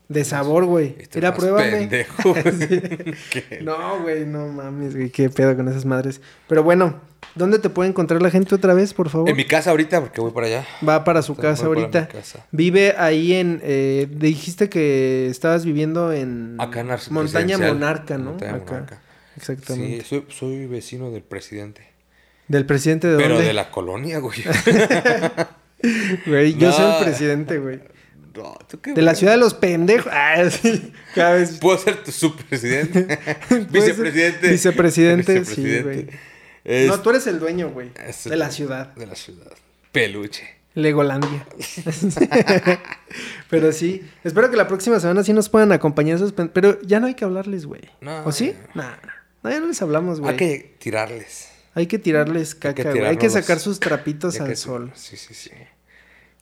[0.07, 0.95] De sabor, güey.
[1.15, 1.71] Mira, pruébame.
[1.71, 2.35] pendejo.
[2.59, 3.41] Sí.
[3.61, 5.09] No, güey, no mames, güey.
[5.09, 6.21] Qué pedo con esas madres.
[6.47, 6.99] Pero bueno,
[7.35, 9.29] ¿dónde te puede encontrar la gente otra vez, por favor?
[9.29, 10.65] En mi casa ahorita, porque voy para allá.
[10.87, 12.07] Va para su casa ahorita.
[12.07, 12.45] casa.
[12.51, 13.59] Vive ahí en...
[13.63, 16.55] eh, dijiste que estabas viviendo en...
[16.59, 17.57] Acá en Montaña.
[17.57, 18.31] Monarca, ¿no?
[18.31, 18.71] Montaña Acá.
[18.73, 19.01] Monarca.
[19.37, 20.01] Exactamente.
[20.03, 21.87] Sí, soy, soy vecino del presidente.
[22.47, 23.47] ¿Del presidente de Pero dónde?
[23.47, 24.39] de la colonia, güey.
[26.27, 26.73] Güey, yo No.
[26.73, 27.79] soy el presidente, güey.
[28.35, 30.11] No, ¿tú qué, De la ciudad de los pendejos.
[30.13, 30.93] Ah, sí.
[31.15, 31.57] Cada vez...
[31.59, 33.03] Puedo ser tu subpresidente.
[33.49, 34.49] Puedes- Vicepresidente.
[34.49, 35.83] Vicepresidente, sí, Vicepresidente.
[35.83, 36.07] güey.
[36.63, 37.91] Es- No, tú eres el dueño, güey.
[38.07, 38.93] es- De la ciudad.
[38.95, 39.51] De la ciudad.
[39.91, 40.47] Peluche.
[40.73, 41.45] Legolandia.
[43.49, 46.99] pero sí, espero que la próxima semana sí nos puedan acompañar esos pen- Pero ya
[46.99, 47.81] no hay que hablarles, güey.
[47.99, 48.55] No, ¿O sí?
[48.73, 48.95] Nah,
[49.43, 50.31] no, ya no les hablamos, güey.
[50.31, 51.49] Hay que tirarles.
[51.73, 53.05] Hay que tirarles Hay que caca, güey.
[53.05, 54.91] Hay que sacar sus trapitos al sol.
[54.95, 55.51] Sí, sí, sí.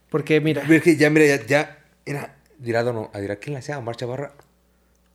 [0.10, 3.60] Porque mira, Pero es que ya, mira, ya, ya, mira, dirá no, dirá quién la
[3.60, 4.34] hacía, Omar Chavarra.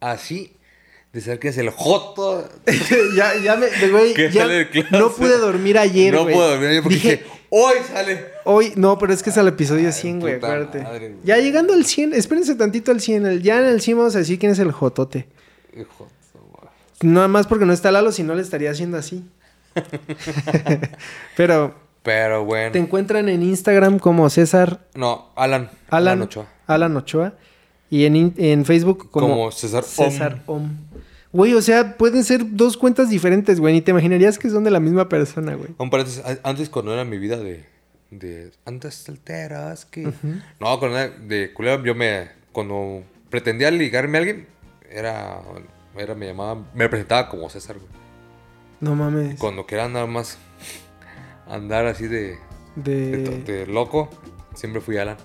[0.01, 0.57] Así,
[1.15, 2.47] de saber que es el Joto.
[3.17, 4.47] ya, ya me, de güey, ya
[4.91, 8.27] no pude dormir ayer, no puedo dormir ayer porque Dije, dije, hoy sale.
[8.45, 10.83] hoy, no, pero es que es al episodio 100, güey, acuérdate.
[10.83, 13.27] madre, ya llegando al 100, espérense tantito al 100.
[13.27, 15.29] el- ya en el 100 vamos a decir quién es el Jotote.
[15.73, 16.69] El Joto, güey.
[17.13, 19.25] Nada más porque no está Lalo, si no le estaría haciendo así.
[21.37, 22.73] pero Pero bueno.
[22.73, 25.71] te encuentran en Instagram como César No, Alan.
[25.91, 26.47] Alan, Ochoa.
[26.67, 27.35] Alan Ochoa.
[27.91, 30.11] Y en, en Facebook como, Como César Om.
[30.11, 30.71] César Om.
[31.35, 33.75] Güey, o sea, pueden ser dos cuentas diferentes, güey.
[33.75, 35.71] Ni te imaginarías que son de la misma persona, güey.
[35.79, 37.65] Un paréntesis, a- antes cuando era mi vida de...
[38.11, 40.05] de antes solteras que...
[40.61, 42.29] No, cuando era de culero, yo me...
[42.53, 44.47] Cuando pretendía ligarme a alguien,
[44.89, 45.41] era...
[45.97, 46.65] era me llamaba...
[46.73, 47.91] Me presentaba como César, güey.
[48.81, 49.39] No mames.
[49.41, 50.39] Cuando quería nada más
[51.49, 52.39] andar así de,
[52.77, 53.43] de, De...
[53.43, 54.09] de loco,
[54.55, 55.17] siempre fui Alan.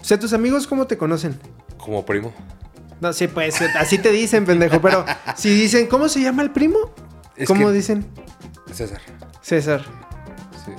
[0.00, 1.38] O sea, tus amigos, ¿cómo te conocen?
[1.76, 2.32] Como primo.
[3.00, 4.80] No, sí, pues, así te dicen, pendejo.
[4.80, 5.04] Pero
[5.36, 6.78] si dicen, ¿cómo se llama el primo?
[7.36, 8.06] Es ¿Cómo que- dicen?
[8.72, 9.00] César.
[9.40, 9.82] César.
[10.64, 10.72] Sí.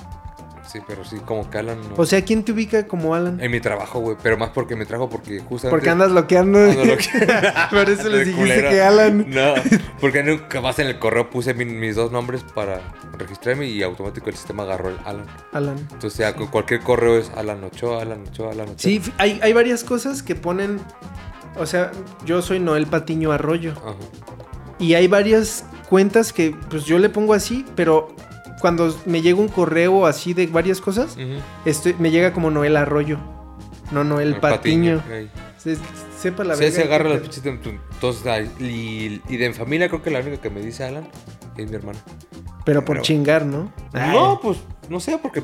[0.71, 1.95] Sí, pero sí, como que Alan no.
[1.97, 3.41] O sea, ¿quién te ubica como Alan?
[3.41, 4.15] en mi trabajo, güey.
[4.23, 5.69] Pero más porque me trajo porque justamente...
[5.69, 6.59] Porque andas bloqueando.
[6.59, 7.09] Ando loque-
[7.69, 9.25] Por eso les dijiste que Alan.
[9.27, 9.53] No,
[9.99, 12.79] porque nunca más en el correo puse mi- mis dos nombres para
[13.17, 15.25] registrarme y automático el sistema agarró el Alan.
[15.51, 15.77] Alan.
[15.91, 18.77] Entonces ya con cualquier correo es Alan Ochoa, Alan Ochoa, Alan Ochoa.
[18.77, 20.79] Sí, hay, hay varias cosas que ponen.
[21.57, 21.91] O sea,
[22.25, 23.73] yo soy Noel Patiño Arroyo.
[23.77, 23.95] Ajá.
[24.79, 28.15] Y hay varias cuentas que pues yo le pongo así, pero
[28.61, 31.17] cuando me llega un correo así de varias cosas,
[31.65, 33.17] estoy, me llega como Noel Arroyo.
[33.91, 35.01] No Noel El Patiño.
[35.57, 35.77] Se-
[36.17, 37.43] sepa la Sí, verga se agarra las pinches
[38.59, 41.07] y, y de en familia creo que la única que me dice Alan
[41.57, 41.99] es mi hermana.
[42.65, 43.71] Pero por Pero- chingar, ¿no?
[43.93, 44.57] No, pues
[44.91, 45.41] no sé, porque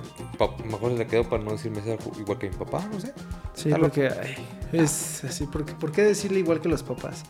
[0.65, 3.13] mejor se le quedó para no decirme ser igual que mi papá, no sé.
[3.55, 4.35] Sí, Está porque ay,
[4.73, 7.23] es así, porque, ¿por qué decirle igual que los papás?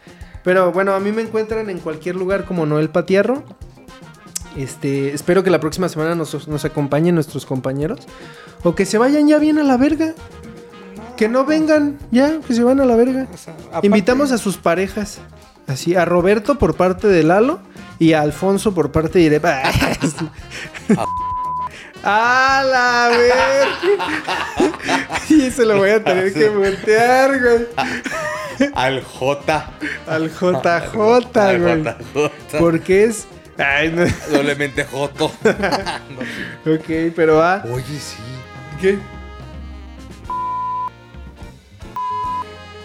[0.43, 3.43] Pero bueno, a mí me encuentran en cualquier lugar como Noel Patierro.
[4.55, 7.99] Este, espero que la próxima semana nos, nos acompañen nuestros compañeros.
[8.63, 10.13] O que se vayan ya bien a la verga.
[11.15, 13.27] Que no vengan, ya, que se van a la verga.
[13.33, 15.19] O sea, aparte- Invitamos a sus parejas.
[15.67, 17.59] Así, a Roberto por parte de Lalo
[17.99, 19.39] y a Alfonso por parte de
[22.03, 25.19] ¡A la verga!
[25.29, 27.67] y se lo voy a tener que voltear, güey.
[28.75, 29.69] Al J.
[30.07, 30.89] Al JJ, Al
[31.59, 31.83] güey.
[31.83, 32.57] JJ.
[32.57, 33.27] Porque es.
[33.57, 34.05] Ay, no.
[34.31, 35.31] Doblemente Joto.
[36.65, 37.63] Ok, pero va.
[37.71, 38.17] Oye, sí.
[38.81, 38.97] ¿Qué?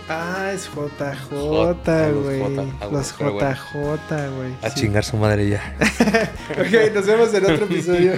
[0.09, 2.41] Ah, es JJ, J, güey.
[2.41, 3.13] J, Los.
[3.13, 4.53] JJ, güey.
[4.63, 5.75] A chingar su madre ya.
[6.53, 8.13] Ok, nos vemos en otro episodio.